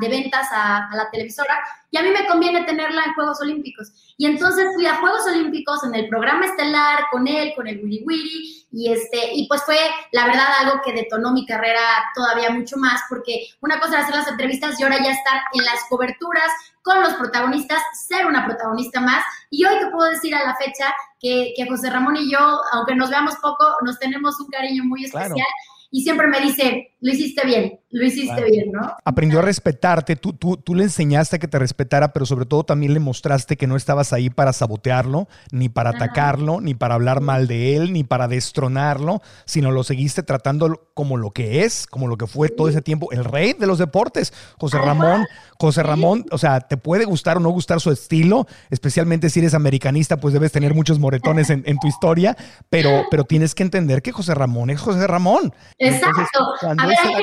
de 0.00 0.08
ventas 0.08 0.48
a, 0.50 0.88
la 0.94 1.10
televisora 1.10 1.62
y 1.90 1.98
a 1.98 2.02
mí 2.02 2.08
me 2.10 2.26
conviene 2.26 2.64
tenerla 2.64 3.04
en 3.04 3.14
Juegos 3.14 3.40
Olímpicos. 3.42 3.92
Y 4.16 4.24
entonces 4.24 4.66
fui 4.74 4.86
a 4.86 4.96
Juegos 4.96 5.26
Olímpicos 5.26 5.84
en 5.84 5.94
el 5.94 6.08
programa 6.08 6.46
estelar 6.46 7.04
con 7.10 7.28
él, 7.28 7.52
con 7.54 7.66
el 7.68 7.82
Willy 7.82 8.02
Willy 8.06 8.66
y 8.72 8.90
este 8.90 9.34
y 9.34 9.46
pues 9.46 9.62
fue 9.64 9.76
la 10.12 10.24
verdad 10.24 10.46
algo 10.60 10.80
que 10.82 10.94
detonó 10.94 11.32
mi 11.32 11.44
carrera 11.44 11.80
todavía 12.14 12.48
mucho 12.50 12.78
más 12.78 13.02
porque 13.10 13.48
una 13.60 13.78
cosa 13.78 13.96
era 13.96 14.02
hacer 14.04 14.14
las 14.14 14.28
entrevistas 14.28 14.80
y 14.80 14.84
ahora 14.84 14.96
ya 15.02 15.12
estar 15.12 15.42
en 15.52 15.64
las 15.66 15.84
coberturas 15.90 16.50
con 16.80 17.00
los 17.00 17.12
protagonistas, 17.14 17.80
ser 18.06 18.26
una 18.26 18.44
protagonista 18.44 19.00
más. 19.00 19.22
Y 19.50 19.64
hoy 19.64 19.78
te 19.78 19.86
puedo 19.88 20.10
decir 20.10 20.34
a 20.34 20.44
la 20.44 20.56
fecha 20.56 20.92
que, 21.20 21.52
que 21.56 21.68
José 21.68 21.90
Ramón 21.90 22.16
y 22.16 22.28
yo, 22.28 22.60
aunque 22.72 22.96
nos 22.96 23.08
veamos 23.08 23.36
poco, 23.36 23.76
nos 23.82 24.00
tenemos 24.00 24.40
un 24.40 24.48
cariño 24.48 24.82
muy 24.84 25.04
especial 25.04 25.46
y 25.92 26.02
siempre 26.02 26.26
me 26.26 26.40
dice, 26.40 26.94
lo 27.00 27.12
hiciste 27.12 27.46
bien, 27.46 27.78
lo 27.92 28.06
hiciste 28.06 28.42
bien, 28.44 28.72
¿no? 28.72 28.96
Aprendió 29.04 29.40
a 29.40 29.42
respetarte, 29.42 30.16
tú, 30.16 30.32
tú, 30.32 30.56
tú 30.56 30.74
le 30.74 30.84
enseñaste 30.84 31.36
a 31.36 31.38
que 31.38 31.46
te 31.46 31.58
respetara, 31.58 32.12
pero 32.14 32.24
sobre 32.24 32.46
todo 32.46 32.64
también 32.64 32.94
le 32.94 33.00
mostraste 33.00 33.56
que 33.56 33.66
no 33.66 33.76
estabas 33.76 34.14
ahí 34.14 34.30
para 34.30 34.54
sabotearlo, 34.54 35.28
ni 35.50 35.68
para 35.68 35.90
atacarlo, 35.90 36.62
ni 36.62 36.74
para 36.74 36.94
hablar 36.94 37.20
mal 37.20 37.46
de 37.46 37.76
él, 37.76 37.92
ni 37.92 38.02
para 38.02 38.28
destronarlo, 38.28 39.20
sino 39.44 39.70
lo 39.70 39.84
seguiste 39.84 40.22
tratando 40.22 40.88
como 40.94 41.18
lo 41.18 41.32
que 41.32 41.64
es, 41.64 41.86
como 41.86 42.08
lo 42.08 42.16
que 42.16 42.26
fue 42.26 42.48
todo 42.48 42.68
ese 42.68 42.80
tiempo, 42.80 43.12
el 43.12 43.24
rey 43.24 43.52
de 43.52 43.66
los 43.66 43.78
deportes, 43.78 44.32
José 44.58 44.78
Ramón. 44.78 45.26
José 45.62 45.84
Ramón, 45.84 46.26
o 46.32 46.38
sea, 46.38 46.60
te 46.60 46.76
puede 46.76 47.04
gustar 47.04 47.36
o 47.36 47.40
no 47.40 47.48
gustar 47.50 47.80
su 47.80 47.92
estilo, 47.92 48.48
especialmente 48.70 49.30
si 49.30 49.38
eres 49.38 49.54
americanista, 49.54 50.16
pues 50.16 50.34
debes 50.34 50.50
tener 50.50 50.74
muchos 50.74 50.98
moretones 50.98 51.50
en, 51.50 51.62
tu 51.78 51.86
historia, 51.86 52.36
pero, 52.68 53.04
pero 53.12 53.22
tienes 53.22 53.54
que 53.54 53.62
entender 53.62 54.02
que 54.02 54.10
José 54.10 54.34
Ramón 54.34 54.70
es 54.70 54.80
José 54.80 55.06
Ramón. 55.06 55.54
Exacto. 55.78 56.18
a 56.66 56.86
ver, 56.86 56.96
hay 56.98 57.14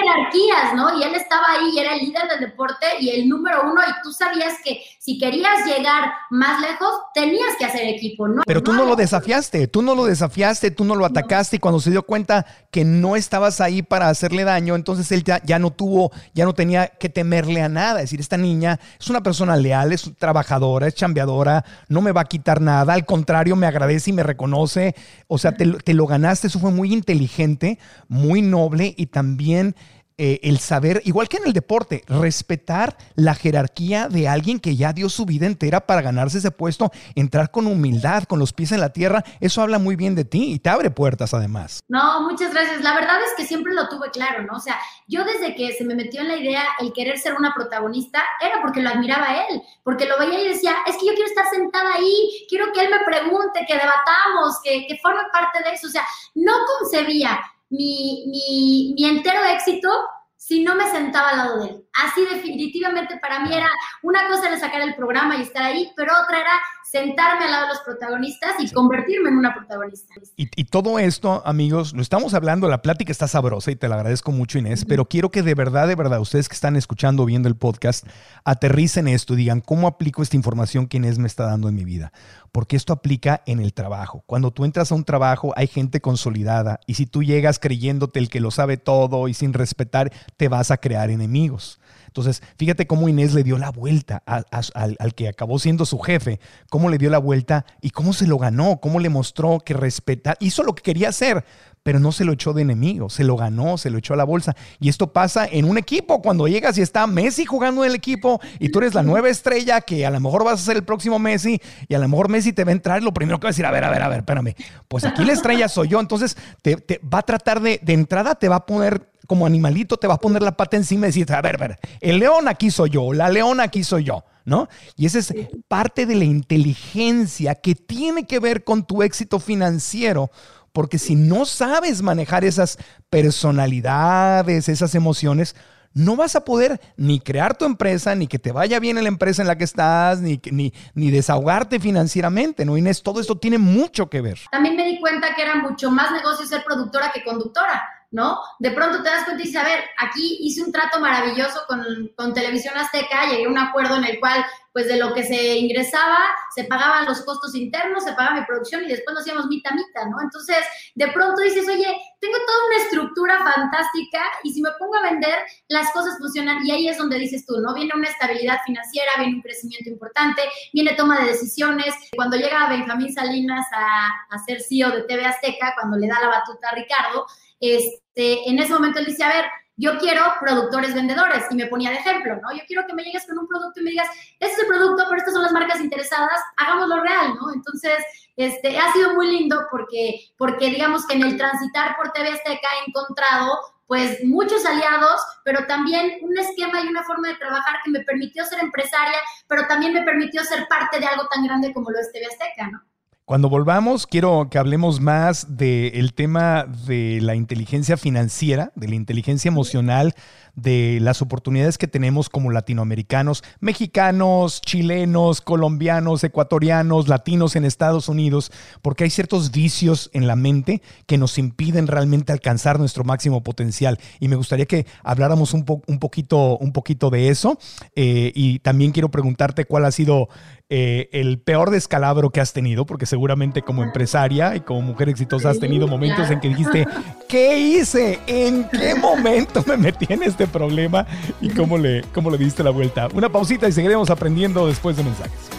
¿no? 0.76 0.98
Y 0.98 1.04
él 1.04 1.16
estaba 1.16 1.46
ahí 1.52 1.72
y 1.74 1.80
era 1.80 1.96
el 1.96 2.02
líder 2.02 2.28
del 2.30 2.40
deporte 2.40 2.86
y 3.00 3.10
el 3.10 3.30
número 3.30 3.64
uno, 3.64 3.82
y 3.82 4.02
tú 4.04 4.12
sabías 4.12 4.56
que 4.64 4.82
si 5.00 5.18
querías 5.18 5.66
llegar 5.66 6.12
más 6.30 6.62
lejos, 6.62 6.90
tenías 7.14 7.56
que 7.58 7.66
hacer 7.66 7.88
equipo, 7.88 8.28
¿no? 8.28 8.44
Pero 8.46 8.62
tú 8.62 8.74
no 8.74 8.86
lo 8.86 8.96
desafiaste, 8.96 9.68
tú 9.68 9.82
no 9.82 9.96
lo 9.96 10.06
desafiaste, 10.06 10.72
tú 10.72 10.84
no 10.84 10.96
lo 10.96 11.06
atacaste, 11.06 11.56
y 11.56 11.60
cuando 11.60 11.80
se 11.80 11.92
dio 11.92 12.04
cuenta 12.04 12.46
que 12.72 12.86
no 12.86 13.16
estabas 13.16 13.62
ahí 13.62 13.82
para 13.82 14.10
hacerle 14.10 14.44
daño, 14.44 14.76
entonces 14.76 15.12
él 15.12 15.24
ya, 15.24 15.42
ya 15.44 15.60
no 15.60 15.72
tuvo, 15.72 16.12
ya 16.34 16.46
no 16.46 16.54
tenía 16.54 16.88
que 16.88 17.10
temerle 17.10 17.62
a 17.62 17.70
nada. 17.70 18.00
Es 18.00 18.06
decir, 18.06 18.20
esta 18.20 18.38
niña 18.38 18.80
es 19.00 19.10
una 19.10 19.24
persona 19.24 19.56
leal, 19.56 19.94
es 19.94 20.12
trabajadora, 20.18 20.88
es 20.88 20.96
chambeadora, 20.96 21.66
no 21.88 22.02
me 22.02 22.12
va 22.12 22.22
a 22.22 22.26
quitar 22.26 22.62
nada, 22.62 22.94
al 22.94 23.06
contrario, 23.06 23.56
me 23.56 23.68
agradece 23.68 24.12
y 24.12 24.14
me 24.14 24.24
reconoce. 24.24 24.96
O 25.28 25.38
sea, 25.38 25.54
te, 25.54 25.66
te 25.66 25.94
lo 25.94 26.06
ganaste, 26.06 26.48
eso 26.48 26.60
fue 26.60 26.72
muy 26.72 26.94
inteligente, 26.94 27.80
muy 28.08 28.42
noble 28.42 28.94
y 28.98 29.08
también 29.08 29.76
eh, 30.22 30.42
el 30.44 30.60
saber, 30.60 31.02
igual 31.06 31.30
que 31.30 31.38
en 31.38 31.46
el 31.46 31.54
deporte, 31.54 32.04
respetar 32.10 32.98
la 33.16 33.36
jerarquía 33.36 34.10
de 34.10 34.28
alguien 34.28 34.60
que 34.60 34.76
ya 34.76 34.92
dio 34.92 35.08
su 35.08 35.26
vida 35.26 35.46
entera 35.46 35.88
para 35.88 36.02
ganarse 36.02 36.40
ese 36.40 36.52
puesto, 36.52 36.92
entrar 37.16 37.52
con 37.52 37.68
humildad, 37.68 38.24
con 38.26 38.38
los 38.38 38.52
pies 38.52 38.74
en 38.74 38.82
la 38.82 38.92
tierra, 38.92 39.24
eso 39.40 39.62
habla 39.62 39.80
muy 39.80 39.96
bien 39.96 40.16
de 40.16 40.26
ti 40.26 40.52
y 40.52 40.60
te 40.60 40.70
abre 40.70 40.92
puertas 40.92 41.34
además. 41.34 41.80
No, 41.88 42.30
muchas 42.30 42.52
gracias. 42.54 42.82
La 42.82 42.96
verdad 42.96 43.16
es 43.26 43.34
que 43.38 43.46
siempre 43.46 43.74
lo 43.74 43.88
tuve 43.88 44.12
claro, 44.12 44.44
¿no? 44.44 44.58
O 44.58 44.60
sea, 44.60 44.78
yo 45.08 45.24
desde 45.24 45.56
que 45.56 45.72
se 45.72 45.86
me 45.86 45.96
metió 45.96 46.20
en 46.20 46.28
la 46.28 46.36
idea 46.36 46.64
el 46.82 46.92
querer 46.92 47.18
ser 47.18 47.36
una 47.36 47.54
protagonista, 47.56 48.22
era 48.42 48.62
porque 48.62 48.82
lo 48.82 48.90
admiraba 48.90 49.26
a 49.26 49.48
él, 49.48 49.62
porque 49.86 50.06
lo 50.06 50.20
veía 50.20 50.42
y 50.42 50.50
decía, 50.50 50.76
es 50.86 50.98
que 50.98 51.06
yo 51.06 51.14
quiero 51.14 51.30
estar 51.30 51.46
sentada 51.50 51.96
ahí, 51.96 52.46
quiero 52.50 52.74
que 52.74 52.82
él 52.82 52.90
me 52.90 53.06
pregunte, 53.06 53.66
que 53.66 53.74
debatamos, 53.74 54.60
que, 54.66 54.86
que 54.86 54.98
forme 54.98 55.22
parte 55.32 55.64
de 55.64 55.76
eso. 55.76 55.88
O 55.88 55.92
sea, 55.92 56.06
no 56.36 56.52
concebía 56.78 57.40
mi, 57.70 58.26
mi, 58.28 58.94
mi 58.96 59.06
entero 59.10 59.44
éxito 59.46 59.90
si 60.36 60.64
no 60.64 60.76
me 60.76 60.90
sentaba 60.90 61.30
al 61.30 61.38
lado 61.38 61.60
de 61.60 61.70
él. 61.70 61.89
Así 62.04 62.26
definitivamente 62.34 63.18
para 63.20 63.40
mí 63.42 63.54
era 63.54 63.70
una 64.04 64.28
cosa 64.28 64.48
era 64.48 64.60
sacar 64.60 64.82
el 64.82 64.96
programa 64.96 65.38
y 65.38 65.42
estar 65.42 65.64
ahí, 65.64 65.92
pero 65.96 66.14
otra 66.24 66.40
era 66.40 66.52
sentarme 66.90 67.46
al 67.46 67.52
lado 67.52 67.64
de 67.68 67.74
los 67.74 67.82
protagonistas 67.82 68.54
y 68.60 68.72
convertirme 68.72 69.30
en 69.30 69.38
una 69.38 69.54
protagonista. 69.54 70.14
Y, 70.36 70.64
todo 70.66 70.98
esto, 70.98 71.44
amigos, 71.46 71.94
lo 71.94 72.02
estamos 72.02 72.34
hablando, 72.34 72.68
la 72.68 72.82
plática 72.82 73.12
está 73.12 73.28
sabrosa 73.28 73.70
y 73.72 73.76
te 73.76 73.88
la 73.88 73.96
agradezco 73.96 74.32
mucho, 74.32 74.58
Inés, 74.58 74.86
pero 74.86 75.06
quiero 75.06 75.30
que 75.30 75.44
de 75.44 75.54
verdad, 75.54 75.88
de 75.88 75.96
verdad, 75.96 76.20
ustedes 76.20 76.50
que 76.50 76.56
están 76.56 76.76
escuchando 76.76 77.24
o 77.24 77.26
viendo 77.26 77.48
el 77.48 77.56
podcast, 77.56 78.08
aterricen 78.44 79.08
esto 79.08 79.34
y 79.34 79.38
digan, 79.38 79.62
¿cómo 79.62 79.88
aplico 79.88 80.24
esta 80.24 80.36
información 80.36 80.88
que 80.88 80.98
Inés 80.98 81.20
me 81.20 81.28
está 81.28 81.46
dando 81.46 81.70
en 81.70 81.76
mi 81.76 81.86
vida? 81.86 82.12
Porque 82.52 82.76
esto 82.76 82.94
aplica 82.94 83.44
en 83.46 83.60
el 83.60 83.74
trabajo. 83.74 84.24
Cuando 84.26 84.52
tú 84.52 84.66
entras 84.66 84.92
a 84.92 84.96
un 84.96 85.04
trabajo, 85.04 85.54
hay 85.56 85.68
gente 85.68 86.02
consolidada 86.02 86.80
y 86.88 86.96
si 86.96 87.06
tú 87.06 87.22
llegas 87.22 87.60
creyéndote 87.60 88.20
el 88.20 88.30
que 88.30 88.40
lo 88.40 88.50
sabe 88.50 88.78
todo 88.78 89.28
y 89.28 89.36
sin 89.36 89.54
respetar, 89.54 90.12
te 90.38 90.48
vas 90.48 90.72
a 90.72 90.78
crear 90.78 91.12
enemigos. 91.12 91.80
Entonces, 92.10 92.42
fíjate 92.58 92.88
cómo 92.88 93.08
Inés 93.08 93.36
le 93.36 93.44
dio 93.44 93.60
la 93.60 93.70
vuelta 93.70 94.24
al, 94.26 95.14
que 95.14 95.28
acabó 95.28 95.60
siendo 95.60 95.86
su 95.86 96.00
jefe, 96.00 96.40
cómo 96.70 96.90
le 96.90 96.98
dio 96.98 97.12
la 97.12 97.20
vuelta 97.20 97.66
y 97.82 97.92
cómo 97.92 98.14
se 98.14 98.26
lo 98.26 98.40
ganó, 98.40 98.80
cómo 98.82 99.00
le 99.00 99.10
mostró 99.10 99.60
que 99.60 99.76
respeta, 99.76 100.36
hizo 100.40 100.64
lo 100.64 100.74
que 100.74 100.82
quería 100.82 101.10
hacer, 101.10 101.46
pero 101.84 102.00
no 102.00 102.12
se 102.12 102.26
lo 102.26 102.34
echó 102.34 102.54
de 102.54 102.64
enemigo, 102.64 103.12
se 103.12 103.24
lo 103.24 103.38
ganó, 103.38 103.78
se 103.78 103.92
lo 103.92 104.00
echó 104.00 104.16
a 104.16 104.18
la 104.18 104.24
bolsa. 104.24 104.56
Y 104.80 104.90
esto 104.90 105.14
pasa 105.14 105.48
en 105.50 105.66
un 105.66 105.78
equipo, 105.78 106.22
cuando 106.24 106.48
llegas 106.48 106.80
y 106.80 106.82
está 106.82 107.06
Messi 107.06 107.46
jugando 107.46 107.84
en 107.84 107.92
el 107.92 107.96
equipo 107.96 108.42
y 108.58 108.70
tú 108.70 108.80
eres 108.80 108.96
la 108.96 109.04
nueva 109.04 109.30
estrella 109.30 109.82
que 109.82 110.04
a 110.04 110.10
lo 110.10 110.20
mejor 110.20 110.44
vas 110.44 110.62
a 110.62 110.66
ser 110.66 110.78
el 110.78 110.84
próximo 110.84 111.20
Messi 111.20 111.62
y 111.88 111.94
a 111.94 112.00
lo 112.00 112.08
mejor 112.08 112.28
Messi 112.28 112.54
te 112.54 112.64
va 112.64 112.72
a 112.72 112.74
entrar, 112.74 113.04
lo 113.04 113.14
primero 113.14 113.40
que 113.40 113.46
va 113.46 113.50
a 113.50 113.52
decir, 113.52 113.68
a 113.68 113.72
ver, 113.72 113.84
a 113.84 113.92
ver, 113.92 114.02
a 114.02 114.08
ver, 114.08 114.20
espérame, 114.20 114.56
pues 114.88 115.06
aquí 115.06 115.24
la 115.24 115.34
estrella 115.34 115.70
soy 115.70 115.90
yo, 115.90 116.00
entonces 116.00 116.36
te, 116.64 116.76
va 117.02 117.20
a 117.20 117.24
tratar 117.24 117.62
de, 117.62 117.80
de 117.84 117.94
entrada, 117.94 118.34
te 118.34 118.50
va 118.50 118.58
a 118.58 118.66
poner 118.66 119.08
como 119.30 119.46
animalito 119.46 119.98
te 119.98 120.08
va 120.08 120.16
a 120.16 120.20
poner 120.20 120.42
la 120.42 120.58
pata 120.58 120.76
encima 120.76 121.06
y 121.06 121.10
decir, 121.10 121.32
a 121.32 121.40
ver, 121.40 121.56
a 121.56 121.68
ver, 121.68 121.80
el 122.02 122.18
león 122.18 122.48
aquí 122.48 122.72
soy 122.72 122.90
yo, 122.90 123.14
la 123.14 123.30
leona 123.30 123.62
aquí 123.62 123.84
soy 123.84 124.06
yo, 124.06 124.26
¿no? 124.44 124.68
Y 124.96 125.06
esa 125.06 125.20
es 125.20 125.32
parte 125.68 126.08
de 126.08 126.16
la 126.16 126.24
inteligencia 126.24 127.54
que 127.54 127.76
tiene 127.76 128.26
que 128.26 128.40
ver 128.40 128.64
con 128.64 128.84
tu 128.84 129.04
éxito 129.04 129.40
financiero, 129.40 130.32
porque 130.74 130.98
si 130.98 131.14
no 131.14 131.46
sabes 131.46 132.02
manejar 132.02 132.44
esas 132.44 132.80
personalidades, 133.12 134.68
esas 134.68 134.96
emociones, 134.96 135.56
no 135.94 136.16
vas 136.16 136.36
a 136.36 136.44
poder 136.44 136.82
ni 136.98 137.20
crear 137.20 137.56
tu 137.56 137.66
empresa, 137.66 138.16
ni 138.16 138.26
que 138.26 138.40
te 138.40 138.52
vaya 138.52 138.80
bien 138.80 138.98
en 138.98 139.04
la 139.04 139.10
empresa 139.10 139.44
en 139.44 139.48
la 139.48 139.60
que 139.60 139.64
estás, 139.64 140.22
ni, 140.22 140.42
ni, 140.52 140.74
ni 140.96 141.12
desahogarte 141.12 141.80
financieramente, 141.80 142.66
¿no, 142.66 142.78
Inés? 142.78 143.04
Todo 143.04 143.22
esto 143.22 143.38
tiene 143.38 143.60
mucho 143.60 144.10
que 144.10 144.22
ver. 144.22 144.40
También 144.52 144.76
me 144.76 144.86
di 144.86 145.00
cuenta 145.00 145.36
que 145.36 145.44
era 145.44 145.56
mucho 145.58 145.92
más 145.92 146.12
negocio 146.12 146.48
ser 146.48 146.64
productora 146.64 147.12
que 147.14 147.24
conductora 147.24 147.84
¿no? 148.12 148.40
De 148.58 148.72
pronto 148.72 149.04
te 149.04 149.10
das 149.10 149.26
cuenta 149.26 149.44
y 149.44 149.46
dices, 149.46 149.62
a 149.62 149.66
ver, 149.66 149.84
aquí 149.98 150.40
hice 150.42 150.64
un 150.64 150.72
trato 150.72 151.00
maravilloso 151.00 151.62
con, 151.68 151.84
con, 152.16 152.34
Televisión 152.34 152.76
Azteca, 152.76 153.30
llegué 153.30 153.46
a 153.46 153.50
un 153.50 153.58
acuerdo 153.58 153.98
en 153.98 154.06
el 154.06 154.20
cual, 154.20 154.44
pues 154.74 154.88
de 154.88 154.98
lo 154.98 155.14
que 155.14 155.24
se 155.24 155.58
ingresaba, 155.58 156.18
se 156.56 156.64
pagaban 156.64 157.06
los 157.06 157.22
costos 157.22 157.54
internos, 157.54 158.04
se 158.04 158.14
pagaba 158.14 158.40
mi 158.40 158.46
producción 158.46 158.84
y 158.84 158.88
después 158.88 159.14
nos 159.14 159.22
hacíamos 159.22 159.48
mitad 159.48 159.72
mitad, 159.74 160.06
¿no? 160.10 160.22
Entonces, 160.22 160.58
de 160.96 161.08
pronto 161.10 161.42
dices, 161.42 161.68
oye, 161.68 161.86
tengo 162.20 162.36
toda 162.46 162.66
una 162.68 162.84
estructura 162.84 163.38
fantástica 163.44 164.22
y 164.44 164.54
si 164.54 164.62
me 164.62 164.72
pongo 164.80 164.96
a 164.96 165.10
vender, 165.10 165.40
las 165.68 165.92
cosas 165.92 166.18
funcionan 166.18 166.66
y 166.66 166.72
ahí 166.72 166.88
es 166.88 166.98
donde 166.98 167.18
dices 167.18 167.46
tú, 167.46 167.60
¿no? 167.60 167.74
Viene 167.76 167.92
una 167.96 168.08
estabilidad 168.08 168.60
financiera, 168.66 169.12
viene 169.18 169.36
un 169.36 169.42
crecimiento 169.42 169.90
importante, 169.90 170.42
viene 170.74 170.96
toma 170.96 171.20
de 171.20 171.28
decisiones. 171.28 171.94
Cuando 172.16 172.38
llega 172.38 172.70
Benjamín 172.70 173.14
Salinas 173.14 173.66
a, 173.74 174.08
a 174.30 174.40
ser 174.40 174.62
CEO 174.62 174.92
de 174.92 175.04
TV 175.04 175.26
Azteca, 175.26 175.76
cuando 175.80 175.98
le 175.98 176.08
da 176.08 176.20
la 176.22 176.28
batuta 176.28 176.70
a 176.70 176.76
Ricardo, 176.76 177.26
este, 177.60 178.50
en 178.50 178.60
ese 178.60 178.74
momento 178.74 179.00
él 179.00 179.06
dice, 179.06 179.24
a 179.24 179.30
ver, 179.30 179.46
yo 179.80 179.98
quiero 179.98 180.22
productores 180.42 180.94
vendedores 180.94 181.46
y 181.50 181.56
me 181.56 181.68
ponía 181.68 181.92
de 181.92 181.98
ejemplo, 181.98 182.36
¿no? 182.42 182.52
Yo 182.52 182.64
quiero 182.68 182.86
que 182.86 182.94
me 182.94 183.04
llegues 183.04 183.26
con 183.26 183.40
un 183.40 183.48
producto 183.48 183.80
y 183.80 183.84
me 183.84 183.92
digas, 183.92 184.10
este 184.38 184.54
es 184.54 184.60
el 184.60 184.68
producto, 184.68 185.06
pero 185.08 185.18
estas 185.18 185.34
son 185.34 185.44
las 185.44 185.54
marcas 185.54 185.80
interesadas, 185.80 186.38
hagámoslo 186.58 187.02
real, 187.02 187.36
¿no? 187.36 187.54
Entonces, 187.54 187.98
este, 188.36 188.78
ha 188.78 188.92
sido 188.92 189.14
muy 189.14 189.28
lindo 189.28 189.68
porque, 189.72 190.32
porque 190.38 190.70
digamos 190.70 191.08
que 191.08 191.16
en 191.16 191.24
el 191.24 191.38
transitar 191.38 191.96
por 191.96 192.12
TV 192.12 192.30
Azteca 192.30 192.68
he 192.76 192.90
encontrado 192.90 193.58
pues 193.88 194.24
muchos 194.24 194.66
aliados, 194.66 195.20
pero 195.44 195.66
también 195.66 196.20
un 196.22 196.38
esquema 196.38 196.82
y 196.82 196.88
una 196.88 197.04
forma 197.04 197.30
de 197.30 197.38
trabajar 197.38 197.78
que 197.84 197.90
me 197.90 198.02
permitió 198.02 198.46
ser 198.46 198.60
empresaria, 198.60 199.18
pero 199.48 199.66
también 199.66 199.94
me 199.94 200.04
permitió 200.04 200.44
ser 200.44 200.68
parte 200.68 201.00
de 201.00 201.08
algo 201.08 201.28
tan 201.28 201.44
grande 201.44 201.74
como 201.74 201.90
lo 201.90 202.00
es 202.00 202.12
TV 202.12 202.28
Azteca, 202.28 202.68
¿no? 202.68 202.84
Cuando 203.30 203.48
volvamos, 203.48 204.08
quiero 204.08 204.48
que 204.50 204.58
hablemos 204.58 205.02
más 205.02 205.56
del 205.56 206.16
tema 206.16 206.66
de 206.66 207.20
la 207.22 207.36
inteligencia 207.36 207.96
financiera, 207.96 208.72
de 208.74 208.88
la 208.88 208.96
inteligencia 208.96 209.50
emocional, 209.50 210.16
de 210.56 210.98
las 211.00 211.22
oportunidades 211.22 211.78
que 211.78 211.88
tenemos 211.88 212.28
como 212.28 212.50
latinoamericanos, 212.50 213.44
mexicanos, 213.60 214.62
chilenos, 214.62 215.42
colombianos, 215.42 216.24
ecuatorianos, 216.24 217.08
latinos 217.08 217.56
en 217.56 217.66
Estados 217.66 218.10
Unidos, 218.10 218.52
porque 218.82 219.04
hay 219.04 219.12
ciertos 219.12 219.52
vicios 219.52 220.10
en 220.14 220.26
la 220.26 220.36
mente 220.36 220.82
que 221.06 221.20
nos 221.20 221.38
impiden 221.38 221.86
realmente 221.86 222.32
alcanzar 222.32 222.80
nuestro 222.80 223.04
máximo 223.04 223.44
potencial. 223.44 224.00
Y 224.20 224.28
me 224.28 224.38
gustaría 224.38 224.66
que 224.66 224.88
habláramos 225.04 225.54
un, 225.54 225.66
poquito 225.66 227.10
de 227.12 227.30
eso. 227.30 227.60
Eh, 227.96 228.32
y 228.34 228.58
también 228.60 228.92
quiero 228.92 229.12
preguntarte 229.12 229.66
cuál 229.66 229.86
ha 229.86 229.92
sido 229.92 230.30
eh, 230.72 231.10
el 231.14 231.40
peor 231.40 231.72
descalabro 231.72 232.30
que 232.30 232.42
has 232.42 232.54
tenido, 232.54 232.86
porque 232.86 233.08
seguramente 233.08 233.64
como 233.64 233.84
empresaria 233.84 234.56
y 234.56 234.60
como 234.60 234.82
mujer 234.84 235.10
exitosa 235.10 235.50
has 235.50 235.60
tenido 235.60 235.88
momentos 235.88 236.30
en 236.30 236.40
que 236.40 236.50
dijiste, 236.50 236.88
¿qué 237.28 237.58
hice? 237.58 238.20
¿En 238.28 238.70
qué 238.70 238.94
momento 239.02 239.64
me 239.66 239.78
metí 239.78 240.06
en 240.14 240.22
este 240.22 240.46
problema? 240.46 241.08
¿Y 241.42 241.50
cómo 241.50 241.78
le, 241.78 242.04
cómo 242.14 242.30
le 242.30 242.38
diste 242.38 242.64
la 242.64 242.70
vuelta? 242.70 243.08
Una 243.16 243.30
pausita 243.30 243.68
y 243.68 243.72
seguiremos 243.72 244.12
aprendiendo 244.12 244.68
después 244.68 244.96
de 244.96 245.04
mensajes. 245.04 245.50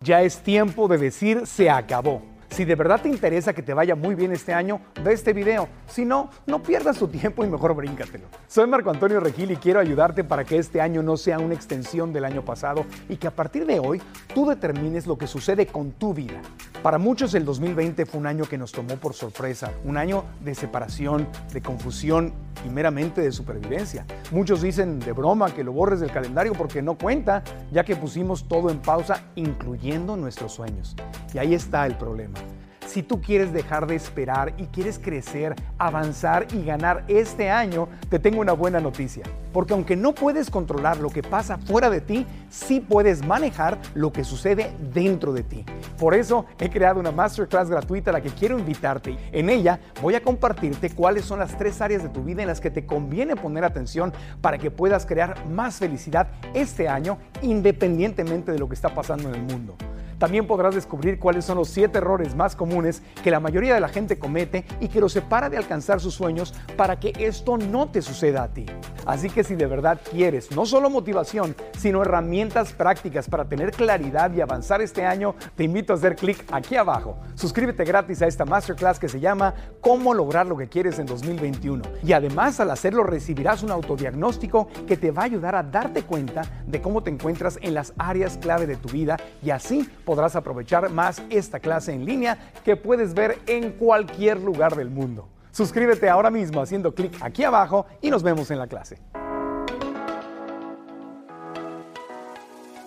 Ya 0.00 0.22
es 0.22 0.38
tiempo 0.42 0.88
de 0.88 0.98
decir 0.98 1.46
se 1.46 1.68
acabó. 1.68 2.33
Si 2.54 2.64
de 2.64 2.76
verdad 2.76 3.00
te 3.02 3.08
interesa 3.08 3.52
que 3.52 3.64
te 3.64 3.74
vaya 3.74 3.96
muy 3.96 4.14
bien 4.14 4.30
este 4.30 4.54
año, 4.54 4.80
ve 5.02 5.12
este 5.12 5.32
video. 5.32 5.68
Si 5.88 6.04
no, 6.04 6.30
no 6.46 6.62
pierdas 6.62 6.96
tu 6.96 7.08
tiempo 7.08 7.44
y 7.44 7.48
mejor 7.48 7.74
bríncatelo. 7.74 8.26
Soy 8.46 8.68
Marco 8.68 8.90
Antonio 8.90 9.18
Regil 9.18 9.50
y 9.50 9.56
quiero 9.56 9.80
ayudarte 9.80 10.22
para 10.22 10.44
que 10.44 10.58
este 10.58 10.80
año 10.80 11.02
no 11.02 11.16
sea 11.16 11.40
una 11.40 11.54
extensión 11.54 12.12
del 12.12 12.24
año 12.24 12.44
pasado 12.44 12.86
y 13.08 13.16
que 13.16 13.26
a 13.26 13.32
partir 13.32 13.66
de 13.66 13.80
hoy 13.80 14.00
tú 14.32 14.46
determines 14.46 15.08
lo 15.08 15.18
que 15.18 15.26
sucede 15.26 15.66
con 15.66 15.90
tu 15.90 16.14
vida. 16.14 16.40
Para 16.80 16.98
muchos 16.98 17.34
el 17.34 17.44
2020 17.44 18.06
fue 18.06 18.20
un 18.20 18.26
año 18.28 18.44
que 18.44 18.56
nos 18.56 18.70
tomó 18.70 18.94
por 18.98 19.14
sorpresa, 19.14 19.72
un 19.84 19.96
año 19.96 20.22
de 20.44 20.54
separación, 20.54 21.26
de 21.52 21.60
confusión 21.60 22.32
y 22.64 22.68
meramente 22.68 23.20
de 23.20 23.32
supervivencia. 23.32 24.06
Muchos 24.30 24.62
dicen 24.62 25.00
de 25.00 25.12
broma 25.12 25.52
que 25.52 25.64
lo 25.64 25.72
borres 25.72 26.00
del 26.00 26.12
calendario 26.12 26.52
porque 26.52 26.82
no 26.82 26.96
cuenta, 26.96 27.42
ya 27.72 27.84
que 27.84 27.96
pusimos 27.96 28.46
todo 28.46 28.70
en 28.70 28.78
pausa, 28.78 29.24
incluyendo 29.34 30.16
nuestros 30.16 30.52
sueños. 30.52 30.94
Y 31.32 31.38
ahí 31.38 31.54
está 31.54 31.86
el 31.86 31.96
problema. 31.96 32.43
Si 32.86 33.02
tú 33.02 33.20
quieres 33.20 33.52
dejar 33.52 33.86
de 33.86 33.96
esperar 33.96 34.54
y 34.56 34.66
quieres 34.66 34.98
crecer, 34.98 35.56
avanzar 35.78 36.46
y 36.52 36.64
ganar 36.64 37.04
este 37.08 37.50
año, 37.50 37.88
te 38.08 38.18
tengo 38.18 38.40
una 38.40 38.52
buena 38.52 38.80
noticia. 38.80 39.24
Porque 39.52 39.72
aunque 39.72 39.96
no 39.96 40.14
puedes 40.14 40.50
controlar 40.50 40.98
lo 40.98 41.10
que 41.10 41.22
pasa 41.22 41.58
fuera 41.58 41.90
de 41.90 42.00
ti, 42.00 42.26
sí 42.50 42.80
puedes 42.80 43.24
manejar 43.24 43.78
lo 43.94 44.12
que 44.12 44.24
sucede 44.24 44.72
dentro 44.92 45.32
de 45.32 45.42
ti. 45.42 45.64
Por 45.98 46.14
eso 46.14 46.46
he 46.58 46.70
creado 46.70 47.00
una 47.00 47.10
masterclass 47.10 47.70
gratuita 47.70 48.10
a 48.10 48.14
la 48.14 48.20
que 48.20 48.30
quiero 48.30 48.58
invitarte. 48.58 49.16
En 49.32 49.48
ella 49.48 49.80
voy 50.02 50.14
a 50.14 50.22
compartirte 50.22 50.90
cuáles 50.90 51.24
son 51.24 51.38
las 51.38 51.56
tres 51.56 51.80
áreas 51.80 52.02
de 52.02 52.08
tu 52.08 52.22
vida 52.22 52.42
en 52.42 52.48
las 52.48 52.60
que 52.60 52.70
te 52.70 52.84
conviene 52.84 53.36
poner 53.36 53.64
atención 53.64 54.12
para 54.40 54.58
que 54.58 54.70
puedas 54.70 55.06
crear 55.06 55.46
más 55.46 55.76
felicidad 55.76 56.28
este 56.52 56.88
año 56.88 57.18
independientemente 57.42 58.52
de 58.52 58.58
lo 58.58 58.68
que 58.68 58.74
está 58.74 58.94
pasando 58.94 59.28
en 59.28 59.34
el 59.36 59.42
mundo. 59.42 59.76
También 60.18 60.46
podrás 60.46 60.74
descubrir 60.74 61.18
cuáles 61.18 61.44
son 61.44 61.58
los 61.58 61.68
siete 61.68 61.98
errores 61.98 62.34
más 62.34 62.56
comunes 62.56 63.02
que 63.22 63.30
la 63.30 63.40
mayoría 63.40 63.74
de 63.74 63.80
la 63.80 63.88
gente 63.88 64.18
comete 64.18 64.64
y 64.80 64.88
que 64.88 65.00
los 65.00 65.12
separa 65.12 65.50
de 65.50 65.56
alcanzar 65.56 66.00
sus 66.00 66.14
sueños 66.14 66.54
para 66.76 66.98
que 66.98 67.12
esto 67.18 67.56
no 67.56 67.88
te 67.90 68.02
suceda 68.02 68.44
a 68.44 68.48
ti. 68.48 68.66
Así 69.06 69.28
que 69.28 69.44
si 69.44 69.54
de 69.54 69.66
verdad 69.66 70.00
quieres 70.10 70.50
no 70.52 70.66
solo 70.66 70.90
motivación, 70.90 71.54
sino 71.78 72.02
herramientas 72.02 72.72
prácticas 72.72 73.28
para 73.28 73.44
tener 73.44 73.72
claridad 73.72 74.32
y 74.32 74.40
avanzar 74.40 74.80
este 74.80 75.04
año, 75.04 75.34
te 75.56 75.64
invito 75.64 75.92
a 75.92 75.96
hacer 75.96 76.16
clic 76.16 76.44
aquí 76.50 76.76
abajo. 76.76 77.18
Suscríbete 77.34 77.84
gratis 77.84 78.22
a 78.22 78.26
esta 78.26 78.44
masterclass 78.44 78.98
que 78.98 79.08
se 79.08 79.20
llama 79.20 79.54
Cómo 79.80 80.14
lograr 80.14 80.46
lo 80.46 80.56
que 80.56 80.68
quieres 80.68 80.98
en 80.98 81.06
2021. 81.06 81.82
Y 82.02 82.12
además 82.12 82.60
al 82.60 82.70
hacerlo 82.70 83.04
recibirás 83.04 83.62
un 83.62 83.70
autodiagnóstico 83.70 84.68
que 84.86 84.96
te 84.96 85.10
va 85.10 85.22
a 85.22 85.26
ayudar 85.26 85.54
a 85.54 85.62
darte 85.62 86.02
cuenta 86.02 86.42
de 86.66 86.80
cómo 86.80 87.02
te 87.02 87.10
encuentras 87.10 87.58
en 87.62 87.74
las 87.74 87.92
áreas 87.98 88.38
clave 88.38 88.66
de 88.66 88.76
tu 88.76 88.88
vida 88.88 89.16
y 89.42 89.50
así 89.50 89.88
podrás 90.04 90.36
aprovechar 90.36 90.90
más 90.90 91.22
esta 91.30 91.60
clase 91.60 91.92
en 91.92 92.04
línea 92.04 92.38
que 92.64 92.76
puedes 92.76 93.14
ver 93.14 93.38
en 93.46 93.72
cualquier 93.72 94.40
lugar 94.40 94.76
del 94.76 94.90
mundo. 94.90 95.28
Suscríbete 95.50 96.08
ahora 96.08 96.30
mismo 96.30 96.60
haciendo 96.60 96.94
clic 96.94 97.16
aquí 97.20 97.44
abajo 97.44 97.86
y 98.02 98.10
nos 98.10 98.22
vemos 98.22 98.50
en 98.50 98.58
la 98.58 98.66
clase. 98.66 98.98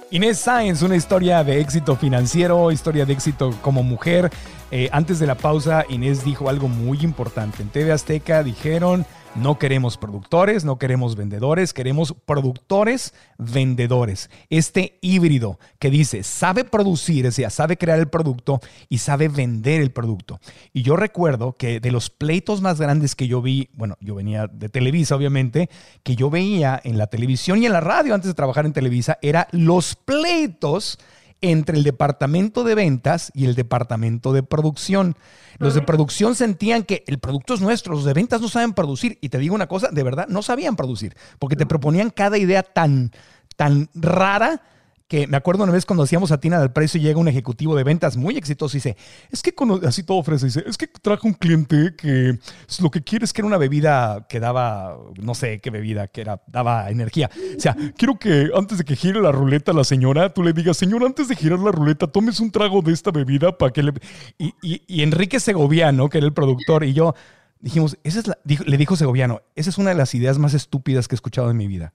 Inés 0.10 0.40
Sáenz, 0.40 0.82
una 0.84 0.96
historia 0.96 1.44
de 1.44 1.60
éxito 1.60 1.98
financiero, 1.98 2.72
historia 2.72 3.06
de 3.06 3.12
éxito 3.12 3.54
como 3.62 3.84
mujer. 3.84 4.32
Eh, 4.72 4.90
antes 4.94 5.20
de 5.20 5.28
la 5.28 5.36
pausa, 5.36 5.84
Inés 5.90 6.24
dijo 6.24 6.48
algo 6.48 6.70
muy 6.70 7.00
importante. 7.02 7.62
En 7.62 7.68
TV 7.68 7.92
Azteca 7.92 8.42
dijeron, 8.42 9.06
no 9.38 9.60
queremos 9.60 9.98
productores, 9.98 10.66
no 10.66 10.78
queremos 10.78 11.16
vendedores, 11.16 11.74
queremos 11.74 12.14
productores, 12.26 13.14
vendedores. 13.38 14.30
Este 14.50 14.98
híbrido 15.02 15.60
que 15.80 15.90
dice, 15.90 16.24
sabe 16.24 16.64
producir, 16.64 17.28
o 17.28 17.32
sea, 17.32 17.50
sabe 17.50 17.78
crear 17.78 18.00
el 18.00 18.08
producto 18.08 18.60
y 18.90 18.98
sabe 18.98 19.28
vender 19.28 19.82
el 19.82 19.92
producto. 19.92 20.40
Y 20.74 20.82
yo 20.82 20.96
recuerdo 20.96 21.54
que 21.54 21.80
de 21.80 21.92
los 21.92 22.10
pleitos 22.10 22.62
más 22.62 22.80
grandes 22.80 23.16
que 23.16 23.28
yo 23.28 23.42
vi, 23.42 23.70
bueno, 23.74 23.96
yo 24.00 24.16
venía 24.16 24.48
de 24.48 24.70
Televisa, 24.70 25.16
obviamente, 25.16 25.70
que 26.04 26.16
yo 26.16 26.30
veía 26.30 26.80
en 26.84 26.98
la 26.98 27.08
televisión 27.08 27.62
y 27.62 27.66
en 27.66 27.74
la 27.74 27.82
radio 27.82 28.16
antes 28.16 28.30
de 28.30 28.36
trabajar 28.36 28.66
en 28.66 28.74
Televisa, 28.74 29.18
era 29.22 29.48
los 29.52 29.96
pleitos 29.96 31.00
entre 31.42 31.78
el 31.78 31.84
departamento 31.84 32.64
de 32.64 32.76
ventas 32.76 33.32
y 33.34 33.46
el 33.46 33.56
departamento 33.56 34.34
de 34.34 34.44
producción. 34.44 35.16
Los 35.60 35.74
de 35.74 35.82
producción 35.82 36.36
sentían 36.36 36.84
que 36.84 37.04
el 37.08 37.20
producto 37.20 37.54
es 37.54 37.62
nuestro, 37.62 37.94
los 37.94 38.06
de 38.06 38.14
ventas 38.14 38.42
no 38.42 38.48
saben 38.48 38.74
producir. 38.74 39.18
Y 39.22 39.30
te 39.30 39.38
digo 39.38 39.56
una 39.56 39.68
cosa, 39.68 39.90
de 39.90 40.04
verdad, 40.04 40.28
no 40.28 40.42
sabían 40.42 40.76
producir, 40.76 41.16
porque 41.40 41.56
te 41.56 41.66
proponían 41.66 42.10
cada 42.10 42.38
idea 42.38 42.64
tan, 42.64 43.12
tan 43.56 43.90
rara 43.94 44.62
que 45.08 45.26
me 45.28 45.38
acuerdo 45.38 45.64
una 45.64 45.72
vez 45.72 45.86
cuando 45.86 46.04
hacíamos 46.04 46.32
a 46.32 46.40
Tina 46.40 46.60
del 46.60 46.72
Precio 46.72 47.00
y 47.00 47.04
llega 47.04 47.20
un 47.20 47.30
ejecutivo 47.30 47.76
de 47.76 47.84
ventas 47.84 48.18
muy 48.18 48.38
exitoso 48.38 48.76
y 48.76 48.80
dice, 48.80 48.98
es 49.32 49.42
que 49.42 49.54
así 49.86 50.04
todo 50.04 50.18
ofrece, 50.18 50.48
dice, 50.48 50.64
es 50.68 50.78
que 50.78 50.88
trajo 50.88 51.28
un 51.28 51.34
cliente 51.34 51.96
que 51.98 52.38
lo 52.82 52.92
que 52.92 53.02
quiere 53.02 53.24
es 53.24 53.32
que 53.32 53.42
era 53.42 53.48
una 53.48 53.58
bebida 53.58 54.28
que 54.28 54.40
daba, 54.40 54.98
no 55.22 55.34
sé 55.34 55.62
qué 55.62 55.70
bebida, 55.70 56.08
que 56.08 56.22
era, 56.22 56.42
daba 56.48 56.90
energía. 56.90 57.30
O 57.56 57.60
sea, 57.60 57.76
quiero 57.98 58.20
que 58.20 58.50
antes 58.54 58.80
de 58.80 58.84
que 58.84 58.96
gire 58.96 59.22
la 59.22 59.32
ruleta 59.32 59.72
la 59.72 59.86
señora, 59.86 60.34
tú 60.34 60.44
le 60.44 60.52
digas, 60.52 60.76
señor, 60.76 61.04
antes 61.06 61.30
de 61.30 61.36
girar 61.36 61.60
la 61.60 61.72
ruleta, 61.72 62.08
tomes 62.08 62.40
un 62.42 62.52
trago 62.52 62.82
de 62.82 62.92
esta 62.92 63.12
bebida 63.12 63.58
para 63.58 63.72
que 63.72 63.84
le... 63.84 63.94
Y, 64.38 64.54
y, 64.62 65.04
Enrique 65.04 65.40
Segoviano, 65.40 66.10
que 66.10 66.18
era 66.18 66.28
el 66.28 66.34
productor, 66.34 66.84
y 66.84 66.94
yo 66.94 67.16
dijimos, 67.62 67.98
esa 68.04 68.20
es 68.20 68.28
la, 68.28 68.38
le 68.44 68.78
dijo 68.78 68.96
Segoviano, 68.98 69.42
esa 69.56 69.70
es 69.70 69.78
una 69.78 69.92
de 69.92 69.96
las 69.96 70.14
ideas 70.16 70.38
más 70.38 70.54
estúpidas 70.54 71.08
que 71.08 71.16
he 71.16 71.18
escuchado 71.18 71.50
en 71.50 71.58
mi 71.58 71.68
vida. 71.68 71.94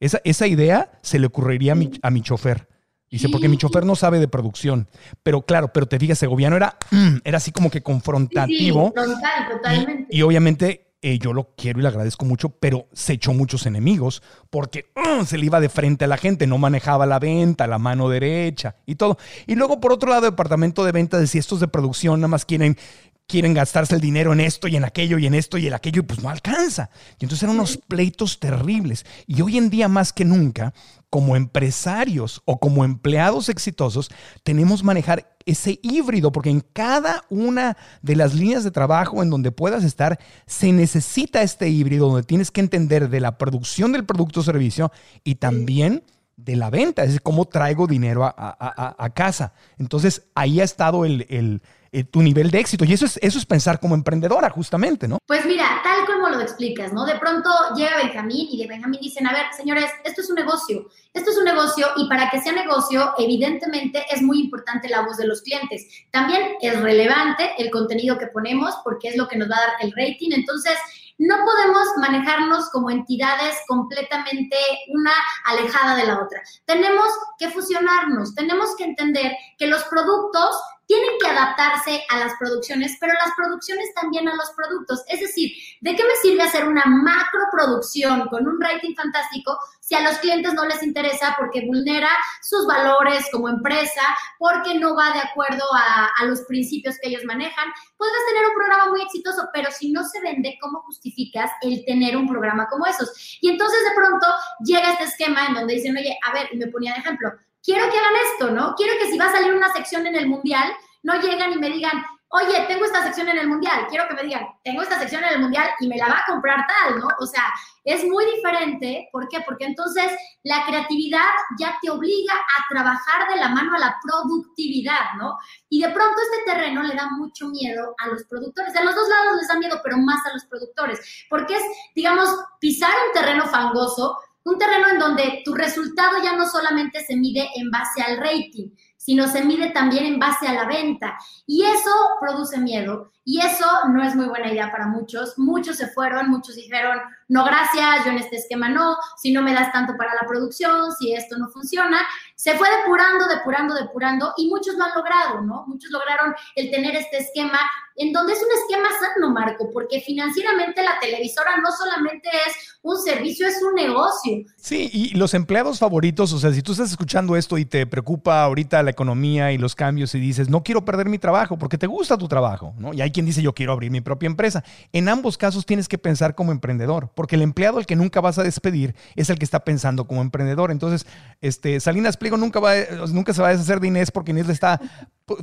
Esa, 0.00 0.46
idea 0.46 0.92
se 1.02 1.18
le 1.18 1.26
ocurriría 1.26 1.72
a 1.72 1.74
mi, 1.74 1.90
a 2.02 2.10
mi 2.10 2.20
chofer. 2.20 2.68
Dice, 3.10 3.28
porque 3.28 3.48
mi 3.48 3.56
chofer 3.56 3.86
no 3.86 3.94
sabe 3.94 4.18
de 4.18 4.26
producción. 4.26 4.88
Pero 5.22 5.42
claro, 5.42 5.72
pero 5.72 5.86
te 5.86 5.98
digas, 5.98 6.18
Segoviano 6.18 6.56
era, 6.56 6.76
era 7.24 7.36
así 7.38 7.52
como 7.52 7.70
que 7.70 7.82
confrontativo. 7.82 8.92
totalmente. 8.92 10.08
Y, 10.10 10.22
obviamente 10.22 10.83
eh, 11.06 11.18
yo 11.18 11.34
lo 11.34 11.50
quiero 11.54 11.78
y 11.78 11.82
le 11.82 11.88
agradezco 11.88 12.24
mucho, 12.24 12.48
pero 12.48 12.88
se 12.94 13.12
echó 13.12 13.34
muchos 13.34 13.66
enemigos 13.66 14.22
porque 14.48 14.86
mm, 14.96 15.24
se 15.24 15.36
le 15.36 15.44
iba 15.44 15.60
de 15.60 15.68
frente 15.68 16.06
a 16.06 16.08
la 16.08 16.16
gente, 16.16 16.46
no 16.46 16.56
manejaba 16.56 17.04
la 17.04 17.18
venta, 17.18 17.66
la 17.66 17.78
mano 17.78 18.08
derecha 18.08 18.76
y 18.86 18.94
todo. 18.94 19.18
Y 19.46 19.54
luego, 19.54 19.80
por 19.80 19.92
otro 19.92 20.08
lado, 20.08 20.24
el 20.24 20.32
departamento 20.32 20.82
de 20.82 20.92
venta 20.92 21.18
decía, 21.18 21.40
estos 21.40 21.60
de 21.60 21.68
producción 21.68 22.20
nada 22.20 22.28
más 22.28 22.46
quieren 22.46 22.78
quieren 23.26 23.52
gastarse 23.52 23.94
el 23.94 24.00
dinero 24.00 24.32
en 24.32 24.40
esto 24.40 24.66
y 24.66 24.76
en 24.76 24.84
aquello 24.84 25.18
y 25.18 25.26
en 25.26 25.34
esto 25.34 25.58
y 25.58 25.66
en 25.66 25.74
aquello 25.74 26.00
y 26.00 26.04
pues 26.04 26.22
no 26.22 26.30
alcanza. 26.30 26.88
Y 27.18 27.24
entonces 27.24 27.42
eran 27.42 27.56
unos 27.56 27.76
pleitos 27.76 28.40
terribles. 28.40 29.04
Y 29.26 29.42
hoy 29.42 29.58
en 29.58 29.68
día 29.68 29.88
más 29.88 30.12
que 30.12 30.24
nunca, 30.24 30.72
como 31.14 31.36
empresarios 31.36 32.42
o 32.44 32.58
como 32.58 32.84
empleados 32.84 33.48
exitosos, 33.48 34.10
tenemos 34.42 34.80
que 34.80 34.86
manejar 34.86 35.36
ese 35.46 35.78
híbrido, 35.80 36.32
porque 36.32 36.50
en 36.50 36.58
cada 36.58 37.22
una 37.30 37.76
de 38.02 38.16
las 38.16 38.34
líneas 38.34 38.64
de 38.64 38.72
trabajo 38.72 39.22
en 39.22 39.30
donde 39.30 39.52
puedas 39.52 39.84
estar, 39.84 40.18
se 40.44 40.72
necesita 40.72 41.42
este 41.42 41.68
híbrido 41.68 42.08
donde 42.08 42.24
tienes 42.24 42.50
que 42.50 42.62
entender 42.62 43.10
de 43.10 43.20
la 43.20 43.38
producción 43.38 43.92
del 43.92 44.04
producto 44.04 44.40
o 44.40 44.42
servicio 44.42 44.90
y 45.22 45.36
también 45.36 46.02
de 46.36 46.56
la 46.56 46.68
venta, 46.68 47.02
es 47.02 47.10
decir, 47.10 47.22
cómo 47.22 47.44
traigo 47.44 47.86
dinero 47.86 48.24
a, 48.24 49.10
casa. 49.14 49.52
Entonces 49.78 50.24
ahí 50.34 50.60
ha 50.60 50.64
estado 50.64 51.04
el 51.04 51.62
eh, 51.94 52.02
tu 52.02 52.22
nivel 52.22 52.50
de 52.50 52.58
éxito. 52.58 52.84
Y 52.84 52.92
eso 52.92 53.06
es, 53.06 53.20
eso 53.22 53.38
es 53.38 53.46
pensar 53.46 53.78
como 53.78 53.94
emprendedora, 53.94 54.50
justamente, 54.50 55.06
¿no? 55.06 55.18
Pues 55.26 55.46
mira, 55.46 55.80
tal 55.84 56.04
como 56.04 56.28
lo 56.28 56.40
explicas, 56.40 56.92
¿no? 56.92 57.04
De 57.04 57.14
pronto 57.20 57.48
llega 57.76 57.98
Benjamín 57.98 58.48
y 58.50 58.58
de 58.60 58.66
Benjamín 58.66 59.00
dicen, 59.00 59.28
a 59.28 59.32
ver, 59.32 59.46
señores, 59.56 59.88
esto 60.04 60.20
es 60.20 60.28
un 60.28 60.34
negocio, 60.34 60.88
esto 61.12 61.30
es 61.30 61.38
un 61.38 61.44
negocio 61.44 61.86
y 61.96 62.08
para 62.08 62.28
que 62.30 62.40
sea 62.40 62.52
negocio, 62.52 63.14
evidentemente 63.16 64.04
es 64.10 64.22
muy 64.22 64.40
importante 64.40 64.88
la 64.88 65.02
voz 65.02 65.18
de 65.18 65.28
los 65.28 65.42
clientes. 65.42 65.86
También 66.10 66.56
es 66.60 66.80
relevante 66.80 67.52
el 67.58 67.70
contenido 67.70 68.18
que 68.18 68.26
ponemos 68.26 68.74
porque 68.82 69.10
es 69.10 69.16
lo 69.16 69.28
que 69.28 69.36
nos 69.36 69.48
va 69.48 69.56
a 69.56 69.60
dar 69.60 69.74
el 69.80 69.92
rating. 69.92 70.32
Entonces, 70.32 70.76
no 71.18 71.36
podemos 71.44 71.86
manejarnos 71.98 72.70
como 72.70 72.90
entidades 72.90 73.54
completamente 73.68 74.56
una 74.88 75.12
alejada 75.44 75.94
de 75.94 76.06
la 76.06 76.20
otra. 76.20 76.42
Tenemos 76.66 77.08
que 77.38 77.50
fusionarnos, 77.50 78.34
tenemos 78.34 78.74
que 78.76 78.82
entender 78.82 79.32
que 79.56 79.68
los 79.68 79.84
productos 79.84 80.56
tienen 80.86 81.10
que 81.20 81.28
adaptarse 81.28 82.04
a 82.10 82.18
las 82.18 82.34
producciones, 82.38 82.96
pero 83.00 83.12
las 83.14 83.34
producciones 83.36 83.92
también 83.94 84.28
a 84.28 84.34
los 84.34 84.50
productos. 84.52 85.02
Es 85.08 85.20
decir, 85.20 85.52
¿de 85.80 85.96
qué 85.96 86.02
me 86.02 86.16
sirve 86.22 86.42
hacer 86.42 86.66
una 86.66 86.84
macro 86.86 87.40
producción 87.52 88.28
con 88.28 88.46
un 88.46 88.60
rating 88.60 88.94
fantástico 88.94 89.58
si 89.80 89.94
a 89.94 90.02
los 90.02 90.18
clientes 90.18 90.54
no 90.54 90.64
les 90.64 90.82
interesa 90.82 91.34
porque 91.38 91.66
vulnera 91.66 92.08
sus 92.42 92.66
valores 92.66 93.26
como 93.32 93.48
empresa, 93.48 94.02
porque 94.38 94.78
no 94.78 94.94
va 94.94 95.12
de 95.12 95.20
acuerdo 95.20 95.64
a, 95.74 96.24
los 96.24 96.40
principios 96.42 96.96
que 97.00 97.08
ellos 97.08 97.24
manejan? 97.24 97.68
Podrás 97.96 98.20
tener 98.28 98.48
un 98.48 98.54
programa 98.54 98.90
muy 98.90 99.02
exitoso, 99.02 99.48
pero 99.52 99.70
si 99.70 99.92
no 99.92 100.04
se 100.04 100.20
vende, 100.20 100.58
¿cómo 100.60 100.80
justificas 100.82 101.50
el 101.62 101.84
tener 101.84 102.16
un 102.16 102.28
programa 102.28 102.66
como 102.68 102.86
esos? 102.86 103.38
Y 103.40 103.50
entonces 103.50 103.78
de 103.84 103.94
pronto 103.94 104.26
llega 104.64 104.92
este 104.92 105.04
esquema 105.04 105.46
en 105.46 105.54
donde 105.54 105.74
dicen, 105.74 105.96
oye, 105.96 106.18
a 106.26 106.32
ver, 106.32 106.48
y 106.52 106.56
me 106.56 106.68
ponía 106.68 106.94
de 106.94 107.00
ejemplo, 107.00 107.30
quiero 107.64 107.90
que 107.90 107.98
hagan 107.98 108.12
esto, 108.32 108.50
¿no? 108.50 108.74
Quiero 108.76 108.92
que 109.00 109.10
si 109.10 109.18
va 109.18 109.26
a 109.26 109.32
salir 109.32 109.54
una 109.54 109.72
sección 109.72 110.06
en 110.06 110.14
el 110.14 110.28
mundial, 110.28 110.72
no 111.02 111.20
llegan 111.20 111.52
y 111.52 111.56
me 111.56 111.70
digan, 111.70 112.04
oye, 112.34 112.64
tengo 112.66 112.84
esta 112.84 113.02
sección 113.04 113.28
en 113.28 113.38
el 113.38 113.48
mundial, 113.48 113.86
quiero 113.88 114.08
que 114.08 114.14
me 114.14 114.24
digan, 114.24 114.44
tengo 114.64 114.82
esta 114.82 114.98
sección 114.98 115.22
en 115.22 115.34
el 115.34 115.40
mundial 115.40 115.68
y 115.78 115.86
me 115.86 115.96
la 115.96 116.08
va 116.08 116.18
a 116.18 116.26
comprar 116.26 116.66
tal, 116.66 116.98
¿no? 116.98 117.06
O 117.20 117.26
sea, 117.26 117.44
es 117.84 118.04
muy 118.04 118.24
diferente, 118.26 119.08
¿por 119.12 119.28
qué? 119.28 119.40
Porque 119.46 119.66
entonces 119.66 120.10
la 120.42 120.66
creatividad 120.66 121.28
ya 121.60 121.78
te 121.80 121.90
obliga 121.90 122.34
a 122.34 122.68
trabajar 122.68 123.28
de 123.28 123.36
la 123.36 123.50
mano 123.50 123.76
a 123.76 123.78
la 123.78 123.96
productividad, 124.02 125.14
¿no? 125.16 125.38
Y 125.68 125.80
de 125.80 125.90
pronto 125.90 126.16
este 126.22 126.52
terreno 126.52 126.82
le 126.82 126.96
da 126.96 127.08
mucho 127.10 127.48
miedo 127.48 127.94
a 127.98 128.08
los 128.08 128.24
productores, 128.24 128.74
a 128.74 128.82
los 128.82 128.96
dos 128.96 129.08
lados 129.08 129.36
les 129.36 129.46
da 129.46 129.56
miedo, 129.56 129.80
pero 129.84 129.96
más 129.98 130.26
a 130.26 130.32
los 130.32 130.44
productores, 130.46 131.26
porque 131.30 131.54
es, 131.54 131.62
digamos, 131.94 132.28
pisar 132.58 132.92
un 133.06 133.12
terreno 133.12 133.46
fangoso, 133.46 134.18
un 134.44 134.58
terreno 134.58 134.88
en 134.88 134.98
donde 134.98 135.42
tu 135.44 135.54
resultado 135.54 136.22
ya 136.22 136.36
no 136.36 136.46
solamente 136.46 137.04
se 137.04 137.16
mide 137.16 137.48
en 137.56 137.70
base 137.70 138.02
al 138.02 138.18
rating, 138.18 138.70
sino 139.04 139.28
se 139.28 139.44
mide 139.44 139.70
también 139.70 140.06
en 140.06 140.18
base 140.18 140.46
a 140.46 140.54
la 140.54 140.64
venta. 140.64 141.18
Y 141.46 141.62
eso 141.64 141.90
produce 142.20 142.58
miedo. 142.58 143.12
Y 143.22 143.40
eso 143.40 143.66
no 143.88 144.02
es 144.02 144.14
muy 144.14 144.26
buena 144.26 144.50
idea 144.50 144.70
para 144.70 144.86
muchos. 144.86 145.38
Muchos 145.38 145.76
se 145.76 145.88
fueron, 145.88 146.30
muchos 146.30 146.56
dijeron, 146.56 146.98
no, 147.28 147.44
gracias, 147.44 148.04
yo 148.04 148.12
en 148.12 148.18
este 148.18 148.36
esquema 148.36 148.68
no, 148.68 148.96
si 149.16 149.32
no 149.32 149.42
me 149.42 149.54
das 149.54 149.72
tanto 149.72 149.94
para 149.96 150.14
la 150.14 150.26
producción, 150.26 150.92
si 150.92 151.12
esto 151.14 151.36
no 151.38 151.48
funciona. 151.48 152.00
Se 152.34 152.56
fue 152.56 152.68
depurando, 152.78 153.26
depurando, 153.28 153.74
depurando 153.74 154.34
y 154.36 154.48
muchos 154.48 154.74
lo 154.76 154.84
han 154.84 154.94
logrado, 154.94 155.40
¿no? 155.42 155.64
Muchos 155.66 155.90
lograron 155.90 156.34
el 156.56 156.70
tener 156.70 156.96
este 156.96 157.18
esquema 157.18 157.60
en 157.96 158.12
donde 158.12 158.32
es 158.32 158.40
un 158.40 158.48
esquema 158.50 158.88
sano, 158.98 159.30
Marco, 159.30 159.70
porque 159.72 160.00
financieramente 160.00 160.82
la 160.82 160.98
televisora 161.00 161.56
no 161.62 161.70
solamente 161.70 162.28
es 162.46 162.78
un 162.82 163.00
servicio, 163.00 163.46
es 163.46 163.62
un 163.62 163.74
negocio. 163.74 164.44
Sí, 164.56 164.90
y 164.92 165.14
los 165.14 165.32
empleados 165.32 165.78
favoritos, 165.78 166.32
o 166.32 166.38
sea, 166.38 166.52
si 166.52 166.62
tú 166.62 166.72
estás 166.72 166.90
escuchando 166.90 167.36
esto 167.36 167.56
y 167.56 167.64
te 167.64 167.86
preocupa 167.86 168.42
ahorita 168.42 168.82
la 168.82 168.90
economía 168.90 169.52
y 169.52 169.58
los 169.58 169.76
cambios 169.76 170.14
y 170.14 170.20
dices, 170.20 170.48
no 170.48 170.64
quiero 170.64 170.84
perder 170.84 171.08
mi 171.08 171.18
trabajo 171.18 171.56
porque 171.56 171.78
te 171.78 171.86
gusta 171.86 172.18
tu 172.18 172.26
trabajo, 172.26 172.74
¿no? 172.78 172.92
Y 172.92 173.00
hay 173.00 173.12
quien 173.12 173.26
dice, 173.26 173.42
yo 173.42 173.54
quiero 173.54 173.72
abrir 173.72 173.92
mi 173.92 174.00
propia 174.00 174.26
empresa. 174.26 174.64
En 174.92 175.08
ambos 175.08 175.38
casos 175.38 175.64
tienes 175.64 175.86
que 175.86 175.98
pensar 175.98 176.34
como 176.34 176.50
emprendedor, 176.50 177.10
porque 177.14 177.36
el 177.36 177.42
empleado 177.42 177.78
al 177.78 177.86
que 177.86 177.96
nunca 177.96 178.20
vas 178.20 178.38
a 178.38 178.42
despedir 178.42 178.96
es 179.14 179.30
el 179.30 179.38
que 179.38 179.44
está 179.44 179.64
pensando 179.64 180.06
como 180.06 180.20
emprendedor. 180.20 180.72
Entonces, 180.72 181.06
este, 181.40 181.78
Salinas 181.78 182.16
Pliego 182.16 182.33
nunca, 182.36 182.60
va, 182.60 182.72
nunca 183.12 183.32
se 183.32 183.42
va 183.42 183.48
a 183.48 183.52
deshacer 183.52 183.80
de 183.80 183.88
Inés 183.88 184.10
porque 184.10 184.32
Inés 184.32 184.46
le 184.46 184.52
está 184.52 184.80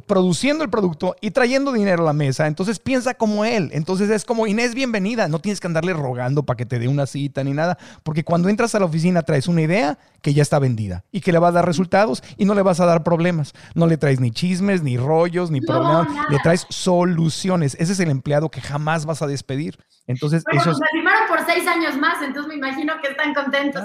produciendo 0.05 0.63
el 0.63 0.69
producto 0.69 1.15
y 1.21 1.31
trayendo 1.31 1.71
dinero 1.71 2.03
a 2.03 2.05
la 2.05 2.13
mesa. 2.13 2.45
Entonces 2.45 2.79
piensa 2.79 3.15
como 3.15 3.45
él. 3.45 3.71
Entonces 3.73 4.09
es 4.09 4.25
como 4.25 4.45
Inés, 4.45 4.75
bienvenida. 4.75 5.27
No 5.27 5.39
tienes 5.39 5.59
que 5.59 5.67
andarle 5.67 5.93
rogando 5.93 6.43
para 6.43 6.57
que 6.57 6.65
te 6.65 6.77
dé 6.77 6.87
una 6.87 7.07
cita 7.07 7.43
ni 7.43 7.53
nada. 7.53 7.77
Porque 8.03 8.23
cuando 8.23 8.49
entras 8.49 8.75
a 8.75 8.79
la 8.79 8.85
oficina 8.85 9.23
traes 9.23 9.47
una 9.47 9.61
idea 9.61 9.97
que 10.21 10.33
ya 10.33 10.43
está 10.43 10.59
vendida 10.59 11.03
y 11.11 11.21
que 11.21 11.31
le 11.31 11.39
va 11.39 11.47
a 11.47 11.51
dar 11.51 11.65
resultados 11.65 12.23
y 12.37 12.45
no 12.45 12.53
le 12.53 12.61
vas 12.61 12.79
a 12.79 12.85
dar 12.85 13.03
problemas. 13.03 13.53
No 13.73 13.87
le 13.87 13.97
traes 13.97 14.19
ni 14.19 14.29
chismes, 14.31 14.83
ni 14.83 14.97
rollos, 14.97 15.49
ni 15.49 15.61
problemas. 15.61 16.07
Le 16.29 16.37
traes 16.39 16.67
soluciones. 16.69 17.75
Ese 17.79 17.93
es 17.93 17.99
el 17.99 18.11
empleado 18.11 18.49
que 18.49 18.61
jamás 18.61 19.05
vas 19.05 19.23
a 19.23 19.27
despedir. 19.27 19.79
Entonces, 20.07 20.43
bueno, 20.43 20.77
firmaron 20.91 21.27
por 21.27 21.45
seis 21.45 21.67
años 21.67 21.97
más, 21.97 22.21
entonces 22.21 22.47
me 22.47 22.55
imagino 22.55 22.93
que 23.01 23.09
están 23.09 23.33
contentos. 23.33 23.83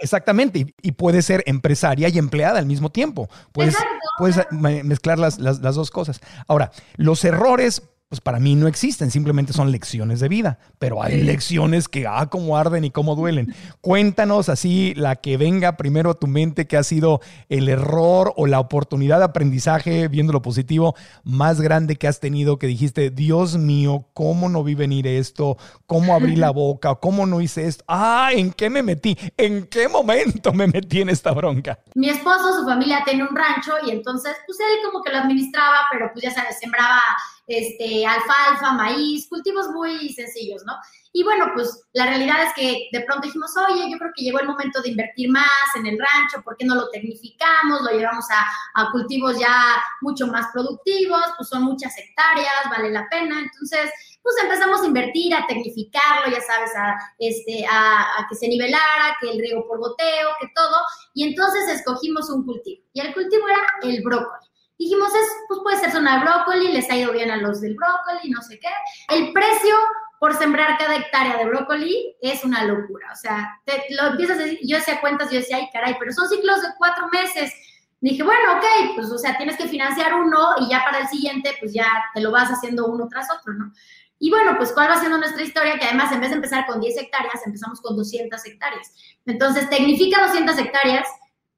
exactamente. 0.00 0.74
Y, 0.82 0.92
puede 0.92 1.22
ser 1.22 1.42
empresaria 1.46 2.08
y 2.08 2.18
empleada 2.18 2.58
al 2.58 2.66
mismo 2.66 2.90
tiempo. 2.90 3.28
Puedes, 3.52 3.76
puedes 4.18 4.38
mezclar 4.50 5.18
las, 5.18 5.38
las, 5.38 5.60
las 5.60 5.74
dos 5.76 5.90
cosas. 5.90 6.20
Ahora, 6.48 6.70
los 6.96 7.24
errores 7.24 7.82
pues 8.08 8.22
para 8.22 8.40
mí 8.40 8.54
no 8.54 8.68
existen, 8.68 9.10
simplemente 9.10 9.52
son 9.52 9.70
lecciones 9.70 10.20
de 10.20 10.28
vida, 10.28 10.58
pero 10.78 11.02
hay 11.02 11.22
lecciones 11.22 11.88
que, 11.88 12.06
ah, 12.06 12.26
cómo 12.30 12.56
arden 12.56 12.84
y 12.84 12.90
cómo 12.90 13.14
duelen. 13.14 13.54
Cuéntanos 13.82 14.48
así 14.48 14.94
la 14.96 15.16
que 15.16 15.36
venga 15.36 15.76
primero 15.76 16.10
a 16.10 16.14
tu 16.14 16.26
mente, 16.26 16.66
que 16.66 16.78
ha 16.78 16.82
sido 16.82 17.20
el 17.50 17.68
error 17.68 18.32
o 18.36 18.46
la 18.46 18.60
oportunidad 18.60 19.18
de 19.18 19.26
aprendizaje, 19.26 20.08
viendo 20.08 20.32
lo 20.32 20.40
positivo, 20.40 20.94
más 21.22 21.60
grande 21.60 21.96
que 21.96 22.08
has 22.08 22.18
tenido, 22.18 22.58
que 22.58 22.66
dijiste, 22.66 23.10
Dios 23.10 23.58
mío, 23.58 24.06
¿cómo 24.14 24.48
no 24.48 24.64
vi 24.64 24.74
venir 24.74 25.06
esto? 25.06 25.58
¿Cómo 25.86 26.14
abrí 26.14 26.34
la 26.34 26.50
boca? 26.58 26.94
¿Cómo 26.94 27.26
no 27.26 27.42
hice 27.42 27.66
esto? 27.66 27.84
Ah, 27.88 28.30
¿en 28.32 28.52
qué 28.52 28.70
me 28.70 28.82
metí? 28.82 29.18
¿En 29.36 29.66
qué 29.66 29.86
momento 29.86 30.54
me 30.54 30.66
metí 30.66 31.02
en 31.02 31.10
esta 31.10 31.32
bronca? 31.32 31.78
Mi 31.94 32.08
esposo, 32.08 32.58
su 32.58 32.64
familia 32.64 33.02
tiene 33.04 33.24
un 33.24 33.36
rancho 33.36 33.72
y 33.86 33.90
entonces, 33.90 34.34
pues 34.46 34.58
él 34.60 34.78
como 34.90 35.04
que 35.04 35.12
lo 35.12 35.18
administraba, 35.18 35.80
pero 35.92 36.10
pues 36.10 36.24
ya 36.24 36.30
sabes, 36.30 36.58
sembraba 36.58 37.02
este, 37.48 38.06
alfalfa, 38.06 38.72
maíz, 38.72 39.26
cultivos 39.28 39.68
muy 39.70 40.10
sencillos, 40.10 40.62
¿no? 40.66 40.74
Y 41.12 41.24
bueno, 41.24 41.50
pues 41.54 41.84
la 41.94 42.06
realidad 42.06 42.44
es 42.44 42.52
que 42.54 42.88
de 42.92 43.00
pronto 43.04 43.26
dijimos, 43.26 43.50
oye, 43.56 43.90
yo 43.90 43.98
creo 43.98 44.12
que 44.14 44.22
llegó 44.22 44.38
el 44.40 44.46
momento 44.46 44.82
de 44.82 44.90
invertir 44.90 45.30
más 45.30 45.46
en 45.74 45.86
el 45.86 45.98
rancho, 45.98 46.42
¿por 46.44 46.56
qué 46.56 46.66
no 46.66 46.74
lo 46.74 46.90
tecnificamos? 46.90 47.80
Lo 47.82 47.98
llevamos 47.98 48.26
a, 48.30 48.90
cultivos 48.92 49.38
ya 49.38 49.82
mucho 50.02 50.26
más 50.26 50.46
productivos, 50.52 51.22
pues 51.36 51.48
son 51.48 51.62
muchas 51.62 51.96
hectáreas, 51.98 52.70
vale 52.70 52.90
la 52.90 53.08
pena. 53.08 53.40
Entonces, 53.40 53.90
pues 54.22 54.36
empezamos 54.42 54.82
a 54.82 54.86
invertir, 54.86 55.34
a 55.34 55.46
tecnificarlo, 55.46 56.30
ya 56.30 56.42
sabes, 56.42 56.70
a, 56.76 56.94
este, 57.18 57.64
a, 57.66 58.26
que 58.28 58.36
se 58.36 58.46
nivelara, 58.46 59.16
que 59.20 59.30
el 59.30 59.38
riego 59.38 59.66
por 59.66 59.78
goteo, 59.78 60.28
que 60.40 60.48
todo. 60.54 60.76
Y 61.14 61.24
entonces 61.24 61.68
escogimos 61.68 62.28
un 62.28 62.44
cultivo. 62.44 62.82
Y 62.92 63.00
el 63.00 63.14
cultivo 63.14 63.48
era 63.48 63.62
el 63.82 64.02
brócoli. 64.02 64.47
Dijimos, 64.78 65.08
es, 65.14 65.28
pues 65.48 65.60
puede 65.62 65.78
ser 65.78 65.90
zona 65.90 66.18
de 66.18 66.24
brócoli, 66.24 66.72
les 66.72 66.88
ha 66.90 66.96
ido 66.96 67.12
bien 67.12 67.30
a 67.30 67.36
los 67.36 67.60
del 67.60 67.74
brócoli, 67.74 68.30
no 68.30 68.40
sé 68.42 68.60
qué. 68.60 68.68
El 69.08 69.32
precio 69.32 69.74
por 70.20 70.36
sembrar 70.36 70.78
cada 70.78 70.96
hectárea 70.96 71.36
de 71.36 71.46
brócoli 71.46 72.16
es 72.20 72.44
una 72.44 72.64
locura. 72.64 73.10
O 73.12 73.16
sea, 73.16 73.60
te, 73.64 73.84
lo 73.90 74.08
empiezas 74.08 74.38
a 74.38 74.42
decir, 74.42 74.58
yo 74.62 74.78
hacía 74.78 75.00
cuentas, 75.00 75.30
yo 75.30 75.38
decía, 75.38 75.56
ay, 75.56 75.68
caray, 75.72 75.96
pero 75.98 76.12
son 76.12 76.28
ciclos 76.28 76.62
de 76.62 76.68
cuatro 76.76 77.08
meses. 77.12 77.52
Dije, 78.00 78.22
bueno, 78.22 78.52
ok, 78.54 78.94
pues, 78.94 79.10
o 79.10 79.18
sea, 79.18 79.36
tienes 79.36 79.56
que 79.56 79.68
financiar 79.68 80.14
uno 80.14 80.50
y 80.60 80.70
ya 80.70 80.84
para 80.84 81.00
el 81.00 81.08
siguiente, 81.08 81.56
pues 81.58 81.72
ya 81.72 81.88
te 82.14 82.20
lo 82.20 82.30
vas 82.30 82.48
haciendo 82.48 82.86
uno 82.86 83.08
tras 83.08 83.28
otro, 83.36 83.54
¿no? 83.54 83.72
Y 84.20 84.30
bueno, 84.30 84.56
pues 84.56 84.72
cuál 84.72 84.90
va 84.90 84.98
siendo 84.98 85.18
nuestra 85.18 85.42
historia, 85.42 85.78
que 85.78 85.84
además 85.84 86.12
en 86.12 86.20
vez 86.20 86.30
de 86.30 86.36
empezar 86.36 86.66
con 86.66 86.80
10 86.80 86.96
hectáreas, 86.96 87.46
empezamos 87.46 87.80
con 87.80 87.96
200 87.96 88.44
hectáreas. 88.46 88.92
Entonces, 89.26 89.68
tecnifica 89.70 90.26
200 90.26 90.58
hectáreas, 90.58 91.06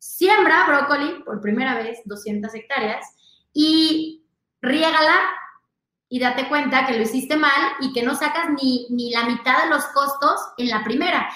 siembra 0.00 0.66
brócoli 0.66 1.22
por 1.24 1.40
primera 1.40 1.74
vez, 1.74 2.00
200 2.06 2.52
hectáreas, 2.54 3.06
y 3.52 4.24
riégala 4.60 5.18
y 6.08 6.18
date 6.18 6.48
cuenta 6.48 6.86
que 6.86 6.96
lo 6.96 7.02
hiciste 7.02 7.36
mal 7.36 7.72
y 7.80 7.92
que 7.92 8.02
no 8.02 8.16
sacas 8.16 8.50
ni, 8.50 8.88
ni 8.90 9.10
la 9.12 9.24
mitad 9.24 9.62
de 9.62 9.70
los 9.70 9.84
costos 9.86 10.40
en 10.56 10.68
la 10.68 10.82
primera. 10.82 11.30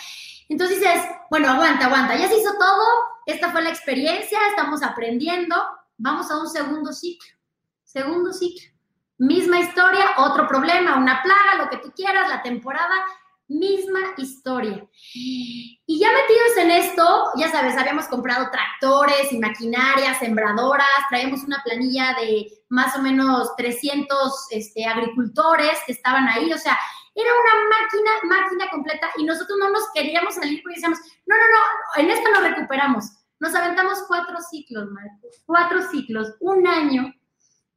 Entonces 0.48 0.80
dices, 0.80 1.00
bueno, 1.30 1.48
aguanta, 1.48 1.86
aguanta, 1.86 2.16
ya 2.16 2.28
se 2.28 2.38
hizo 2.38 2.52
todo, 2.58 2.84
esta 3.26 3.50
fue 3.52 3.62
la 3.62 3.70
experiencia, 3.70 4.38
estamos 4.48 4.82
aprendiendo, 4.82 5.56
vamos 5.96 6.30
a 6.30 6.38
un 6.38 6.48
segundo 6.48 6.92
ciclo. 6.92 7.30
Segundo 7.84 8.32
ciclo. 8.32 8.70
Misma 9.18 9.60
historia, 9.60 10.04
otro 10.18 10.48
problema, 10.48 10.96
una 10.96 11.22
plaga, 11.22 11.62
lo 11.62 11.70
que 11.70 11.76
tú 11.76 11.92
quieras, 11.94 12.28
la 12.28 12.42
temporada, 12.42 12.94
misma 13.49 14.01
historia. 14.16 14.86
Y 15.12 15.99
ya 15.99 16.09
metidos 16.12 16.57
en 16.59 16.70
esto, 16.70 17.30
ya 17.36 17.51
sabes, 17.51 17.76
habíamos 17.76 18.07
comprado 18.07 18.51
tractores 18.51 19.32
y 19.32 19.38
maquinarias, 19.38 20.18
sembradoras, 20.18 20.88
traíamos 21.09 21.42
una 21.45 21.62
planilla 21.64 22.14
de 22.20 22.47
más 22.68 22.97
o 22.97 23.03
menos 23.03 23.55
300 23.57 24.47
este, 24.51 24.84
agricultores 24.86 25.78
que 25.86 25.92
estaban 25.92 26.26
ahí, 26.28 26.53
o 26.53 26.59
sea, 26.59 26.78
era 27.14 27.30
una 27.30 27.68
máquina, 27.68 28.36
máquina 28.36 28.70
completa 28.70 29.09
y 29.16 29.24
nosotros 29.24 29.57
no 29.59 29.70
nos 29.70 29.84
queríamos 29.95 30.34
salir 30.34 30.61
porque 30.62 30.76
decíamos, 30.76 30.99
no, 31.26 31.36
no, 31.36 31.45
no, 31.45 32.03
en 32.03 32.11
esto 32.11 32.28
nos 32.30 32.42
recuperamos. 32.42 33.05
Nos 33.38 33.55
aventamos 33.55 34.05
cuatro 34.09 34.38
ciclos, 34.40 34.90
Marco, 34.90 35.28
cuatro 35.45 35.82
ciclos, 35.90 36.34
un 36.40 36.66
año. 36.66 37.12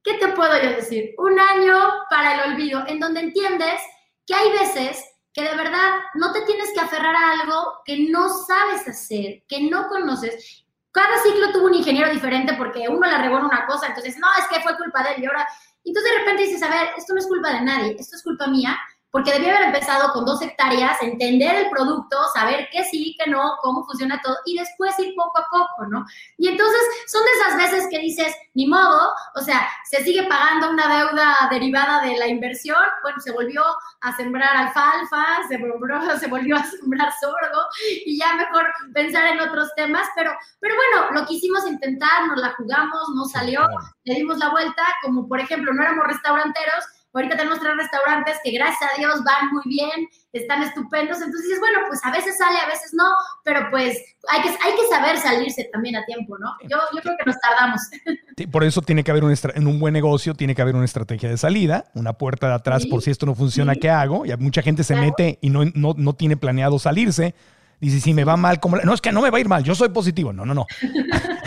¿Qué 0.03 0.13
te 0.15 0.29
puedo 0.29 0.61
yo 0.61 0.69
decir? 0.69 1.13
Un 1.17 1.39
año 1.39 1.77
para 2.09 2.35
el 2.35 2.53
olvido, 2.53 2.83
en 2.87 2.99
donde 2.99 3.19
entiendes 3.19 3.81
que 4.25 4.33
hay 4.33 4.51
veces 4.51 5.03
que 5.37 5.43
de 5.43 5.55
verdad 5.55 5.99
no 6.15 6.31
te 6.31 6.41
tienes 6.41 6.71
que 6.73 6.79
aferrar 6.79 7.15
a 7.15 7.31
algo 7.39 7.81
que 7.85 8.09
no 8.09 8.27
sabes 8.27 8.87
hacer, 8.87 9.43
que 9.47 9.69
no 9.69 9.87
conoces. 9.87 10.65
Cada 10.91 11.21
ciclo 11.21 11.51
tuvo 11.51 11.67
un 11.67 11.75
ingeniero 11.75 12.11
diferente 12.11 12.53
porque 12.53 12.87
uno 12.89 13.05
le 13.05 13.19
regó 13.19 13.37
una 13.37 13.67
cosa, 13.67 13.85
entonces, 13.85 14.17
no, 14.17 14.27
es 14.39 14.47
que 14.47 14.63
fue 14.63 14.75
culpa 14.75 15.03
de 15.03 15.13
él 15.13 15.23
y 15.23 15.25
ahora... 15.27 15.47
Entonces 15.83 16.11
de 16.11 16.19
repente 16.19 16.43
dices, 16.43 16.63
a 16.63 16.69
ver, 16.69 16.89
esto 16.97 17.13
no 17.13 17.19
es 17.19 17.27
culpa 17.27 17.53
de 17.53 17.61
nadie, 17.61 17.95
esto 17.99 18.15
es 18.17 18.23
culpa 18.23 18.47
mía, 18.47 18.77
porque 19.17 19.33
debía 19.33 19.55
haber 19.55 19.69
empezado 19.69 20.13
con 20.13 20.25
dos 20.25 20.39
hectáreas, 20.43 21.01
entender 21.01 21.55
el 21.55 21.71
producto, 21.71 22.17
saber 22.35 22.69
qué 22.71 22.83
sí, 22.83 23.15
qué 23.17 23.27
no, 23.27 23.55
cómo 23.63 23.83
funciona 23.83 24.21
todo, 24.21 24.37
y 24.45 24.55
después 24.55 24.93
ir 24.99 25.15
poco 25.15 25.39
a 25.39 25.45
poco, 25.49 25.87
¿no? 25.89 26.05
Y 26.37 26.47
entonces 26.47 26.79
son 27.07 27.23
de 27.25 27.31
esas 27.31 27.57
veces 27.57 27.87
que 27.89 27.97
dices, 27.97 28.31
ni 28.53 28.67
modo, 28.67 29.11
o 29.33 29.41
sea, 29.41 29.67
se 29.89 30.03
sigue 30.03 30.21
pagando 30.27 30.69
una 30.69 30.99
deuda 30.99 31.35
derivada 31.49 32.03
de 32.03 32.15
la 32.15 32.27
inversión, 32.27 32.77
bueno, 33.01 33.19
se 33.19 33.31
volvió 33.31 33.63
a 34.01 34.15
sembrar 34.15 34.55
alfalfa, 34.55 35.25
se 35.47 35.57
volvió, 35.57 35.99
se 36.19 36.27
volvió 36.27 36.55
a 36.55 36.63
sembrar 36.63 37.11
sorgo, 37.19 37.61
y 38.05 38.19
ya 38.19 38.35
mejor 38.35 38.67
pensar 38.93 39.33
en 39.33 39.39
otros 39.39 39.73
temas, 39.75 40.07
pero, 40.15 40.31
pero 40.59 40.75
bueno, 40.75 41.19
lo 41.19 41.25
quisimos 41.25 41.65
intentar, 41.65 42.27
nos 42.27 42.37
la 42.37 42.53
jugamos, 42.53 43.09
no 43.15 43.25
salió, 43.25 43.67
le 44.03 44.13
dimos 44.13 44.37
la 44.37 44.49
vuelta, 44.49 44.83
como 45.01 45.27
por 45.27 45.39
ejemplo, 45.39 45.73
no 45.73 45.81
éramos 45.81 46.05
restauranteros, 46.05 46.85
Ahorita 47.17 47.35
tenemos 47.35 47.59
tres 47.59 47.73
restaurantes 47.75 48.37
que 48.43 48.51
gracias 48.51 48.91
a 48.91 48.97
Dios 48.97 49.23
van 49.23 49.49
muy 49.51 49.63
bien, 49.65 50.07
están 50.33 50.61
estupendos. 50.61 51.17
Entonces 51.17 51.43
dices, 51.43 51.59
bueno, 51.59 51.79
pues 51.87 51.99
a 52.03 52.11
veces 52.11 52.37
sale, 52.37 52.59
a 52.59 52.67
veces 52.67 52.93
no, 52.93 53.05
pero 53.43 53.67
pues 53.71 53.97
hay 54.29 54.41
que, 54.43 54.49
hay 54.49 54.75
que 54.75 54.87
saber 54.89 55.17
salirse 55.17 55.67
también 55.73 55.95
a 55.95 56.05
tiempo, 56.05 56.37
¿no? 56.37 56.55
Yo, 56.69 56.77
yo 56.93 57.01
creo 57.01 57.15
que 57.17 57.25
nos 57.25 57.39
tardamos. 57.39 57.81
Por 58.51 58.63
eso 58.63 58.83
tiene 58.83 59.03
que 59.03 59.09
haber 59.09 59.23
un 59.23 59.35
en 59.55 59.67
un 59.67 59.79
buen 59.79 59.93
negocio, 59.93 60.35
tiene 60.35 60.53
que 60.53 60.61
haber 60.61 60.75
una 60.75 60.85
estrategia 60.85 61.27
de 61.27 61.37
salida, 61.37 61.85
una 61.95 62.13
puerta 62.13 62.47
de 62.49 62.53
atrás 62.53 62.85
por 62.85 63.01
si 63.01 63.09
esto 63.09 63.25
no 63.25 63.33
funciona, 63.33 63.73
¿qué 63.75 63.89
hago? 63.89 64.25
Y 64.25 64.35
mucha 64.37 64.61
gente 64.61 64.83
se 64.83 64.95
mete 64.95 65.39
y 65.41 65.49
no, 65.49 65.65
no, 65.73 65.95
no 65.97 66.13
tiene 66.13 66.37
planeado 66.37 66.77
salirse. 66.77 67.33
Dice, 67.79 67.99
si 67.99 68.13
me 68.13 68.23
va 68.23 68.37
mal, 68.37 68.59
¿cómo? 68.59 68.77
No, 68.77 68.93
es 68.93 69.01
que 69.01 69.11
no 69.11 69.21
me 69.21 69.29
va 69.29 69.37
a 69.37 69.41
ir 69.41 69.47
mal, 69.47 69.63
yo 69.63 69.75
soy 69.75 69.89
positivo. 69.89 70.33
No, 70.33 70.45
no, 70.45 70.53
no. 70.53 70.65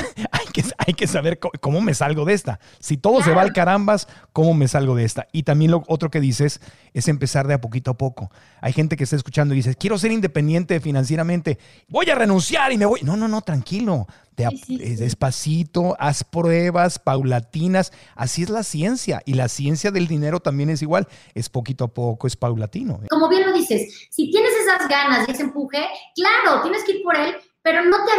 hay 0.79 0.95
que 0.95 1.07
saber 1.07 1.39
cómo, 1.39 1.81
me 1.81 1.95
salgo 1.95 2.25
de 2.25 2.35
esta. 2.35 2.61
Si 2.79 2.97
todo 2.97 3.23
se 3.23 3.33
va 3.33 3.43
al 3.43 3.53
carambas, 3.53 4.09
¿cómo 4.33 4.55
me 4.55 4.69
salgo 4.69 4.95
de 4.95 5.05
esta? 5.05 5.29
Y 5.33 5.45
también 5.45 5.71
lo 5.71 5.83
otro 5.89 6.11
que 6.11 6.21
dices 6.21 6.61
es 6.93 7.09
empezar 7.09 7.47
de 7.47 7.55
a 7.55 7.61
poquito 7.61 7.91
a 7.91 7.99
poco. 7.99 8.31
Hay 8.61 8.73
gente 8.73 8.97
que 8.97 9.05
está 9.05 9.17
escuchando 9.17 9.55
y 9.55 9.59
dice, 9.59 9.75
quiero 9.75 9.99
ser 9.99 10.13
independiente 10.13 10.81
financieramente, 10.81 11.59
voy 11.89 12.11
a 12.11 12.15
renunciar 12.15 12.73
y 12.73 12.79
me 12.79 12.87
voy. 12.87 13.01
No, 13.03 13.17
no, 13.17 13.29
no, 13.29 13.43
tranquilo. 13.43 14.07
Despacito, 14.37 15.97
haz 15.99 16.25
pruebas 16.25 16.99
paulatinas. 16.99 17.93
Así 18.15 18.43
es 18.43 18.51
la 18.51 18.63
ciencia. 18.63 19.23
Y 19.25 19.35
la 19.35 19.49
ciencia 19.49 19.91
del 19.91 20.07
dinero 20.07 20.41
también 20.41 20.71
es 20.71 20.83
igual. 20.83 21.09
Es 21.35 21.49
poquito 21.49 21.85
a 21.85 21.89
poco, 21.89 22.27
es 22.27 22.37
paulatino. 22.37 23.01
Como 23.11 23.29
bien 23.29 23.47
lo 23.47 23.53
dices, 23.53 24.09
si 24.11 24.31
tienes 24.31 24.53
esas 24.63 24.89
ganas 24.89 25.29
y 25.29 25.33
ese 25.33 25.43
empuje, 25.43 25.85
claro, 26.15 26.63
tienes 26.63 26.85
que 26.85 26.93
ir 26.93 27.03
por 27.03 27.17
él, 27.17 27.35
pero 27.63 27.85
no 27.85 28.05
te 28.05 28.10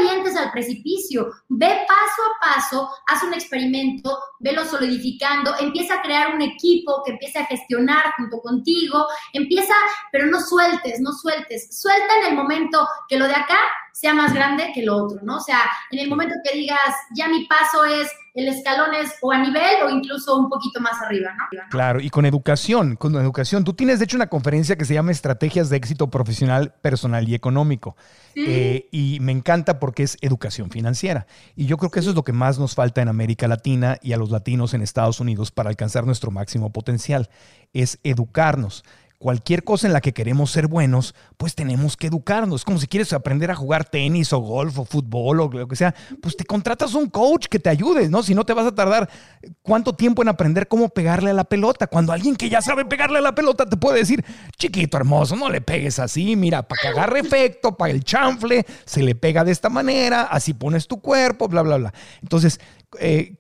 al 0.42 0.52
precipicio. 0.52 1.32
Ve 1.50 1.86
paso 1.88 2.22
a 2.24 2.54
paso, 2.54 2.90
haz 3.08 3.24
un 3.24 3.34
experimento, 3.34 4.18
velo 4.40 4.66
solidificando, 4.66 5.54
empieza 5.60 5.96
a 5.96 6.02
crear 6.02 6.34
un 6.34 6.42
equipo 6.42 7.02
que 7.06 7.14
empiece 7.14 7.40
a 7.40 7.46
gestionar 7.46 8.14
junto 8.18 8.40
contigo, 8.40 9.06
empieza, 9.34 9.74
pero 10.12 10.26
no 10.26 10.42
sueltes, 10.42 11.00
no 11.00 11.12
sueltes. 11.14 11.80
Suelta 11.80 12.20
en 12.22 12.32
el 12.32 12.36
momento 12.36 12.88
que 13.08 13.18
lo 13.18 13.28
de 13.28 13.36
acá 13.36 13.58
sea 13.94 14.14
más 14.14 14.34
grande 14.34 14.72
que 14.74 14.84
lo 14.84 14.98
otro, 14.98 15.20
¿no? 15.24 15.38
O 15.38 15.42
sea, 15.42 15.62
en 15.92 16.00
el 16.00 16.10
momento 16.10 16.36
que 16.44 16.58
digas, 16.58 16.96
ya 17.16 17.28
mi 17.28 17.46
paso 17.46 17.86
es 17.86 18.10
el 18.34 18.48
escalón 18.48 18.94
es 18.96 19.12
o 19.22 19.32
a 19.32 19.40
nivel 19.40 19.84
o 19.86 19.90
incluso 19.90 20.38
un 20.38 20.50
poquito 20.50 20.80
más 20.80 21.02
arriba, 21.02 21.32
¿no? 21.38 21.46
Claro, 21.70 22.00
y 22.00 22.10
con 22.10 22.26
educación, 22.26 22.96
con 22.96 23.16
educación. 23.16 23.64
Tú 23.64 23.74
tienes, 23.74 24.00
de 24.00 24.06
hecho, 24.06 24.16
una 24.16 24.28
conferencia 24.28 24.78
que 24.78 24.86
se 24.86 24.94
llama 24.94 25.12
Estrategias 25.12 25.70
de 25.70 25.78
Éxito 25.78 26.10
Profesional, 26.10 26.74
Personal 26.82 27.28
y 27.28 27.36
Económico. 27.36 27.96
Eh, 28.36 28.88
y 28.92 29.20
me 29.20 29.34
encanta 29.34 29.80
porque 29.80 30.04
es 30.04 30.18
educación 30.22 30.72
financiera. 30.72 31.28
Y 31.56 31.66
yo 31.66 31.78
creo 31.78 31.92
que 31.92 32.00
eso 32.00 32.12
es 32.12 32.16
lo 32.16 32.24
que 32.24 32.32
más 32.32 32.58
nos 32.58 32.76
falta 32.76 33.02
en 33.02 33.10
América 33.10 33.50
Latina 33.50 33.98
y 34.02 34.14
a 34.14 34.18
los 34.18 34.32
latinos 34.32 34.74
en 34.74 34.82
Estados 34.82 35.20
Unidos 35.20 35.52
para 35.52 35.70
alcanzar 35.70 36.06
nuestro 36.06 36.32
máximo 36.32 36.72
potencial. 36.72 37.30
Es 37.74 38.00
educarnos 38.04 38.86
cualquier 39.22 39.64
cosa 39.64 39.86
en 39.86 39.94
la 39.94 40.02
que 40.02 40.14
queremos 40.14 40.50
ser 40.50 40.66
buenos, 40.66 41.14
pues 41.38 41.54
tenemos 41.54 41.96
que 41.96 42.08
educarnos. 42.08 42.62
Es 42.62 42.66
como 42.66 42.80
si 42.80 42.88
quieres 42.88 43.14
aprender 43.14 43.52
a 43.52 43.56
jugar 43.56 43.86
tenis 43.86 44.34
o 44.34 44.40
golf 44.40 44.80
o 44.80 44.84
fútbol 44.84 45.42
o 45.42 45.48
lo 45.48 45.68
que 45.68 45.76
sea, 45.76 45.94
pues 46.22 46.36
te 46.36 46.44
contratas 46.44 46.96
un 46.96 47.08
coach 47.08 47.46
que 47.46 47.60
te 47.60 47.70
ayude, 47.70 48.10
¿no? 48.10 48.24
Si 48.24 48.34
no 48.34 48.46
te 48.46 48.54
vas 48.54 48.66
a 48.66 48.74
tardar 48.74 49.08
cuánto 49.62 49.94
tiempo 49.94 50.24
en 50.24 50.30
aprender 50.30 50.68
cómo 50.68 50.90
pegarle 50.90 51.30
a 51.30 51.34
la 51.34 51.44
pelota. 51.44 51.86
Cuando 51.86 52.12
alguien 52.12 52.36
que 52.36 52.50
ya 52.50 52.64
sabe 52.64 52.84
pegarle 52.84 53.20
a 53.20 53.22
la 53.22 53.36
pelota 53.36 53.68
te 53.68 53.78
puede 53.78 54.00
decir, 54.00 54.26
chiquito 54.58 54.98
hermoso, 54.98 55.36
no 55.36 55.50
le 55.50 55.62
pegues 55.62 56.00
así, 56.00 56.36
mira, 56.36 56.64
para 56.64 56.82
que 56.82 56.88
agarre 56.88 57.20
efecto, 57.20 57.78
para 57.78 57.94
el 57.94 58.04
chanfle, 58.04 58.66
se 58.86 59.04
le 59.04 59.14
pega 59.14 59.44
de 59.44 59.52
esta 59.52 59.70
manera, 59.70 60.24
así 60.24 60.56
pones 60.56 60.88
tu 60.88 61.00
cuerpo, 61.00 61.48
bla, 61.48 61.62
bla, 61.62 61.78
bla. 61.78 61.94
Entonces, 62.24 62.60
eh, 63.00 63.36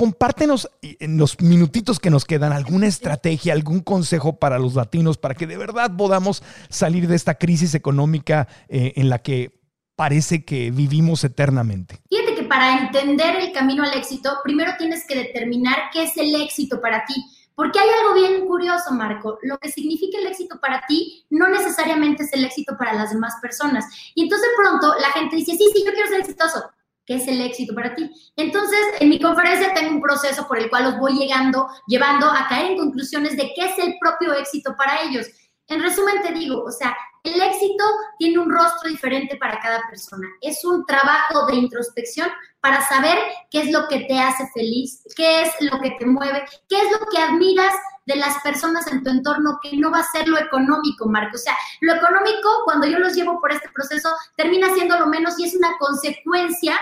compártenos 0.00 0.70
en 0.80 1.18
los 1.18 1.42
minutitos 1.42 2.00
que 2.00 2.08
nos 2.08 2.24
quedan 2.24 2.54
alguna 2.54 2.86
estrategia, 2.86 3.52
algún 3.52 3.80
consejo 3.80 4.38
para 4.38 4.58
los 4.58 4.74
latinos 4.74 5.18
para 5.18 5.34
que 5.34 5.46
de 5.46 5.58
verdad 5.58 5.94
podamos 5.94 6.42
salir 6.70 7.06
de 7.06 7.16
esta 7.16 7.34
crisis 7.34 7.74
económica 7.74 8.48
eh, 8.70 8.94
en 8.96 9.10
la 9.10 9.18
que 9.18 9.60
parece 9.96 10.42
que 10.42 10.70
vivimos 10.70 11.22
eternamente. 11.24 12.00
Fíjate 12.08 12.34
que 12.34 12.44
para 12.44 12.78
entender 12.78 13.36
el 13.40 13.52
camino 13.52 13.82
al 13.82 13.92
éxito, 13.92 14.38
primero 14.42 14.72
tienes 14.78 15.06
que 15.06 15.16
determinar 15.16 15.90
qué 15.92 16.04
es 16.04 16.16
el 16.16 16.34
éxito 16.34 16.80
para 16.80 17.04
ti. 17.04 17.22
Porque 17.54 17.78
hay 17.78 17.88
algo 18.00 18.14
bien 18.14 18.46
curioso, 18.46 18.92
Marco. 18.92 19.38
Lo 19.42 19.58
que 19.58 19.70
significa 19.70 20.16
el 20.18 20.28
éxito 20.28 20.58
para 20.62 20.82
ti 20.88 21.26
no 21.28 21.50
necesariamente 21.50 22.22
es 22.22 22.32
el 22.32 22.42
éxito 22.46 22.74
para 22.78 22.94
las 22.94 23.10
demás 23.10 23.34
personas. 23.42 23.84
Y 24.14 24.22
entonces 24.22 24.48
de 24.48 24.56
pronto 24.56 24.94
la 24.98 25.10
gente 25.10 25.36
dice, 25.36 25.52
sí, 25.58 25.70
sí, 25.74 25.84
yo 25.84 25.92
quiero 25.92 26.08
ser 26.08 26.20
exitoso 26.20 26.70
¿Qué 27.10 27.16
es 27.16 27.26
el 27.26 27.40
éxito 27.40 27.74
para 27.74 27.92
ti? 27.92 28.08
Entonces, 28.36 28.78
en 29.00 29.08
mi 29.08 29.18
conferencia 29.18 29.74
tengo 29.74 29.96
un 29.96 30.00
proceso 30.00 30.46
por 30.46 30.60
el 30.60 30.70
cual 30.70 30.84
los 30.84 30.98
voy 31.00 31.18
llegando, 31.18 31.66
llevando 31.88 32.30
a 32.30 32.46
caer 32.48 32.70
en 32.70 32.78
conclusiones 32.78 33.36
de 33.36 33.50
qué 33.52 33.64
es 33.64 33.78
el 33.80 33.96
propio 33.98 34.32
éxito 34.32 34.76
para 34.76 35.02
ellos. 35.02 35.26
En 35.66 35.82
resumen, 35.82 36.22
te 36.22 36.32
digo, 36.32 36.62
o 36.62 36.70
sea, 36.70 36.96
el 37.24 37.42
éxito 37.42 37.84
tiene 38.16 38.38
un 38.38 38.48
rostro 38.48 38.88
diferente 38.88 39.36
para 39.38 39.58
cada 39.58 39.82
persona. 39.90 40.28
Es 40.40 40.64
un 40.64 40.86
trabajo 40.86 41.46
de 41.46 41.56
introspección 41.56 42.28
para 42.60 42.80
saber 42.86 43.18
qué 43.50 43.62
es 43.62 43.72
lo 43.72 43.88
que 43.88 44.04
te 44.04 44.16
hace 44.16 44.46
feliz, 44.54 45.02
qué 45.16 45.42
es 45.42 45.50
lo 45.62 45.80
que 45.80 45.90
te 45.98 46.06
mueve, 46.06 46.44
qué 46.68 46.80
es 46.80 46.92
lo 46.92 47.04
que 47.08 47.18
admiras 47.18 47.74
de 48.06 48.14
las 48.14 48.40
personas 48.44 48.86
en 48.86 49.02
tu 49.02 49.10
entorno 49.10 49.58
que 49.60 49.76
no 49.76 49.90
va 49.90 49.98
a 49.98 50.12
ser 50.12 50.28
lo 50.28 50.38
económico, 50.38 51.08
Marco. 51.08 51.34
O 51.34 51.40
sea, 51.40 51.56
lo 51.80 51.92
económico, 51.92 52.48
cuando 52.64 52.86
yo 52.86 53.00
los 53.00 53.14
llevo 53.14 53.40
por 53.40 53.50
este 53.50 53.68
proceso, 53.74 54.10
termina 54.36 54.72
siendo 54.74 54.96
lo 54.96 55.08
menos 55.08 55.36
y 55.40 55.44
es 55.46 55.56
una 55.56 55.76
consecuencia 55.76 56.78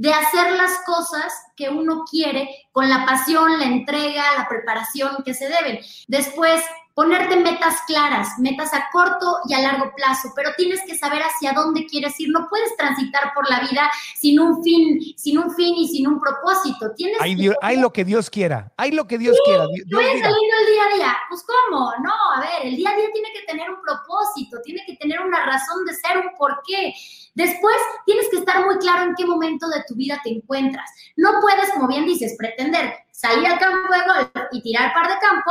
de 0.00 0.14
hacer 0.14 0.52
las 0.52 0.78
cosas 0.86 1.30
que 1.54 1.68
uno 1.68 2.04
quiere 2.10 2.48
con 2.72 2.88
la 2.88 3.04
pasión, 3.04 3.58
la 3.58 3.66
entrega, 3.66 4.22
la 4.34 4.48
preparación 4.48 5.22
que 5.26 5.34
se 5.34 5.46
deben. 5.46 5.78
Después, 6.08 6.62
ponerte 7.00 7.34
metas 7.36 7.76
claras, 7.86 8.38
metas 8.38 8.74
a 8.74 8.90
corto 8.92 9.38
y 9.48 9.54
a 9.54 9.60
largo 9.60 9.90
plazo, 9.96 10.34
pero 10.36 10.50
tienes 10.54 10.82
que 10.86 10.98
saber 10.98 11.22
hacia 11.22 11.54
dónde 11.54 11.86
quieres 11.86 12.20
ir. 12.20 12.28
No 12.28 12.46
puedes 12.46 12.76
transitar 12.76 13.32
por 13.34 13.48
la 13.48 13.60
vida 13.60 13.90
sin 14.18 14.38
un 14.38 14.62
fin, 14.62 15.00
sin 15.16 15.38
un 15.38 15.50
fin 15.54 15.76
y 15.76 15.88
sin 15.88 16.06
un 16.06 16.20
propósito. 16.20 16.92
Tienes 16.94 17.16
hay, 17.18 17.78
lo 17.78 17.90
que 17.90 18.04
Dios 18.04 18.28
quiera, 18.28 18.70
hay 18.76 18.90
lo 18.90 19.06
que 19.06 19.16
Dios 19.16 19.34
quiera. 19.46 19.64
Dios 19.66 20.02
saliendo 20.02 20.28
el 20.28 20.66
día 20.74 20.82
a 20.84 20.94
día. 20.94 21.16
Pues 21.30 21.42
cómo, 21.42 21.90
no, 22.04 22.12
a 22.36 22.40
ver, 22.40 22.68
el 22.68 22.76
día 22.76 22.90
a 22.90 22.96
día 22.96 23.06
tiene 23.14 23.28
que 23.32 23.46
tener 23.46 23.70
un 23.70 23.80
propósito, 23.80 24.58
tiene 24.62 24.82
que 24.86 24.96
tener 24.96 25.22
una 25.22 25.46
razón 25.46 25.86
de 25.86 25.94
ser, 25.94 26.18
un 26.18 26.36
porqué. 26.36 26.92
Después, 27.34 27.76
tienes 28.04 28.28
que 28.28 28.36
estar 28.36 28.62
muy 28.66 28.76
claro 28.76 29.04
en 29.04 29.14
qué 29.14 29.24
momento 29.24 29.70
de 29.70 29.82
tu 29.88 29.94
vida 29.94 30.20
te 30.22 30.28
encuentras. 30.28 30.90
No 31.16 31.40
puedes, 31.40 31.70
como 31.70 31.88
bien 31.88 32.04
dices, 32.04 32.34
pretender 32.36 32.92
salir 33.10 33.46
al 33.46 33.58
campo 33.58 33.90
de 33.90 34.00
golf 34.00 34.48
y 34.52 34.60
tirar 34.60 34.92
par 34.92 35.08
de 35.08 35.18
campo 35.18 35.50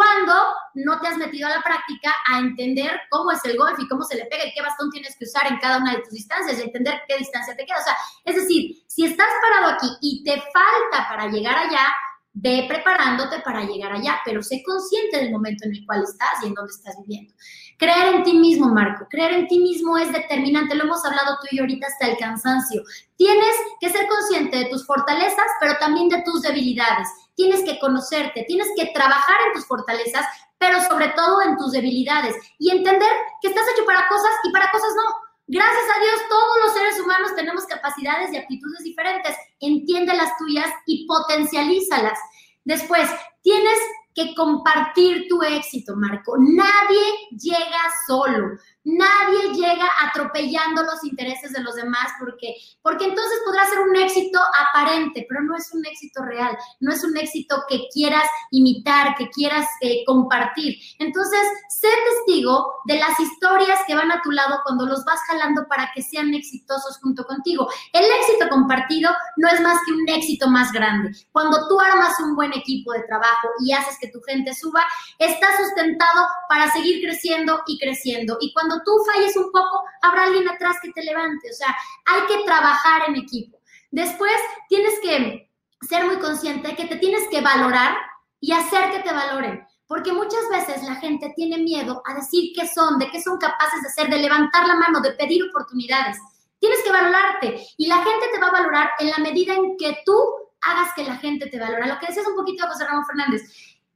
cuando 0.00 0.34
no 0.74 0.98
te 0.98 1.08
has 1.08 1.18
metido 1.18 1.46
a 1.46 1.56
la 1.56 1.62
práctica 1.62 2.14
a 2.32 2.38
entender 2.38 2.98
cómo 3.10 3.32
es 3.32 3.44
el 3.44 3.58
golf 3.58 3.78
y 3.78 3.86
cómo 3.86 4.02
se 4.02 4.16
le 4.16 4.24
pega 4.24 4.46
y 4.46 4.52
qué 4.54 4.62
bastón 4.62 4.90
tienes 4.90 5.14
que 5.18 5.26
usar 5.26 5.46
en 5.46 5.58
cada 5.58 5.76
una 5.76 5.92
de 5.92 6.00
tus 6.00 6.12
distancias 6.12 6.58
y 6.58 6.62
entender 6.62 7.02
qué 7.06 7.18
distancia 7.18 7.54
te 7.54 7.66
queda. 7.66 7.78
O 7.78 7.84
sea, 7.84 7.94
es 8.24 8.34
decir, 8.34 8.82
si 8.86 9.04
estás 9.04 9.28
parado 9.42 9.74
aquí 9.74 9.88
y 10.00 10.24
te 10.24 10.32
falta 10.40 11.06
para 11.06 11.26
llegar 11.26 11.54
allá, 11.54 11.86
ve 12.32 12.64
preparándote 12.66 13.40
para 13.40 13.64
llegar 13.64 13.92
allá, 13.92 14.20
pero 14.24 14.42
sé 14.42 14.62
consciente 14.64 15.18
del 15.18 15.32
momento 15.32 15.66
en 15.66 15.74
el 15.74 15.84
cual 15.84 16.04
estás 16.04 16.42
y 16.42 16.46
en 16.46 16.54
dónde 16.54 16.72
estás 16.72 16.96
viviendo. 17.02 17.34
Creer 17.80 18.14
en 18.14 18.24
ti 18.24 18.34
mismo, 18.34 18.68
Marco, 18.68 19.06
creer 19.08 19.32
en 19.32 19.48
ti 19.48 19.58
mismo 19.58 19.96
es 19.96 20.12
determinante, 20.12 20.74
lo 20.74 20.84
hemos 20.84 21.02
hablado 21.02 21.38
tú 21.40 21.46
y 21.50 21.56
yo 21.56 21.62
ahorita 21.62 21.86
hasta 21.86 22.08
el 22.08 22.18
cansancio. 22.18 22.82
Tienes 23.16 23.56
que 23.80 23.88
ser 23.88 24.06
consciente 24.06 24.58
de 24.58 24.64
tus 24.66 24.84
fortalezas, 24.84 25.46
pero 25.60 25.78
también 25.78 26.10
de 26.10 26.20
tus 26.20 26.42
debilidades. 26.42 27.08
Tienes 27.34 27.64
que 27.64 27.78
conocerte, 27.78 28.44
tienes 28.46 28.68
que 28.76 28.90
trabajar 28.92 29.36
en 29.46 29.54
tus 29.54 29.66
fortalezas, 29.66 30.26
pero 30.58 30.78
sobre 30.82 31.08
todo 31.16 31.40
en 31.40 31.56
tus 31.56 31.72
debilidades 31.72 32.36
y 32.58 32.70
entender 32.70 33.10
que 33.40 33.48
estás 33.48 33.64
hecho 33.72 33.86
para 33.86 34.06
cosas 34.08 34.32
y 34.44 34.52
para 34.52 34.70
cosas 34.70 34.90
no. 34.94 35.14
Gracias 35.46 35.84
a 35.96 36.00
Dios, 36.00 36.20
todos 36.28 36.58
los 36.62 36.74
seres 36.74 37.00
humanos 37.00 37.34
tenemos 37.34 37.64
capacidades 37.64 38.30
y 38.30 38.36
aptitudes 38.36 38.84
diferentes. 38.84 39.34
Entiende 39.58 40.12
las 40.12 40.36
tuyas 40.36 40.68
y 40.84 41.06
potencialízalas. 41.06 42.18
Después, 42.62 43.08
tienes 43.40 43.78
que 44.14 44.34
compartir 44.34 45.26
tu 45.28 45.42
éxito, 45.42 45.96
Marco. 45.96 46.36
Nadie 46.38 47.28
llega 47.30 47.80
solo. 48.06 48.56
Nadie 48.84 49.52
llega 49.54 49.88
atropellando 50.02 50.82
los 50.82 51.04
intereses 51.04 51.52
de 51.52 51.62
los 51.62 51.74
demás 51.74 52.12
porque, 52.18 52.54
porque 52.82 53.04
entonces 53.04 53.40
podrá 53.44 53.68
ser 53.68 53.80
un 53.80 53.96
éxito 53.96 54.40
aparente, 54.68 55.26
pero 55.28 55.42
no 55.42 55.56
es 55.56 55.72
un 55.72 55.84
éxito 55.84 56.22
real, 56.24 56.56
no 56.80 56.92
es 56.92 57.04
un 57.04 57.16
éxito 57.16 57.62
que 57.68 57.88
quieras 57.92 58.24
imitar, 58.50 59.14
que 59.16 59.28
quieras 59.28 59.66
eh, 59.82 60.02
compartir. 60.06 60.76
Entonces, 60.98 61.40
sé 61.68 61.88
testigo 61.88 62.74
de 62.86 62.98
las 62.98 63.18
historias 63.20 63.80
que 63.86 63.94
van 63.94 64.10
a 64.12 64.22
tu 64.22 64.30
lado 64.30 64.60
cuando 64.64 64.86
los 64.86 65.04
vas 65.04 65.20
jalando 65.26 65.66
para 65.68 65.90
que 65.94 66.02
sean 66.02 66.32
exitosos 66.34 66.98
junto 67.02 67.24
contigo. 67.24 67.68
El 67.92 68.04
éxito 68.04 68.48
compartido 68.48 69.10
no 69.36 69.48
es 69.48 69.60
más 69.60 69.78
que 69.84 69.92
un 69.92 70.08
éxito 70.08 70.48
más 70.48 70.72
grande. 70.72 71.10
Cuando 71.32 71.68
tú 71.68 71.78
armas 71.80 72.18
un 72.20 72.34
buen 72.34 72.52
equipo 72.52 72.92
de 72.92 73.02
trabajo 73.02 73.48
y 73.64 73.72
haces 73.72 73.98
que 74.00 74.08
tu 74.08 74.20
gente 74.22 74.54
suba, 74.54 74.84
está 75.18 75.48
sustentado 75.56 76.26
para 76.48 76.70
seguir 76.70 77.02
creciendo 77.02 77.62
y 77.66 77.78
creciendo. 77.78 78.38
Y 78.40 78.52
cuando 78.52 78.69
tú 78.84 78.92
falles 79.12 79.36
un 79.36 79.50
poco, 79.50 79.84
habrá 80.02 80.24
alguien 80.24 80.48
atrás 80.48 80.76
que 80.82 80.92
te 80.92 81.02
levante. 81.02 81.50
O 81.50 81.54
sea, 81.54 81.74
hay 82.06 82.22
que 82.26 82.44
trabajar 82.44 83.08
en 83.08 83.16
equipo. 83.16 83.58
Después 83.90 84.34
tienes 84.68 84.94
que 85.00 85.50
ser 85.82 86.04
muy 86.04 86.18
consciente 86.18 86.76
que 86.76 86.86
te 86.86 86.96
tienes 86.96 87.26
que 87.28 87.40
valorar 87.40 87.96
y 88.40 88.52
hacer 88.52 88.90
que 88.92 89.00
te 89.00 89.12
valoren. 89.12 89.66
porque 89.86 90.12
muchas 90.12 90.48
veces 90.52 90.84
la 90.84 90.94
gente 90.94 91.32
tiene 91.34 91.58
miedo 91.58 92.00
a 92.06 92.14
decir 92.14 92.52
qué 92.54 92.64
son, 92.68 92.96
de 93.00 93.10
qué 93.10 93.20
son 93.20 93.38
capaces 93.38 93.82
de 93.82 93.88
hacer, 93.88 94.08
de 94.08 94.20
levantar 94.20 94.64
la 94.64 94.76
mano, 94.76 95.00
de 95.00 95.10
pedir 95.14 95.42
oportunidades. 95.42 96.16
Tienes 96.60 96.78
que 96.84 96.92
valorarte 96.92 97.60
y 97.76 97.88
la 97.88 97.96
gente 97.96 98.28
te 98.32 98.38
va 98.38 98.46
a 98.46 98.52
valorar 98.52 98.90
en 99.00 99.10
la 99.10 99.18
medida 99.18 99.52
en 99.52 99.76
que 99.76 99.98
tú 100.06 100.14
hagas 100.60 100.94
que 100.94 101.02
la 101.02 101.16
gente 101.16 101.48
te 101.48 101.58
valora. 101.58 101.88
Lo 101.88 101.98
que 101.98 102.06
decías 102.06 102.28
un 102.28 102.36
poquito 102.36 102.68
José 102.68 102.86
Ramón 102.86 103.04
Fernández, 103.04 103.42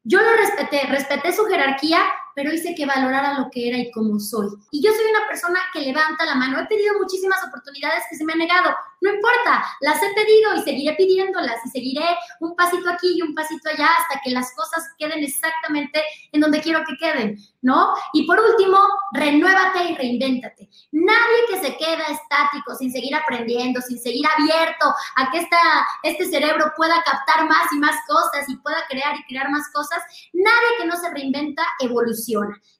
yo 0.02 0.20
lo 0.20 0.32
respeté, 0.32 0.84
respeté 0.88 1.32
su 1.32 1.44
jerarquía, 1.44 2.02
pero 2.34 2.52
hice 2.52 2.74
que 2.74 2.86
valorara 2.86 3.38
lo 3.38 3.50
que 3.50 3.68
era 3.68 3.78
y 3.78 3.90
cómo 3.90 4.18
soy. 4.18 4.48
Y 4.70 4.82
yo 4.82 4.92
soy 4.92 5.06
una 5.10 5.26
persona 5.28 5.60
que 5.72 5.80
levanta 5.80 6.24
la 6.24 6.34
mano. 6.34 6.60
He 6.60 6.66
pedido 6.66 6.94
muchísimas 6.98 7.42
oportunidades 7.44 8.04
que 8.10 8.16
se 8.16 8.24
me 8.24 8.32
han 8.32 8.38
negado. 8.38 8.74
No 9.00 9.12
importa, 9.12 9.64
las 9.80 10.02
he 10.02 10.14
pedido 10.14 10.54
y 10.56 10.62
seguiré 10.62 10.96
pidiéndolas 10.96 11.60
y 11.66 11.68
seguiré 11.68 12.06
un 12.40 12.56
pasito 12.56 12.88
aquí 12.90 13.14
y 13.16 13.22
un 13.22 13.34
pasito 13.34 13.68
allá 13.68 13.88
hasta 13.98 14.20
que 14.22 14.30
las 14.30 14.54
cosas 14.54 14.82
queden 14.98 15.22
exactamente 15.22 16.02
en 16.32 16.40
donde 16.40 16.62
quiero 16.62 16.82
que 16.86 16.96
queden, 16.96 17.36
¿no? 17.60 17.92
Y 18.14 18.26
por 18.26 18.40
último, 18.40 18.78
renuévate 19.12 19.84
y 19.90 19.94
reinvéntate. 19.94 20.70
Nadie 20.92 21.46
que 21.50 21.60
se 21.60 21.76
queda 21.76 22.04
estático 22.04 22.74
sin 22.78 22.90
seguir 22.90 23.14
aprendiendo, 23.14 23.82
sin 23.82 23.98
seguir 23.98 24.24
abierto 24.38 24.94
a 25.16 25.30
que 25.30 25.38
esta, 25.40 25.58
este 26.02 26.24
cerebro 26.24 26.72
pueda 26.74 27.02
captar 27.04 27.46
más 27.46 27.70
y 27.72 27.78
más 27.78 27.96
cosas 28.08 28.48
y 28.48 28.56
pueda 28.56 28.78
crear 28.88 29.16
y 29.16 29.24
crear 29.24 29.50
más 29.50 29.70
cosas, 29.70 30.02
nadie 30.32 30.78
que 30.78 30.86
no 30.86 30.96
se 30.96 31.10
reinventa 31.10 31.62
evoluciona. 31.80 32.23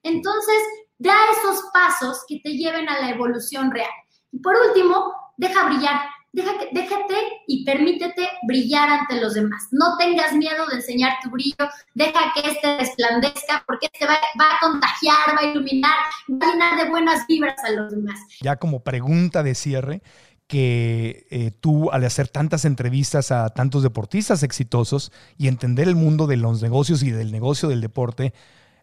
Entonces, 0.03 0.57
da 0.99 1.17
esos 1.39 1.65
pasos 1.73 2.25
que 2.29 2.41
te 2.43 2.51
lleven 2.51 2.89
a 2.89 3.01
la 3.01 3.11
evolución 3.11 3.71
real. 3.71 3.91
Y 4.33 4.39
por 4.39 4.55
último, 4.57 5.13
deja 5.37 5.67
brillar 5.67 6.01
déjate 6.35 7.15
y 7.47 7.65
permítete 7.65 8.29
brillar 8.47 8.89
ante 8.89 9.21
los 9.21 9.35
demás. 9.35 9.69
No 9.71 9.97
tengas 9.97 10.33
miedo 10.33 10.67
de 10.67 10.77
enseñar 10.77 11.13
tu 11.23 11.31
brillo, 11.31 11.69
deja 11.95 12.33
que 12.35 12.49
este 12.51 12.77
resplandezca 12.79 13.63
porque 13.67 13.89
este 13.93 14.07
va, 14.07 14.15
a 14.15 14.61
contagiar, 14.61 15.37
va 15.37 15.41
a 15.41 15.45
iluminar, 15.45 15.97
va 16.31 16.49
a 16.49 16.53
llenar 16.53 16.85
de 16.85 16.91
buenas 16.91 17.27
vibras 17.27 17.63
a 17.65 17.71
los 17.71 17.91
demás. 17.93 18.19
Ya 18.41 18.57
como 18.57 18.83
pregunta 18.83 19.43
de 19.43 19.55
cierre, 19.55 20.03
que 20.49 21.27
eh, 21.31 21.53
tú 21.61 21.91
al 21.91 22.05
hacer 22.05 22.29
tantas 22.29 22.65
entrevistas 22.65 23.31
a 23.31 23.49
tantos 23.51 23.83
deportistas 23.83 24.43
exitosos 24.43 25.11
y 25.39 25.49
entender 25.49 25.89
el 25.89 25.95
mundo 25.95 26.27
de 26.27 26.37
los 26.37 26.63
negocios 26.63 27.03
y 27.03 27.11
del 27.11 27.33
negocio 27.33 27.69
del 27.69 27.81
deporte, 27.81 28.35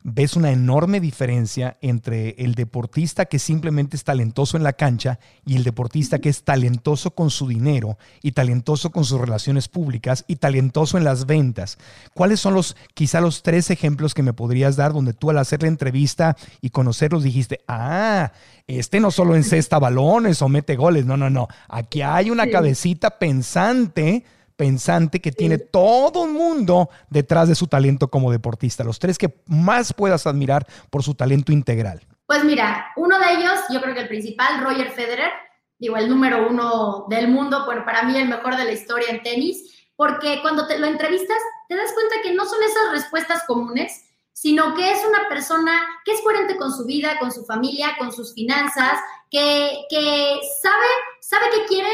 ves 0.03 0.35
una 0.35 0.51
enorme 0.51 0.99
diferencia 0.99 1.77
entre 1.81 2.31
el 2.39 2.55
deportista 2.55 3.25
que 3.25 3.39
simplemente 3.39 3.95
es 3.95 4.03
talentoso 4.03 4.57
en 4.57 4.63
la 4.63 4.73
cancha 4.73 5.19
y 5.45 5.55
el 5.55 5.63
deportista 5.63 6.19
que 6.19 6.29
es 6.29 6.43
talentoso 6.43 7.11
con 7.11 7.29
su 7.29 7.47
dinero 7.47 7.97
y 8.21 8.31
talentoso 8.31 8.91
con 8.91 9.05
sus 9.05 9.19
relaciones 9.19 9.67
públicas 9.67 10.25
y 10.27 10.37
talentoso 10.37 10.97
en 10.97 11.03
las 11.03 11.25
ventas. 11.25 11.77
¿Cuáles 12.13 12.39
son 12.39 12.53
los, 12.53 12.75
quizá 12.93 13.21
los 13.21 13.43
tres 13.43 13.69
ejemplos 13.69 14.13
que 14.13 14.23
me 14.23 14.33
podrías 14.33 14.75
dar 14.75 14.93
donde 14.93 15.13
tú 15.13 15.29
al 15.29 15.37
hacer 15.37 15.61
la 15.61 15.67
entrevista 15.67 16.35
y 16.61 16.69
conocerlos 16.69 17.23
dijiste, 17.23 17.61
ah, 17.67 18.31
este 18.67 18.99
no 18.99 19.11
solo 19.11 19.35
encesta 19.35 19.79
balones 19.79 20.41
o 20.41 20.49
mete 20.49 20.75
goles, 20.75 21.05
no, 21.05 21.17
no, 21.17 21.29
no, 21.29 21.47
aquí 21.67 22.01
hay 22.01 22.29
una 22.29 22.47
cabecita 22.47 23.19
pensante 23.19 24.23
pensante 24.61 25.19
que 25.19 25.31
tiene 25.31 25.57
todo 25.57 26.21
un 26.21 26.33
mundo 26.33 26.91
detrás 27.09 27.47
de 27.47 27.55
su 27.55 27.65
talento 27.65 28.09
como 28.09 28.31
deportista. 28.31 28.83
Los 28.83 28.99
tres 28.99 29.17
que 29.17 29.41
más 29.47 29.91
puedas 29.91 30.27
admirar 30.27 30.67
por 30.91 31.01
su 31.01 31.15
talento 31.15 31.51
integral. 31.51 32.05
Pues 32.27 32.43
mira, 32.43 32.91
uno 32.95 33.17
de 33.17 33.25
ellos, 33.33 33.59
yo 33.73 33.81
creo 33.81 33.95
que 33.95 34.01
el 34.01 34.07
principal, 34.07 34.63
Roger 34.63 34.91
Federer, 34.91 35.31
digo, 35.79 35.97
el 35.97 36.07
número 36.07 36.47
uno 36.47 37.07
del 37.09 37.27
mundo, 37.27 37.65
bueno, 37.65 37.83
para 37.85 38.03
mí 38.03 38.15
el 38.15 38.27
mejor 38.27 38.55
de 38.55 38.65
la 38.65 38.71
historia 38.71 39.09
en 39.09 39.23
tenis, 39.23 39.89
porque 39.95 40.43
cuando 40.43 40.67
te 40.67 40.77
lo 40.77 40.85
entrevistas, 40.85 41.39
te 41.67 41.75
das 41.75 41.91
cuenta 41.95 42.17
que 42.21 42.35
no 42.35 42.45
son 42.45 42.61
esas 42.61 42.91
respuestas 42.91 43.41
comunes, 43.47 44.11
sino 44.31 44.75
que 44.75 44.91
es 44.91 44.99
una 45.09 45.27
persona 45.27 45.73
que 46.05 46.11
es 46.11 46.21
coherente 46.21 46.57
con 46.57 46.71
su 46.71 46.85
vida, 46.85 47.17
con 47.17 47.31
su 47.31 47.45
familia, 47.45 47.95
con 47.97 48.11
sus 48.11 48.35
finanzas, 48.35 48.99
que, 49.31 49.85
que 49.89 50.39
sabe, 50.61 50.85
sabe 51.19 51.45
qué 51.51 51.65
quiere 51.65 51.89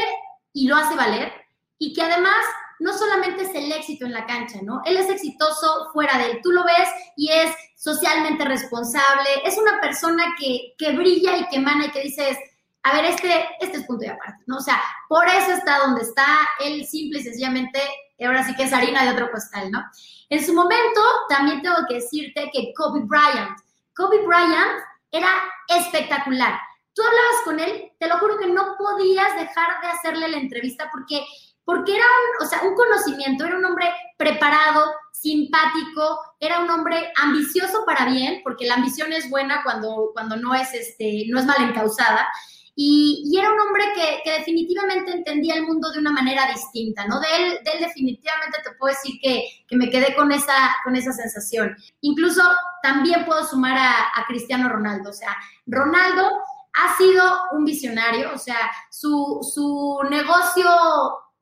y 0.52 0.68
lo 0.68 0.76
hace 0.76 0.94
valer, 0.96 1.32
y 1.78 1.92
que 1.92 2.02
además 2.02 2.44
no 2.78 2.96
solamente 2.96 3.42
es 3.42 3.54
el 3.54 3.72
éxito 3.72 4.06
en 4.06 4.12
la 4.12 4.26
cancha, 4.26 4.58
¿no? 4.62 4.82
Él 4.84 4.96
es 4.96 5.08
exitoso 5.08 5.90
fuera 5.92 6.16
de 6.18 6.30
él. 6.30 6.40
Tú 6.42 6.52
lo 6.52 6.64
ves 6.64 6.88
y 7.16 7.30
es 7.30 7.52
socialmente 7.76 8.44
responsable, 8.44 9.28
es 9.44 9.56
una 9.58 9.80
persona 9.80 10.34
que, 10.38 10.74
que 10.78 10.92
brilla 10.92 11.36
y 11.36 11.48
que 11.48 11.56
emana 11.56 11.86
y 11.86 11.90
que 11.90 12.02
dices, 12.02 12.36
a 12.82 12.92
ver, 12.92 13.04
este, 13.06 13.48
este 13.60 13.78
es 13.78 13.84
punto 13.84 14.04
de 14.04 14.10
aparte, 14.10 14.44
¿no? 14.46 14.58
O 14.58 14.60
sea, 14.60 14.80
por 15.08 15.26
eso 15.26 15.52
está 15.52 15.78
donde 15.78 16.02
está, 16.02 16.26
él 16.60 16.86
simple 16.86 17.20
y 17.20 17.22
sencillamente, 17.24 17.80
ahora 18.20 18.44
sí 18.44 18.54
que 18.54 18.64
es 18.64 18.72
harina 18.72 19.04
de 19.04 19.12
otro 19.12 19.30
costal, 19.30 19.70
¿no? 19.70 19.82
En 20.28 20.44
su 20.44 20.54
momento, 20.54 21.00
también 21.28 21.62
tengo 21.62 21.76
que 21.88 21.96
decirte 21.96 22.50
que 22.52 22.72
Kobe 22.74 23.00
Bryant, 23.04 23.58
Kobe 23.94 24.24
Bryant 24.26 24.80
era 25.10 25.28
espectacular. 25.68 26.58
Tú 26.94 27.02
hablabas 27.02 27.42
con 27.44 27.60
él, 27.60 27.92
te 27.98 28.08
lo 28.08 28.18
juro 28.18 28.38
que 28.38 28.48
no 28.48 28.76
podías 28.76 29.34
dejar 29.36 29.80
de 29.80 29.88
hacerle 29.88 30.28
la 30.28 30.38
entrevista 30.38 30.88
porque 30.92 31.24
porque 31.68 31.94
era 31.94 32.02
un, 32.06 32.46
o 32.46 32.48
sea, 32.48 32.62
un 32.62 32.74
conocimiento, 32.74 33.44
era 33.44 33.58
un 33.58 33.64
hombre 33.66 33.92
preparado, 34.16 34.90
simpático, 35.12 36.18
era 36.40 36.60
un 36.60 36.70
hombre 36.70 37.12
ambicioso 37.20 37.84
para 37.84 38.06
bien, 38.06 38.40
porque 38.42 38.64
la 38.64 38.76
ambición 38.76 39.12
es 39.12 39.28
buena 39.28 39.62
cuando, 39.62 40.08
cuando 40.14 40.36
no, 40.36 40.54
es 40.54 40.72
este, 40.72 41.24
no 41.28 41.38
es 41.38 41.44
mal 41.44 41.60
encausada, 41.60 42.26
y, 42.74 43.22
y 43.26 43.38
era 43.38 43.52
un 43.52 43.60
hombre 43.60 43.84
que, 43.94 44.20
que, 44.24 44.38
definitivamente 44.38 45.12
entendía 45.12 45.56
el 45.56 45.66
mundo 45.66 45.92
de 45.92 45.98
una 45.98 46.10
manera 46.10 46.50
distinta, 46.50 47.06
¿no? 47.06 47.20
De 47.20 47.26
él, 47.36 47.58
de 47.62 47.70
él 47.72 47.80
definitivamente 47.80 48.60
te 48.64 48.70
puedo 48.78 48.94
decir 48.94 49.20
que, 49.20 49.44
que, 49.68 49.76
me 49.76 49.90
quedé 49.90 50.14
con 50.14 50.32
esa, 50.32 50.74
con 50.84 50.96
esa 50.96 51.12
sensación. 51.12 51.76
Incluso 52.00 52.42
también 52.82 53.26
puedo 53.26 53.44
sumar 53.44 53.76
a, 53.76 53.92
a 54.14 54.24
Cristiano 54.26 54.70
Ronaldo, 54.70 55.10
o 55.10 55.12
sea, 55.12 55.36
Ronaldo 55.66 56.30
ha 56.72 56.96
sido 56.96 57.22
un 57.52 57.66
visionario, 57.66 58.32
o 58.32 58.38
sea, 58.38 58.70
su, 58.88 59.40
su 59.42 59.98
negocio 60.08 60.64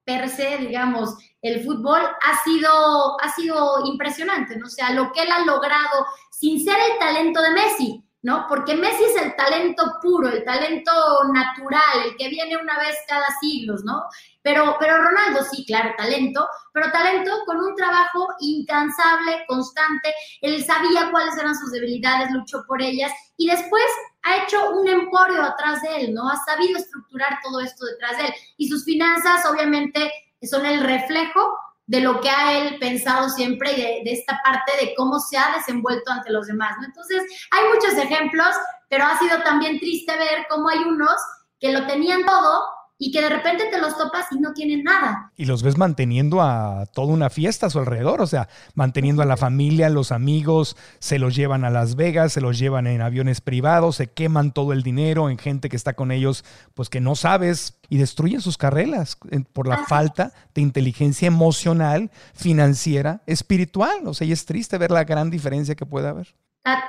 per 0.06 0.28
se, 0.30 0.56
digamos, 0.58 1.16
el 1.42 1.64
fútbol 1.64 2.00
ha 2.00 2.44
sido, 2.44 3.20
ha 3.20 3.32
sido 3.34 3.84
impresionante, 3.84 4.56
¿no? 4.56 4.66
O 4.66 4.70
sea, 4.70 4.92
lo 4.92 5.12
que 5.12 5.22
él 5.22 5.32
ha 5.32 5.44
logrado 5.44 6.06
sin 6.30 6.64
ser 6.64 6.76
el 6.92 6.98
talento 6.98 7.42
de 7.42 7.50
Messi, 7.50 8.04
¿no? 8.22 8.46
Porque 8.48 8.74
Messi 8.74 9.04
es 9.04 9.22
el 9.22 9.36
talento 9.36 9.84
puro, 10.02 10.28
el 10.28 10.44
talento 10.44 10.92
natural, 11.32 12.06
el 12.06 12.16
que 12.16 12.28
viene 12.28 12.56
una 12.56 12.78
vez 12.78 12.96
cada 13.06 13.26
siglos, 13.40 13.84
¿no? 13.84 14.04
Pero, 14.42 14.76
pero 14.78 14.96
Ronaldo 14.96 15.44
sí, 15.44 15.64
claro, 15.66 15.94
talento, 15.96 16.48
pero 16.72 16.90
talento 16.90 17.30
con 17.46 17.58
un 17.58 17.74
trabajo 17.74 18.28
incansable, 18.40 19.44
constante. 19.46 20.14
Él 20.40 20.64
sabía 20.64 21.10
cuáles 21.10 21.36
eran 21.36 21.54
sus 21.54 21.72
debilidades, 21.72 22.30
luchó 22.32 22.64
por 22.66 22.82
ellas 22.82 23.12
y 23.36 23.48
después 23.48 23.84
ha 24.22 24.44
hecho 24.44 24.70
un 24.70 24.88
emporio 24.88 25.42
atrás 25.42 25.82
de 25.82 25.96
él, 25.96 26.14
¿no? 26.14 26.28
Ha 26.28 26.36
sabido 26.44 26.78
estructurar 26.78 27.38
todo 27.42 27.60
esto 27.60 27.84
detrás 27.84 28.18
de 28.18 28.26
él. 28.26 28.34
Y 28.56 28.68
sus 28.68 28.84
finanzas, 28.84 29.44
obviamente, 29.46 30.10
son 30.42 30.66
el 30.66 30.80
reflejo 30.80 31.56
de 31.86 32.00
lo 32.00 32.20
que 32.20 32.30
ha 32.30 32.58
él 32.58 32.78
pensado 32.78 33.28
siempre 33.28 33.72
y 33.72 33.76
de, 33.76 34.02
de, 34.04 34.12
esta 34.12 34.40
parte 34.44 34.72
de 34.80 34.94
cómo 34.96 35.20
se 35.20 35.38
ha 35.38 35.54
desenvuelto 35.56 36.10
ante 36.10 36.32
los 36.32 36.46
demás, 36.46 36.76
¿no? 36.80 36.86
Entonces, 36.86 37.22
hay 37.50 37.64
muchos 37.72 37.94
ejemplos, 37.94 38.54
pero 38.88 39.04
ha 39.04 39.18
sido 39.18 39.40
también 39.42 39.78
triste 39.78 40.16
ver 40.18 40.46
cómo 40.50 40.68
hay 40.68 40.78
unos 40.78 41.16
que 41.60 41.72
lo 41.72 41.86
tenían 41.86 42.24
todo 42.24 42.75
y 42.98 43.12
que 43.12 43.20
de 43.20 43.28
repente 43.28 43.64
te 43.70 43.78
los 43.78 43.96
topas 43.96 44.26
y 44.32 44.38
no 44.40 44.52
tienen 44.52 44.82
nada. 44.84 45.30
Y 45.36 45.44
los 45.44 45.62
ves 45.62 45.76
manteniendo 45.76 46.40
a 46.40 46.86
toda 46.86 47.12
una 47.12 47.28
fiesta 47.28 47.66
a 47.66 47.70
su 47.70 47.78
alrededor, 47.78 48.20
o 48.22 48.26
sea, 48.26 48.48
manteniendo 48.74 49.22
a 49.22 49.26
la 49.26 49.36
familia, 49.36 49.90
los 49.90 50.12
amigos, 50.12 50.76
se 50.98 51.18
los 51.18 51.34
llevan 51.34 51.64
a 51.64 51.70
Las 51.70 51.96
Vegas, 51.96 52.32
se 52.32 52.40
los 52.40 52.58
llevan 52.58 52.86
en 52.86 53.02
aviones 53.02 53.40
privados, 53.40 53.96
se 53.96 54.08
queman 54.08 54.52
todo 54.52 54.72
el 54.72 54.82
dinero 54.82 55.28
en 55.28 55.38
gente 55.38 55.68
que 55.68 55.76
está 55.76 55.92
con 55.92 56.10
ellos, 56.10 56.44
pues 56.74 56.88
que 56.88 57.00
no 57.00 57.16
sabes, 57.16 57.78
y 57.88 57.98
destruyen 57.98 58.40
sus 58.40 58.56
carreras 58.56 59.18
por 59.52 59.68
la 59.68 59.84
falta 59.86 60.32
de 60.54 60.62
inteligencia 60.62 61.26
emocional, 61.26 62.10
financiera, 62.34 63.20
espiritual. 63.26 64.06
O 64.06 64.14
sea, 64.14 64.26
y 64.26 64.32
es 64.32 64.46
triste 64.46 64.78
ver 64.78 64.90
la 64.90 65.04
gran 65.04 65.30
diferencia 65.30 65.74
que 65.74 65.86
puede 65.86 66.08
haber. 66.08 66.34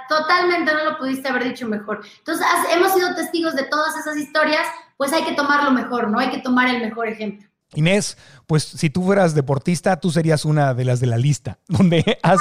Totalmente, 0.09 0.73
no 0.73 0.91
lo 0.91 0.97
pudiste 0.97 1.27
haber 1.27 1.43
dicho 1.43 1.67
mejor. 1.67 2.01
Entonces, 2.19 2.45
hemos 2.73 2.93
sido 2.93 3.13
testigos 3.13 3.55
de 3.55 3.63
todas 3.63 3.95
esas 3.97 4.17
historias, 4.17 4.65
pues 4.97 5.13
hay 5.13 5.23
que 5.23 5.33
tomar 5.33 5.63
lo 5.63 5.71
mejor, 5.71 6.09
¿no? 6.09 6.19
Hay 6.19 6.29
que 6.29 6.39
tomar 6.39 6.73
el 6.73 6.81
mejor 6.81 7.07
ejemplo. 7.07 7.47
Inés, 7.73 8.17
pues 8.45 8.63
si 8.63 8.89
tú 8.89 9.03
fueras 9.03 9.35
deportista, 9.35 9.99
tú 9.99 10.11
serías 10.11 10.45
una 10.45 10.73
de 10.73 10.85
las 10.85 10.99
de 10.99 11.07
la 11.07 11.17
lista, 11.17 11.59
donde 11.67 12.17
has, 12.23 12.39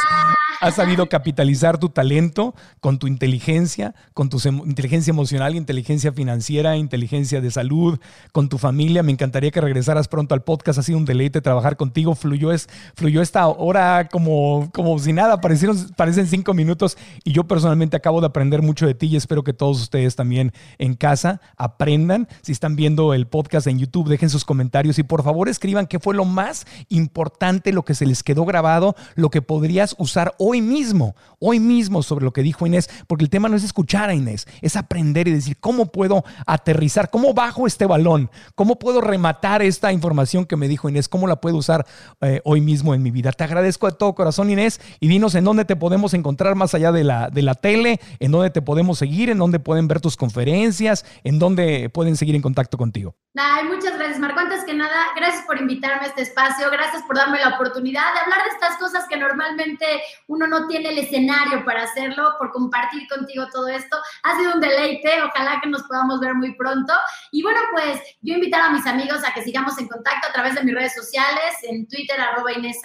has 0.61 0.75
sabido 0.75 1.09
capitalizar 1.09 1.79
tu 1.79 1.89
talento 1.89 2.55
con 2.81 2.99
tu 2.99 3.07
inteligencia, 3.07 3.95
con 4.15 4.29
tu 4.29 4.41
inteligencia 4.65 5.11
emocional, 5.11 5.55
inteligencia 5.55 6.13
financiera, 6.13 6.77
inteligencia 6.77 7.41
de 7.41 7.51
salud, 7.51 7.99
con 8.33 8.49
tu 8.49 8.59
familia. 8.59 9.03
Me 9.03 9.13
encantaría 9.13 9.51
que 9.51 9.61
regresaras 9.61 10.09
pronto 10.09 10.35
al 10.35 10.43
podcast. 10.43 10.79
Ha 10.79 10.83
sido 10.83 10.99
un 10.99 11.05
deleite 11.05 11.41
trabajar 11.41 11.77
contigo. 11.77 12.15
Fluyó, 12.15 12.53
es, 12.53 12.69
fluyó 12.95 13.23
esta 13.23 13.47
hora 13.49 14.09
como, 14.11 14.71
como 14.73 14.99
si 14.99 15.13
nada. 15.13 15.41
Parecieron, 15.41 15.77
parecen 15.97 16.27
cinco 16.27 16.55
minutos 16.55 16.97
y 17.25 17.33
yo 17.33 17.45
personalmente 17.45 17.97
acabo 17.97 18.21
de 18.21 18.27
aprender 18.27 18.63
mucho 18.63 18.87
de 18.87 18.95
ti 18.95 19.07
y 19.07 19.17
espero 19.17 19.45
que 19.45 19.53
todos 19.53 19.81
ustedes 19.81 20.17
también 20.17 20.53
en 20.79 20.95
casa 20.95 21.41
aprendan. 21.57 22.29
Si 22.43 22.53
están 22.53 22.77
viendo 22.77 23.15
el 23.15 23.27
podcast 23.27 23.67
en 23.67 23.79
YouTube, 23.79 24.09
dejen 24.09 24.31
sus 24.31 24.45
comentarios 24.45 24.99
y 24.99 25.03
por 25.03 25.23
favor 25.23 25.49
escriban 25.49 25.87
qué 25.87 25.99
fue 25.99 26.15
lo 26.15 26.25
más 26.25 26.67
importante, 26.89 27.73
lo 27.73 27.85
que 27.85 27.95
se 27.95 28.07
les 28.07 28.23
quedó 28.23 28.45
grabado, 28.45 28.97
lo 29.15 29.31
que 29.31 29.43
podrías 29.43 29.95
usar 29.99 30.35
hoy 30.39 30.46
hoy 30.49 30.63
mismo, 30.63 31.17
hoy 31.41 31.59
mismo 31.59 32.05
sobre 32.05 32.25
lo 32.25 32.33
que 32.33 32.43
dijo 32.43 32.67
Inés, 32.67 32.89
porque 33.09 33.25
el 33.25 33.31
tema 33.31 33.49
no 33.49 33.57
es 33.57 33.65
escuchar 33.65 34.11
a 34.11 34.15
Inés, 34.15 34.47
es 34.63 34.77
aprender 34.77 35.27
y 35.27 35.33
decir 35.33 35.59
cómo 35.59 35.87
puedo 35.87 36.25
aterrizar, 36.47 37.11
cómo 37.11 37.35
bajo 37.35 37.67
este 37.67 37.85
balón, 37.85 38.31
cómo 38.55 38.79
puedo 38.79 39.01
rematar 39.01 39.61
esta 39.61 39.93
información 39.93 40.47
que 40.47 40.57
me 40.57 40.69
dijo 40.69 40.89
Inés, 40.89 41.09
cómo 41.09 41.27
la 41.27 41.41
puedo 41.41 41.57
usar 41.57 41.85
eh, 42.21 42.41
hoy 42.45 42.61
mismo 42.61 42.95
en 42.95 43.03
mi 43.03 43.11
vida. 43.11 43.33
Te 43.33 43.43
agradezco 43.43 43.91
de 43.91 43.97
todo 43.97 44.15
corazón 44.15 44.49
Inés 44.49 44.81
y 45.01 45.09
dinos 45.09 45.35
en 45.35 45.43
dónde 45.43 45.65
te 45.65 45.75
podemos 45.75 46.15
encontrar 46.15 46.55
más 46.55 46.75
allá 46.75 46.93
de 46.93 47.03
la, 47.03 47.29
de 47.29 47.43
la 47.43 47.55
tele, 47.55 47.99
en 48.21 48.31
dónde 48.31 48.51
te 48.51 48.63
podemos 48.63 48.99
seguir, 48.99 49.29
en 49.31 49.39
dónde 49.39 49.59
pueden 49.59 49.89
ver 49.89 50.01
tus 50.01 50.17
conferencias, 50.17 51.05
en 51.25 51.41
dónde 51.41 51.91
pueden 51.91 52.17
seguir 52.17 52.37
en 52.37 52.43
contacto 52.43 52.79
contigo. 52.79 53.17
Ay, 53.37 53.65
muchas 53.65 53.97
gracias, 53.97 54.19
Marco. 54.19 54.41
Antes 54.41 54.65
que 54.65 54.73
nada, 54.73 54.97
gracias 55.15 55.45
por 55.45 55.61
invitarme 55.61 56.07
a 56.07 56.09
este 56.09 56.23
espacio, 56.23 56.71
gracias 56.71 57.03
por 57.03 57.17
darme 57.17 57.39
la 57.39 57.57
oportunidad 57.57 58.15
de 58.15 58.21
hablar 58.21 58.45
de 58.45 58.51
estas 58.51 58.77
cosas 58.79 59.05
que 59.11 59.17
normalmente 59.19 59.85
no 60.39 60.67
tiene 60.67 60.91
el 60.91 60.99
escenario 60.99 61.65
para 61.65 61.85
hacerlo, 61.85 62.35
por 62.39 62.51
compartir 62.51 63.09
contigo 63.09 63.47
todo 63.53 63.69
esto. 63.69 63.97
Ha 64.23 64.37
sido 64.37 64.55
un 64.55 64.61
deleite, 64.61 65.23
ojalá 65.23 65.61
que 65.63 65.69
nos 65.69 65.83
podamos 65.85 66.21
ver 66.21 66.35
muy 66.35 66.55
pronto. 66.57 66.93
Y 67.31 67.43
bueno, 67.43 67.61
pues 67.73 68.01
yo 68.23 68.35
invitar 68.35 68.61
a 68.63 68.71
mis 68.71 68.87
amigos 68.87 69.25
a 69.25 69.33
que 69.33 69.43
sigamos 69.43 69.79
en 69.79 69.89
contacto 69.89 70.29
a 70.29 70.33
través 70.33 70.55
de 70.55 70.65
mis 70.65 70.75
redes 70.75 70.95
sociales, 70.95 71.55
en 71.63 71.87
Twitter, 71.89 72.21
arroba 72.21 72.53
Inés 72.53 72.81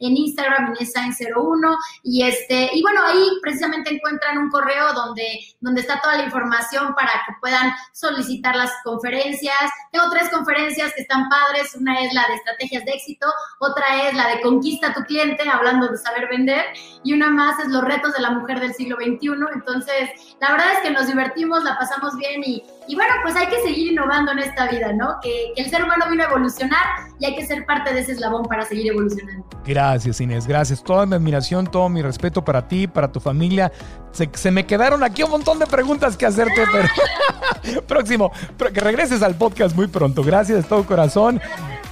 en 0.00 0.16
Instagram, 0.16 0.74
Inés 0.78 0.92
01 0.94 1.76
y 2.02 2.22
este, 2.22 2.70
y 2.72 2.82
bueno, 2.82 3.02
ahí 3.04 3.28
precisamente 3.42 3.92
encuentran 3.92 4.38
un 4.38 4.50
correo 4.50 4.92
donde, 4.92 5.40
donde 5.60 5.80
está 5.80 6.00
toda 6.00 6.16
la 6.16 6.24
información 6.24 6.94
para 6.94 7.12
que 7.26 7.34
puedan 7.40 7.72
solicitar 7.92 8.56
las 8.56 8.72
conferencias. 8.82 9.56
Tengo 9.92 10.08
tres 10.10 10.28
conferencias 10.30 10.92
que 10.94 11.02
están 11.02 11.28
padres, 11.28 11.74
una 11.74 12.00
es 12.00 12.12
la 12.12 12.26
de 12.28 12.34
estrategias 12.34 12.84
de 12.84 12.92
éxito, 12.92 13.26
otra 13.60 14.08
es 14.08 14.14
la 14.14 14.28
de 14.28 14.40
conquista 14.40 14.94
tu 14.94 15.02
cliente, 15.02 15.48
hablando 15.48 15.88
de 15.88 15.98
saber 15.98 16.28
vender, 16.28 16.63
y 17.02 17.12
una 17.12 17.30
más 17.30 17.58
es 17.60 17.68
los 17.68 17.84
retos 17.84 18.12
de 18.14 18.22
la 18.22 18.30
mujer 18.30 18.60
del 18.60 18.74
siglo 18.74 18.96
XXI. 18.96 19.30
Entonces, 19.54 20.10
la 20.40 20.52
verdad 20.52 20.66
es 20.74 20.80
que 20.80 20.90
nos 20.90 21.06
divertimos, 21.06 21.64
la 21.64 21.78
pasamos 21.78 22.16
bien 22.16 22.42
y, 22.44 22.62
y 22.86 22.94
bueno, 22.94 23.12
pues 23.22 23.36
hay 23.36 23.46
que 23.46 23.60
seguir 23.62 23.92
innovando 23.92 24.32
en 24.32 24.40
esta 24.40 24.68
vida, 24.68 24.92
¿no? 24.92 25.18
Que, 25.22 25.52
el 25.56 25.70
ser 25.70 25.84
humano 25.84 26.06
vino 26.10 26.24
a 26.24 26.26
evolucionar 26.26 26.84
y 27.18 27.26
hay 27.26 27.36
que 27.36 27.46
ser 27.46 27.64
parte 27.64 27.92
de 27.92 28.00
ese 28.00 28.12
eslabón 28.12 28.44
para 28.44 28.64
seguir 28.64 28.92
evolucionando. 28.92 29.46
Gracias, 29.64 30.20
Inés, 30.20 30.46
gracias. 30.46 30.82
Toda 30.82 31.06
mi 31.06 31.14
admiración, 31.14 31.66
todo 31.66 31.88
mi 31.88 32.02
respeto 32.02 32.44
para 32.44 32.66
ti, 32.66 32.86
para 32.86 33.10
tu 33.10 33.20
familia. 33.20 33.72
Se, 34.12 34.28
se 34.34 34.50
me 34.50 34.66
quedaron 34.66 35.02
aquí 35.02 35.22
un 35.22 35.30
montón 35.30 35.58
de 35.58 35.66
preguntas 35.66 36.16
que 36.16 36.26
hacerte, 36.26 36.64
pero 36.72 37.82
próximo, 37.86 38.32
que 38.72 38.80
regreses 38.80 39.22
al 39.22 39.34
podcast 39.36 39.74
muy 39.74 39.86
pronto. 39.86 40.22
Gracias 40.22 40.62
de 40.62 40.68
todo 40.68 40.84
corazón. 40.84 41.40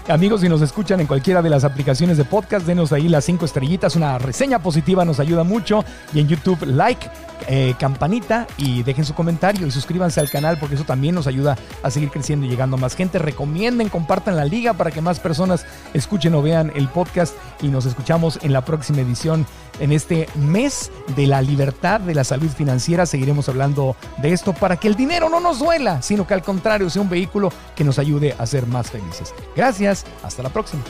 Amigos, 0.09 0.41
si 0.41 0.49
nos 0.49 0.61
escuchan 0.63 1.01
en 1.01 1.07
cualquiera 1.07 1.43
de 1.43 1.49
las 1.49 1.63
aplicaciones 1.63 2.17
de 2.17 2.25
podcast, 2.25 2.67
denos 2.67 2.93
ahí 2.93 3.09
las 3.09 3.25
cinco 3.25 3.45
estrellitas, 3.45 3.95
una 3.95 4.19
reseña 4.19 4.59
positiva 4.59 5.05
nos 5.05 5.21
ayuda 5.21 5.45
mucho. 5.45 5.85
Y 6.13 6.19
en 6.19 6.27
YouTube, 6.27 6.61
like, 6.67 7.09
eh, 7.49 7.75
campanita 7.79 8.47
y 8.57 8.83
dejen 8.83 9.05
su 9.05 9.15
comentario 9.15 9.67
y 9.67 9.71
suscríbanse 9.71 10.21
al 10.21 10.31
canal 10.31 10.59
porque 10.59 10.75
eso 10.77 10.85
también 10.85 11.15
nos 11.15 11.27
ayuda 11.27 11.57
a 11.83 11.91
seguir 11.91 12.11
creciendo 12.11 12.47
y 12.47 12.49
llegando 12.49 12.77
a 12.77 12.81
más 12.81 12.97
gente. 12.97 13.19
Recomienden, 13.19 13.89
compartan 13.89 14.37
la 14.37 14.45
liga 14.45 14.75
para 14.75 14.91
que 14.91 15.01
más 15.01 15.21
personas 15.21 15.67
escuchen 15.95 16.35
o 16.35 16.43
vean 16.43 16.73
el 16.75 16.89
podcast 16.89 17.35
y 17.61 17.69
nos 17.69 17.87
escuchamos 17.87 18.41
en 18.43 18.53
la 18.53 18.65
próxima 18.65 19.01
edición. 19.01 19.47
En 19.83 19.91
este 19.91 20.29
mes 20.37 20.93
de 21.17 21.27
la 21.27 21.43
libertad, 21.43 22.01
de 22.01 22.15
la 22.15 22.23
salud 22.23 22.49
financiera, 22.51 23.05
seguiremos 23.05 23.49
hablando 23.49 23.97
de 24.19 24.33
esto 24.33 24.53
para 24.53 24.77
que 24.77 24.87
el 24.87 24.95
dinero 24.95 25.29
no 25.29 25.41
nos 25.41 25.59
duela, 25.59 26.03
sino 26.03 26.25
que 26.25 26.35
al 26.35 26.43
contrario 26.45 26.89
sea 26.89 27.03
un 27.03 27.11
vehículo 27.11 27.51
que 27.75 27.83
nos 27.83 27.99
ayude 27.99 28.33
a 28.39 28.47
ser 28.47 28.69
más 28.69 28.93
felices. 28.93 29.35
Gracias, 29.57 30.07
hasta 30.23 30.45
la 30.45 30.51
próxima. 30.51 30.85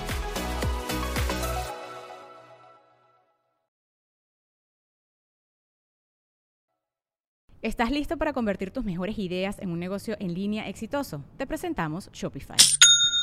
¿Estás 7.63 7.91
listo 7.91 8.19
para 8.19 8.35
convertir 8.35 8.73
tus 8.73 8.85
mejores 8.85 9.19
ideas 9.19 9.59
en 9.61 9.71
un 9.71 9.79
negocio 9.79 10.19
en 10.21 10.35
línea 10.35 10.69
exitoso? 10.69 11.25
Te 11.39 11.47
presentamos 11.47 12.11
Shopify. 12.13 12.59